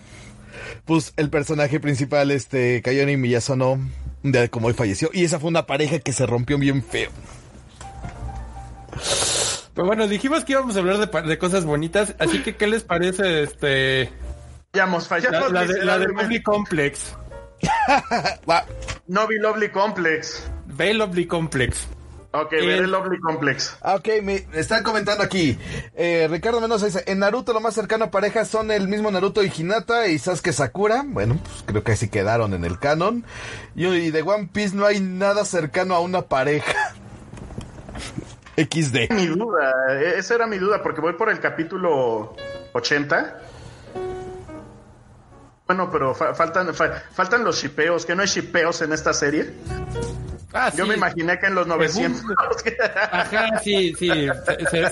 Pues 0.85 1.13
el 1.17 1.31
personaje 1.31 1.81
principal, 1.81 2.31
este, 2.31 2.81
Kayoni 2.83 3.17
Miyazono, 3.17 3.79
un 4.29 4.33
día 4.33 4.49
como 4.49 4.69
hoy 4.69 4.75
falleció. 4.75 5.11
Y 5.13 5.25
esa 5.25 5.41
fue 5.41 5.49
una 5.49 5.67
pareja 5.67 5.99
que 5.99 6.13
se 6.13 6.27
rompió 6.27 6.59
bien 6.59 6.83
feo. 6.83 7.11
Pues 9.75 9.87
bueno, 9.87 10.09
dijimos 10.09 10.45
que 10.45 10.53
íbamos 10.53 10.77
a 10.77 10.81
hablar 10.81 10.99
de, 10.99 11.23
de 11.23 11.39
cosas 11.39 11.65
bonitas, 11.65 12.15
así 12.19 12.43
que 12.43 12.57
¿qué 12.57 12.67
les 12.67 12.83
parece 12.83 13.45
este... 13.45 14.11
Fallamos, 14.73 15.09
fallamos. 15.09 15.53
La, 15.53 15.65
de, 15.65 15.85
la 15.85 15.99
de 15.99 16.09
Lovely 16.09 16.43
Complex. 16.43 17.17
no 19.07 19.27
vi 19.27 19.39
Lovely 19.39 19.71
Complex. 19.71 20.51
Ve 20.67 20.95
Lovely 20.95 21.27
Complex. 21.27 21.89
Ok, 22.31 22.51
veré 22.51 22.79
el 22.79 22.91
Lovely 22.91 23.19
Complex. 23.21 23.79
Ah, 23.81 23.95
ok, 23.95 24.09
me 24.23 24.47
están 24.53 24.83
comentando 24.83 25.25
aquí. 25.25 25.59
Eh, 25.95 26.29
Ricardo 26.31 26.61
Mendoza 26.61 26.85
dice, 26.85 27.03
en 27.07 27.21
Naruto 27.21 27.55
lo 27.55 27.61
más 27.61 27.75
cercano 27.75 28.07
a 28.07 28.11
parejas 28.11 28.49
son 28.49 28.71
el 28.71 28.87
mismo 28.87 29.11
Naruto 29.11 29.43
y 29.43 29.51
Hinata 29.57 30.09
y 30.09 30.19
Sasuke 30.19 30.53
Sakura. 30.53 31.05
Bueno, 31.07 31.39
pues 31.43 31.65
creo 31.65 31.83
que 31.83 31.93
así 31.93 32.11
quedaron 32.11 32.53
en 32.53 32.67
el 32.67 32.79
canon. 32.79 33.25
Y, 33.75 34.11
de 34.11 34.23
One 34.23 34.51
Piece 34.53 34.77
no 34.77 34.85
hay 34.85 35.01
nada 35.01 35.47
cercano 35.47 35.95
a 35.95 36.01
una 36.01 36.23
pareja. 36.23 36.95
XD. 38.59 39.11
Mi 39.15 39.27
duda, 39.27 39.73
e-, 39.99 40.19
esa 40.19 40.35
era 40.35 40.47
mi 40.47 40.59
duda, 40.59 40.83
porque 40.83 41.01
voy 41.01 41.15
por 41.15 41.31
el 41.31 41.41
capítulo 41.41 42.37
80. 42.75 43.39
Bueno, 45.69 45.91
pero 45.91 46.15
faltan, 46.15 46.73
faltan 46.75 47.45
los 47.45 47.63
shipeos, 47.63 48.07
que 48.07 48.17
no 48.17 48.23
hay 48.23 48.29
shipeos 48.29 48.81
en 48.81 48.95
esta 48.95 49.13
serie. 49.13 49.53
Ah, 50.55 50.73
Yo 50.75 50.87
me 50.87 50.95
imaginé 50.95 51.39
que 51.39 51.47
en 51.47 51.55
los 51.55 51.67
900. 51.67 52.23
Ajá, 53.13 53.59
sí, 53.63 53.93
sí. 53.99 54.11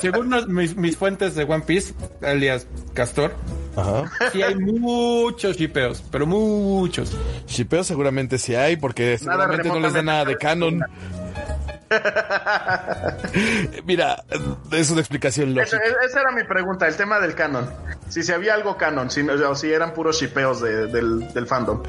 según 0.02 0.34
mis, 0.48 0.96
fuentes 0.98 1.34
de 1.34 1.44
One 1.44 1.64
Piece, 1.66 1.94
alias 2.20 2.66
Castor, 2.92 3.34
Ajá. 3.74 4.04
sí 4.32 4.42
hay 4.42 4.54
muchos 4.54 5.56
shipeos, 5.56 6.04
pero 6.10 6.26
muchos. 6.26 7.16
Shipeos 7.46 7.86
seguramente 7.86 8.36
sí 8.36 8.54
hay, 8.54 8.76
porque 8.76 9.16
seguramente 9.16 9.68
no 9.70 9.80
les 9.80 9.94
da 9.94 10.02
nada 10.02 10.26
de 10.26 10.36
canon. 10.36 10.82
Mira, 13.84 14.24
es 14.72 14.90
una 14.90 15.00
explicación 15.00 15.54
lógica. 15.54 15.78
Esa, 16.04 16.20
era 16.20 16.32
mi 16.32 16.44
pregunta, 16.44 16.86
el 16.88 16.96
tema 16.96 17.20
del 17.20 17.34
canon. 17.34 17.70
Si 18.08 18.22
se 18.22 18.34
había 18.34 18.54
algo 18.54 18.76
canon, 18.76 19.10
si, 19.10 19.20
o 19.22 19.54
si 19.54 19.72
eran 19.72 19.92
puros 19.94 20.20
shipeos 20.20 20.60
del, 20.60 21.46
fandom. 21.46 21.82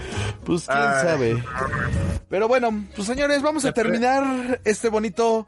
Pues 0.44 0.68
quién 0.68 0.78
sabe. 0.80 1.44
Pero 2.30 2.48
bueno, 2.48 2.86
pues 2.95 3.07
señores, 3.07 3.41
vamos 3.41 3.65
a 3.65 3.72
terminar 3.72 4.60
este 4.64 4.90
bonito, 4.90 5.48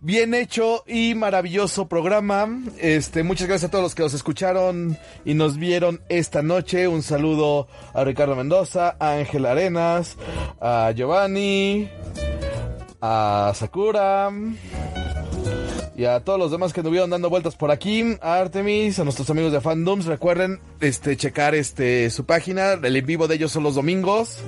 bien 0.00 0.34
hecho 0.34 0.84
y 0.86 1.14
maravilloso 1.14 1.88
programa. 1.88 2.48
Este, 2.78 3.22
muchas 3.22 3.48
gracias 3.48 3.68
a 3.68 3.70
todos 3.70 3.82
los 3.82 3.94
que 3.94 4.02
nos 4.02 4.14
escucharon 4.14 4.98
y 5.24 5.34
nos 5.34 5.56
vieron 5.56 6.02
esta 6.08 6.42
noche. 6.42 6.88
Un 6.88 7.02
saludo 7.02 7.68
a 7.94 8.04
Ricardo 8.04 8.36
Mendoza, 8.36 8.96
a 8.98 9.14
Ángel 9.14 9.46
Arenas, 9.46 10.16
a 10.60 10.92
Giovanni 10.94 11.90
a 13.02 13.52
Sakura 13.56 14.30
y 15.96 16.04
a 16.04 16.20
todos 16.20 16.38
los 16.38 16.52
demás 16.52 16.72
que 16.72 16.80
anduvieron 16.80 17.10
dando 17.10 17.28
vueltas 17.28 17.56
por 17.56 17.72
aquí, 17.72 18.16
a 18.22 18.38
Artemis, 18.38 19.00
a 19.00 19.04
nuestros 19.04 19.28
amigos 19.28 19.52
de 19.52 19.60
Fandoms, 19.60 20.06
recuerden 20.06 20.60
este 20.80 21.16
checar 21.16 21.56
este 21.56 22.08
su 22.10 22.24
página, 22.24 22.74
el 22.74 22.96
en 22.96 23.04
vivo 23.04 23.26
de 23.26 23.34
ellos 23.34 23.50
son 23.50 23.64
los 23.64 23.74
domingos. 23.74 24.38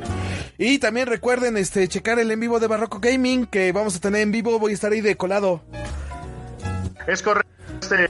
Y 0.56 0.78
también 0.78 1.08
recuerden 1.08 1.56
este 1.56 1.88
checar 1.88 2.20
el 2.20 2.30
en 2.30 2.38
vivo 2.38 2.60
de 2.60 2.68
Barroco 2.68 3.00
Gaming 3.00 3.46
que 3.46 3.72
vamos 3.72 3.96
a 3.96 4.00
tener 4.00 4.22
en 4.22 4.30
vivo, 4.30 4.60
voy 4.60 4.70
a 4.70 4.74
estar 4.74 4.92
ahí 4.92 5.00
de 5.00 5.16
colado. 5.16 5.60
Es 7.08 7.22
correcto. 7.22 7.50
Este, 7.80 8.08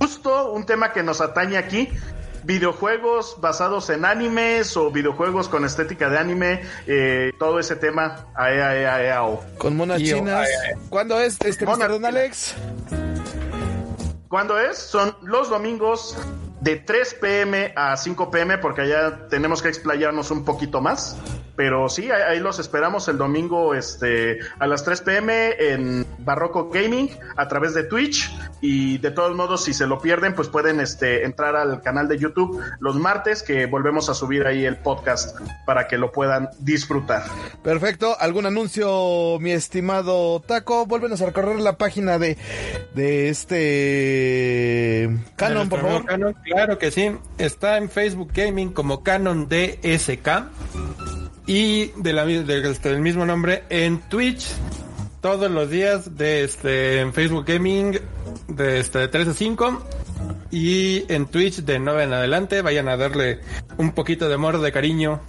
justo 0.00 0.52
un 0.52 0.66
tema 0.66 0.92
que 0.92 1.04
nos 1.04 1.20
atañe 1.20 1.56
aquí 1.56 1.88
videojuegos 2.44 3.36
basados 3.40 3.90
en 3.90 4.04
animes 4.04 4.76
o 4.76 4.90
videojuegos 4.90 5.48
con 5.48 5.64
estética 5.64 6.08
de 6.08 6.18
anime, 6.18 6.62
eh, 6.86 7.32
todo 7.38 7.58
ese 7.58 7.76
tema. 7.76 8.26
Con 9.58 9.76
monas 9.76 10.02
chinas. 10.02 10.48
¿Cuándo 10.88 11.20
es 11.20 11.38
este 11.40 11.64
Don 11.64 12.04
Alex? 12.04 12.54
¿Cuándo 14.28 14.58
es? 14.58 14.78
Son 14.78 15.16
los 15.22 15.48
domingos 15.48 16.16
de 16.60 16.76
3 16.76 17.14
pm 17.20 17.72
a 17.76 17.96
5 17.96 18.30
pm 18.30 18.58
porque 18.58 18.82
allá 18.82 19.28
tenemos 19.28 19.62
que 19.62 19.68
explayarnos 19.68 20.30
un 20.30 20.44
poquito 20.44 20.80
más. 20.80 21.16
Pero 21.56 21.88
sí, 21.88 22.10
ahí, 22.10 22.40
los 22.40 22.58
esperamos 22.58 23.06
el 23.08 23.16
domingo 23.16 23.74
este, 23.74 24.38
a 24.58 24.66
las 24.66 24.84
3 24.84 25.00
pm 25.02 25.54
en 25.58 26.06
Barroco 26.18 26.68
Gaming 26.68 27.10
a 27.36 27.46
través 27.48 27.74
de 27.74 27.84
Twitch. 27.84 28.34
Y 28.60 28.98
de 28.98 29.10
todos 29.10 29.36
modos, 29.36 29.64
si 29.64 29.74
se 29.74 29.86
lo 29.86 30.00
pierden, 30.00 30.34
pues 30.34 30.48
pueden 30.48 30.80
este, 30.80 31.24
entrar 31.24 31.54
al 31.54 31.82
canal 31.82 32.08
de 32.08 32.18
YouTube 32.18 32.60
los 32.80 32.96
martes 32.96 33.42
que 33.42 33.66
volvemos 33.66 34.08
a 34.08 34.14
subir 34.14 34.46
ahí 34.46 34.64
el 34.64 34.76
podcast 34.76 35.38
para 35.64 35.86
que 35.86 35.98
lo 35.98 36.10
puedan 36.12 36.48
disfrutar. 36.58 37.22
Perfecto. 37.62 38.16
¿Algún 38.18 38.46
anuncio, 38.46 39.38
mi 39.40 39.52
estimado 39.52 40.40
Taco? 40.40 40.86
Vuélvenos 40.86 41.20
a 41.22 41.26
recorrer 41.26 41.60
la 41.60 41.76
página 41.76 42.18
de, 42.18 42.36
de 42.94 43.28
este 43.28 45.10
Canon, 45.36 45.68
por 45.68 45.80
favor. 45.80 46.04
claro 46.44 46.78
que 46.78 46.90
sí. 46.90 47.16
Está 47.38 47.76
en 47.76 47.88
Facebook 47.90 48.30
Gaming 48.32 48.72
como 48.72 49.02
Canon 49.02 49.48
DSK 49.48 50.28
y 51.46 51.86
de 51.96 52.12
la, 52.12 52.24
este, 52.24 52.88
del 52.90 53.00
mismo 53.00 53.26
nombre 53.26 53.64
en 53.68 54.00
Twitch 54.08 54.46
todos 55.20 55.50
los 55.50 55.70
días 55.70 56.16
de 56.16 56.44
este 56.44 57.00
en 57.00 57.12
Facebook 57.12 57.44
Gaming 57.46 57.98
de 58.48 58.80
este 58.80 59.08
3 59.08 59.28
a 59.28 59.34
5 59.34 59.86
y 60.50 61.10
en 61.12 61.26
Twitch 61.26 61.62
de 61.62 61.78
9 61.78 62.04
en 62.04 62.12
adelante 62.12 62.62
vayan 62.62 62.88
a 62.88 62.96
darle 62.96 63.40
un 63.76 63.92
poquito 63.92 64.28
de 64.28 64.34
amor 64.34 64.60
de 64.60 64.70
cariño. 64.70 65.20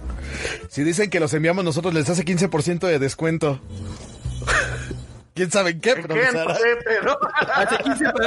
Si 0.68 0.84
dicen 0.84 1.10
que 1.10 1.20
los 1.20 1.32
enviamos 1.34 1.64
nosotros 1.64 1.94
les 1.94 2.08
hace 2.08 2.24
15% 2.24 2.86
de 2.86 2.98
descuento. 2.98 3.60
¿Quién 5.34 5.50
sabe 5.50 5.70
en 5.70 5.80
qué? 5.80 5.94
Pero, 5.96 6.14
hace, 7.54 7.76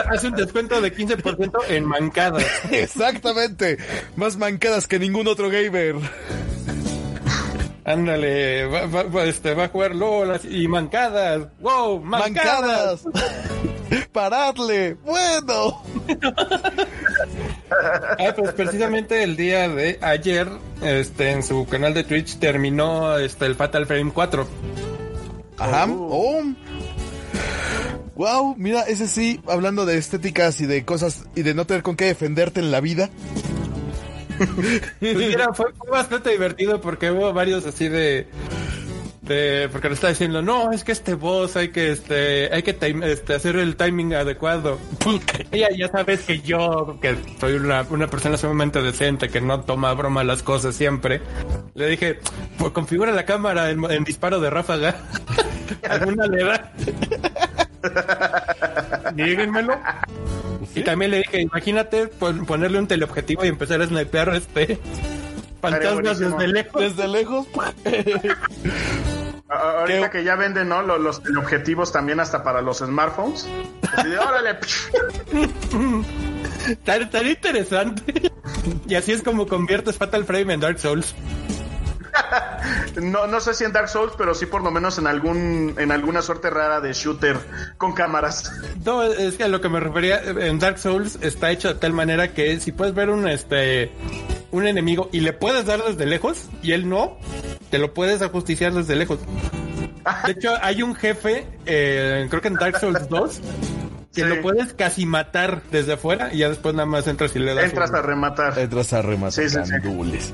hace, 0.10 0.28
un 0.28 0.36
descuento 0.36 0.80
de 0.80 0.96
15% 0.96 1.52
en 1.70 1.86
mancadas. 1.86 2.46
Exactamente. 2.72 3.78
Más 4.16 4.38
mancadas 4.38 4.88
que 4.88 5.00
ningún 5.00 5.28
otro 5.28 5.50
gamer. 5.50 5.96
Ándale, 7.90 8.68
va, 8.68 9.24
este, 9.24 9.56
va 9.56 9.64
a 9.64 9.68
jugar 9.70 9.96
LOL 9.96 10.40
y 10.48 10.68
mancadas. 10.68 11.48
¡Wow! 11.60 12.00
¡Mancadas! 12.02 13.02
¡Paradle! 14.12 14.94
¡Bueno! 15.04 15.82
ah, 17.72 18.34
pues 18.36 18.54
precisamente 18.54 19.24
el 19.24 19.36
día 19.36 19.68
de 19.68 19.98
ayer, 20.04 20.48
este, 20.84 21.32
en 21.32 21.42
su 21.42 21.66
canal 21.66 21.96
de 21.96 22.04
Twitch 22.04 22.38
terminó 22.38 23.18
este, 23.18 23.48
el 23.48 23.56
Fatal 23.56 23.88
Frame 23.88 24.12
4. 24.14 24.48
Ajá. 25.58 25.88
Oh. 25.90 26.44
Wow, 28.14 28.54
mira, 28.56 28.84
ese 28.84 29.08
sí, 29.08 29.42
hablando 29.48 29.88
de 29.88 29.98
estéticas 29.98 30.62
y 30.62 30.68
de 30.68 30.86
cosas 30.86 31.26
y 31.34 31.42
de 31.42 31.56
no 31.56 31.66
tener 31.66 31.82
con 31.82 31.96
qué 31.96 32.06
defenderte 32.06 32.60
en 32.60 32.70
la 32.70 32.82
vida. 32.82 33.10
Pues 35.00 35.16
mira, 35.16 35.54
fue, 35.54 35.68
bastante 35.92 36.32
divertido 36.32 36.80
porque 36.82 37.12
hubo 37.12 37.34
varios 37.34 37.66
así 37.66 37.88
de 37.88 38.28
de, 39.30 39.70
porque 39.72 39.88
le 39.88 39.94
está 39.94 40.10
diciendo, 40.10 40.42
no, 40.42 40.72
es 40.72 40.84
que 40.84 40.92
este 40.92 41.14
boss 41.14 41.56
hay 41.56 41.70
que, 41.70 41.92
este, 41.92 42.54
hay 42.54 42.64
que 42.64 42.76
este, 43.04 43.36
hacer 43.36 43.56
el 43.58 43.76
timing 43.76 44.14
adecuado. 44.16 44.80
Ella 45.52 45.70
ya 45.78 45.88
sabes 45.90 46.22
que 46.22 46.42
yo, 46.42 46.98
que 47.02 47.16
soy 47.40 47.54
una, 47.54 47.86
una 47.90 48.08
persona 48.08 48.38
sumamente 48.38 48.82
decente, 48.82 49.30
que 49.30 49.40
no 49.40 49.62
toma 49.62 49.94
broma 49.94 50.24
las 50.24 50.44
cosas 50.44 50.76
siempre, 50.76 51.22
le 51.76 51.88
dije, 51.88 52.20
pues 52.58 52.72
configura 52.72 53.12
la 53.12 53.26
cámara 53.26 53.70
en, 53.70 54.04
disparo 54.04 54.40
de 54.40 54.50
ráfaga. 54.50 54.96
¿Alguna 55.90 56.26
le 56.26 56.44
da? 56.44 56.74
Díganmelo. 59.14 59.80
Y 60.76 60.82
también 60.84 61.12
le 61.12 61.18
dije, 61.18 61.42
imagínate 61.42 62.08
ponerle 62.08 62.80
un 62.80 62.88
teleobjetivo 62.88 63.46
y 63.46 63.48
empezar 63.48 63.82
a 63.82 63.88
snipear 63.88 64.36
este 64.36 64.80
fantasmas 65.62 66.20
desde 66.20 66.48
lejos. 66.48 66.82
Desde 66.82 67.08
lejos. 67.08 67.48
Ahorita 69.50 70.12
que 70.12 70.24
ya 70.24 70.36
venden, 70.36 70.70
¿no? 70.70 70.84
Los, 70.84 71.24
teleobjetivos 71.24 71.92
también 71.92 72.20
hasta 72.20 72.44
para 72.44 72.62
los 72.62 72.78
smartphones. 72.80 73.48
órale. 73.98 74.60
tan, 76.84 77.10
tan 77.10 77.28
interesante. 77.28 78.32
y 78.88 78.96
así 78.96 79.12
es 79.12 79.24
como 79.24 79.48
conviertes 79.48 79.98
Fatal 79.98 80.24
Frame 80.24 80.54
en 80.54 80.60
Dark 80.60 80.80
Souls. 80.80 81.16
No, 83.02 83.28
no 83.28 83.40
sé 83.40 83.54
si 83.54 83.64
en 83.64 83.74
Dark 83.74 83.90
Souls, 83.90 84.14
pero 84.18 84.34
sí 84.34 84.46
por 84.46 84.64
lo 84.64 84.72
menos 84.72 84.98
en 84.98 85.08
algún 85.08 85.76
en 85.78 85.92
alguna 85.92 86.22
suerte 86.22 86.50
rara 86.50 86.82
de 86.82 86.94
shooter 86.94 87.38
con 87.78 87.94
cámaras. 87.94 88.52
No, 88.86 89.04
es 89.04 89.36
que 89.36 89.44
a 89.44 89.48
lo 89.48 89.62
que 89.62 89.70
me 89.70 89.80
refería 89.80 90.22
en 90.24 90.60
Dark 90.60 90.80
Souls 90.80 91.18
está 91.22 91.52
hecho 91.52 91.70
de 91.70 91.76
tal 91.76 91.94
manera 91.94 92.34
que 92.34 92.60
si 92.60 92.72
puedes 92.72 92.94
ver 92.94 93.10
un 93.10 93.28
este 93.28 93.92
un 94.52 94.68
enemigo 94.68 95.10
y 95.12 95.20
le 95.22 95.34
puedes 95.34 95.66
dar 95.66 95.84
desde 95.84 96.06
lejos 96.06 96.46
y 96.62 96.72
él 96.72 96.90
no, 96.90 97.18
te 97.70 97.78
lo 97.78 97.94
puedes 97.94 98.22
ajusticiar 98.22 98.74
desde 98.74 98.96
lejos. 98.96 99.20
De 100.26 100.32
hecho, 100.32 100.56
hay 100.62 100.82
un 100.82 100.96
jefe, 100.96 101.46
eh, 101.66 102.26
creo 102.30 102.42
que 102.42 102.48
en 102.48 102.56
Dark 102.56 102.80
Souls 102.80 103.08
2, 103.10 103.42
que 104.22 104.36
lo 104.36 104.42
puedes 104.42 104.74
casi 104.74 105.06
matar 105.06 105.62
desde 105.72 105.94
afuera 105.94 106.30
y 106.32 106.40
ya 106.40 106.50
después 106.50 106.76
nada 106.76 106.86
más 106.86 107.08
entras 107.08 107.36
y 107.36 107.40
le 107.40 107.54
das. 107.54 107.66
Entras 107.66 107.94
a 107.94 108.02
rematar. 108.02 108.58
Entras 108.58 108.94
a 108.94 109.02
rematar. 109.02 109.32
Sí, 109.32 109.50
sí, 109.50 109.60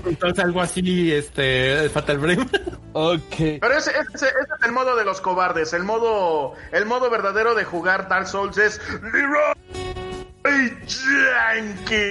Entonces 0.05 0.43
algo 0.43 0.61
así, 0.61 1.11
este, 1.11 1.89
Fatal 1.89 2.19
Frame. 2.19 2.47
ok. 2.93 3.35
Pero 3.37 3.77
ese, 3.77 3.91
ese, 4.13 4.27
es 4.27 4.65
el 4.65 4.71
modo 4.71 4.95
de 4.95 5.05
los 5.05 5.21
cobardes. 5.21 5.73
El 5.73 5.83
modo, 5.83 6.53
el 6.71 6.85
modo 6.85 7.09
verdadero 7.09 7.55
de 7.55 7.63
jugar 7.63 8.07
Dark 8.07 8.27
Souls 8.27 8.57
es 8.57 8.81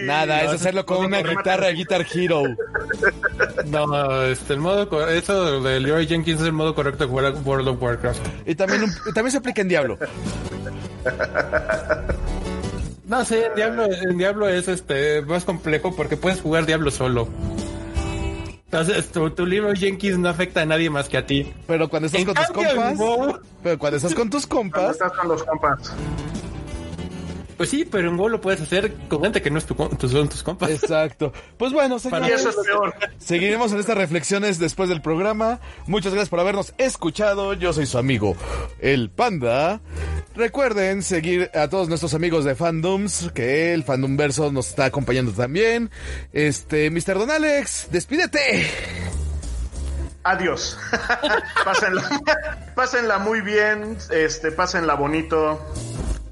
Nada, 0.04 0.42
es 0.42 0.50
hacerlo 0.50 0.84
con 0.84 1.04
una 1.04 1.22
guitarra 1.22 1.68
Guitar 1.68 2.04
Hero. 2.12 2.42
No, 3.66 4.22
este, 4.24 4.54
el 4.54 4.60
modo, 4.60 5.08
eso 5.08 5.62
de 5.62 5.80
Leroy 5.80 6.06
Jenkins 6.06 6.40
es 6.40 6.46
el 6.46 6.52
modo 6.52 6.74
correcto 6.74 7.04
de 7.04 7.10
jugar 7.10 7.32
World 7.44 7.68
of 7.68 7.82
Warcraft. 7.82 8.26
Y 8.46 8.54
también, 8.54 8.84
también 9.14 9.30
se 9.30 9.38
aplica 9.38 9.62
en 9.62 9.68
Diablo. 9.68 9.98
No 13.06 13.22
sé, 13.22 13.46
en 13.46 13.54
Diablo, 13.54 13.84
en 13.84 14.16
Diablo 14.16 14.48
es 14.48 14.66
este 14.66 15.20
más 15.22 15.44
complejo 15.44 15.94
porque 15.94 16.16
puedes 16.16 16.40
jugar 16.40 16.64
Diablo 16.64 16.90
solo. 16.90 17.28
Entonces, 18.64 19.12
tu, 19.12 19.30
tu 19.30 19.44
libro 19.46 19.74
Jenkins 19.74 20.18
no 20.18 20.28
afecta 20.30 20.62
a 20.62 20.66
nadie 20.66 20.88
más 20.88 21.08
que 21.08 21.18
a 21.18 21.26
ti. 21.26 21.52
Pero 21.66 21.88
cuando 21.88 22.06
estás 22.06 22.24
con 22.24 22.34
tus 22.34 22.46
compas. 22.46 22.98
Pero 23.62 23.78
cuando 23.78 23.96
estás 23.98 24.14
con 24.14 24.30
tus 24.30 24.46
compas. 24.46 24.92
estás 24.92 25.12
con 25.12 25.28
los 25.28 25.44
compas. 25.44 25.92
Pues 27.56 27.70
sí, 27.70 27.84
pero 27.84 28.08
en 28.08 28.16
WoW 28.16 28.28
lo 28.28 28.40
puedes 28.40 28.60
hacer 28.60 28.92
con 29.08 29.22
gente 29.22 29.40
que 29.40 29.50
no 29.50 29.58
es 29.58 29.66
tu, 29.66 29.74
son 29.76 30.28
tus 30.28 30.42
compas. 30.42 30.70
Exacto. 30.70 31.32
Pues 31.56 31.72
bueno, 31.72 31.98
señores, 31.98 32.40
eso 32.40 32.50
es 32.50 32.56
peor. 32.66 32.94
seguiremos 33.18 33.72
en 33.72 33.78
estas 33.78 33.96
reflexiones 33.96 34.58
después 34.58 34.88
del 34.88 35.00
programa. 35.00 35.60
Muchas 35.86 36.12
gracias 36.12 36.28
por 36.30 36.40
habernos 36.40 36.74
escuchado. 36.78 37.54
Yo 37.54 37.72
soy 37.72 37.86
su 37.86 37.98
amigo, 37.98 38.36
el 38.80 39.10
Panda. 39.10 39.80
Recuerden 40.34 41.02
seguir 41.02 41.50
a 41.54 41.68
todos 41.68 41.88
nuestros 41.88 42.12
amigos 42.14 42.44
de 42.44 42.56
Fandoms, 42.56 43.30
que 43.32 43.72
el 43.72 43.84
Fandom 43.84 44.16
Verso 44.16 44.50
nos 44.50 44.68
está 44.68 44.86
acompañando 44.86 45.30
también. 45.30 45.90
Este, 46.32 46.90
Mr. 46.90 47.18
Don 47.18 47.30
Alex, 47.30 47.88
despídete. 47.92 48.68
Adiós. 50.24 50.76
pásenla, 51.64 52.20
pásenla 52.74 53.18
muy 53.18 53.42
bien, 53.42 53.96
este, 54.10 54.50
pásenla 54.50 54.94
bonito. 54.94 55.60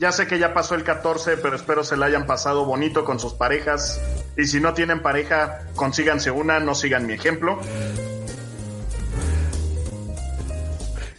Ya 0.03 0.11
sé 0.11 0.27
que 0.27 0.41
ya 0.41 0.53
pasó 0.53 0.75
el 0.75 0.83
14, 0.83 1.37
pero 1.37 1.55
espero 1.55 1.85
se 1.85 1.97
la 1.97 2.07
hayan 2.07 2.27
pasado 2.27 2.65
bonito 2.65 3.05
con 3.05 3.21
sus 3.21 3.35
parejas. 3.35 4.01
Y 4.37 4.47
si 4.47 4.59
no 4.59 4.75
tienen 4.75 5.01
pareja, 5.01 5.61
consíganse 5.77 6.33
una, 6.33 6.59
no 6.59 6.75
sigan 6.75 7.07
mi 7.07 7.13
ejemplo. 7.13 7.61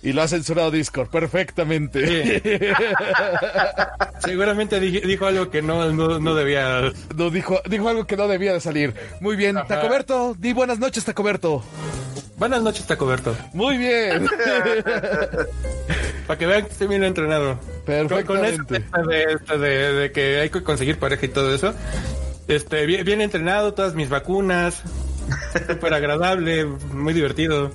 Y 0.01 0.11
lo 0.11 0.21
ha 0.21 0.27
censurado 0.27 0.69
Discord 0.69 1.09
perfectamente. 1.09 2.41
Seguramente 4.19 4.81
dijo 4.81 5.27
algo 5.27 5.49
que 5.49 5.61
no, 5.61 5.89
no, 5.93 6.35
debía. 6.35 6.91
No, 7.15 7.29
dijo, 7.29 7.61
dijo 7.69 7.87
algo 7.87 8.05
que 8.05 8.17
no 8.17 8.27
debía 8.27 8.51
de 8.51 8.59
salir. 8.59 8.93
Muy 9.21 9.37
bien, 9.37 9.55
Tacoberto, 9.65 10.35
di 10.37 10.51
buenas 10.51 10.79
noches, 10.79 11.05
Tacoberto. 11.05 11.63
Buenas 12.37 12.61
noches, 12.61 12.85
Tacoberto. 12.85 13.35
Muy 13.53 13.77
bien. 13.77 14.27
Para 16.27 16.39
que 16.39 16.45
vean 16.45 16.65
que 16.65 16.71
estoy 16.71 16.87
bien 16.87 17.03
entrenado. 17.03 17.59
Perfectamente. 17.85 18.83
Con 18.91 19.07
de, 19.07 19.37
de, 19.57 19.93
de, 19.93 20.11
que 20.11 20.39
hay 20.39 20.49
que 20.49 20.63
conseguir 20.63 20.97
pareja 20.97 21.25
y 21.25 21.29
todo 21.29 21.53
eso. 21.53 21.73
Este, 22.47 22.85
bien, 22.85 23.05
bien 23.05 23.21
entrenado, 23.21 23.73
todas 23.73 23.93
mis 23.93 24.09
vacunas. 24.09 24.81
Súper 25.67 25.93
agradable, 25.93 26.65
muy 26.65 27.13
divertido. 27.13 27.71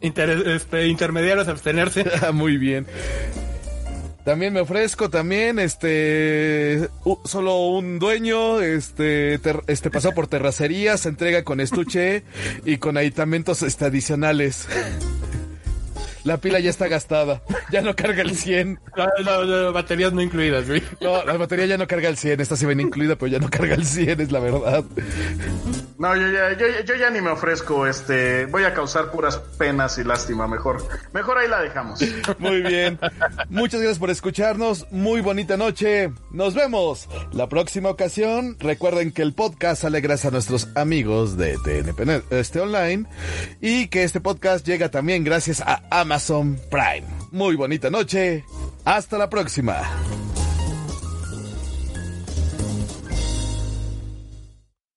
Inter, 0.00 0.30
este, 0.48 0.88
intermediarios 0.88 1.48
abstenerse. 1.48 2.04
muy 2.32 2.56
bien. 2.56 2.86
También 4.28 4.52
me 4.52 4.60
ofrezco, 4.60 5.08
también, 5.08 5.58
este, 5.58 6.90
solo 7.24 7.68
un 7.68 7.98
dueño, 7.98 8.60
este, 8.60 9.40
este 9.68 9.90
pasó 9.90 10.12
por 10.12 10.26
terracería, 10.26 10.98
se 10.98 11.08
entrega 11.08 11.44
con 11.44 11.60
estuche 11.60 12.24
y 12.66 12.76
con 12.76 12.98
aditamentos 12.98 13.62
este, 13.62 13.86
adicionales. 13.86 14.68
La 16.24 16.38
pila 16.38 16.60
ya 16.60 16.70
está 16.70 16.88
gastada. 16.88 17.42
Ya 17.70 17.82
no 17.82 17.94
carga 17.94 18.22
el 18.22 18.36
100. 18.36 18.80
No, 19.24 19.72
baterías 19.72 20.12
no 20.12 20.22
incluidas, 20.22 20.66
güey. 20.66 20.82
No, 21.00 21.24
la 21.24 21.36
batería 21.36 21.66
ya 21.66 21.78
no 21.78 21.86
carga 21.86 22.08
el 22.08 22.16
100. 22.16 22.40
Esta 22.40 22.56
sí 22.56 22.66
viene 22.66 22.82
incluida, 22.82 23.16
pero 23.16 23.28
ya 23.28 23.38
no 23.38 23.50
carga 23.50 23.74
el 23.74 23.84
100, 23.84 24.20
es 24.20 24.32
la 24.32 24.40
verdad. 24.40 24.84
No, 25.98 26.16
yo 26.16 26.30
ya, 26.30 26.56
yo, 26.84 26.94
ya 26.94 27.10
ni 27.10 27.20
me 27.20 27.30
ofrezco. 27.30 27.86
Este, 27.86 28.46
voy 28.46 28.64
a 28.64 28.74
causar 28.74 29.10
puras 29.10 29.38
penas 29.58 29.98
y 29.98 30.04
lástima. 30.04 30.46
Mejor, 30.46 30.86
mejor 31.12 31.38
ahí 31.38 31.48
la 31.48 31.60
dejamos. 31.60 32.00
Muy 32.38 32.62
bien. 32.62 32.98
Muchas 33.48 33.80
gracias 33.80 33.98
por 33.98 34.10
escucharnos. 34.10 34.86
Muy 34.90 35.20
bonita 35.20 35.56
noche. 35.56 36.10
Nos 36.30 36.54
vemos 36.54 37.08
la 37.32 37.48
próxima 37.48 37.90
ocasión. 37.90 38.56
Recuerden 38.60 39.12
que 39.12 39.22
el 39.22 39.34
podcast 39.34 39.82
sale 39.82 40.00
gracias 40.00 40.26
a 40.26 40.30
nuestros 40.30 40.68
amigos 40.74 41.36
de 41.36 41.56
TNP 41.58 41.98
este 42.30 42.60
online 42.60 43.06
y 43.60 43.88
que 43.88 44.04
este 44.04 44.20
podcast 44.20 44.66
llega 44.66 44.90
también 44.90 45.24
gracias 45.24 45.60
a 45.60 45.82
Amazon 46.08 46.58
Prime. 46.70 47.06
Muy 47.32 47.54
bonita 47.54 47.90
noche. 47.90 48.42
Hasta 48.86 49.18
la 49.18 49.28
próxima. 49.28 49.82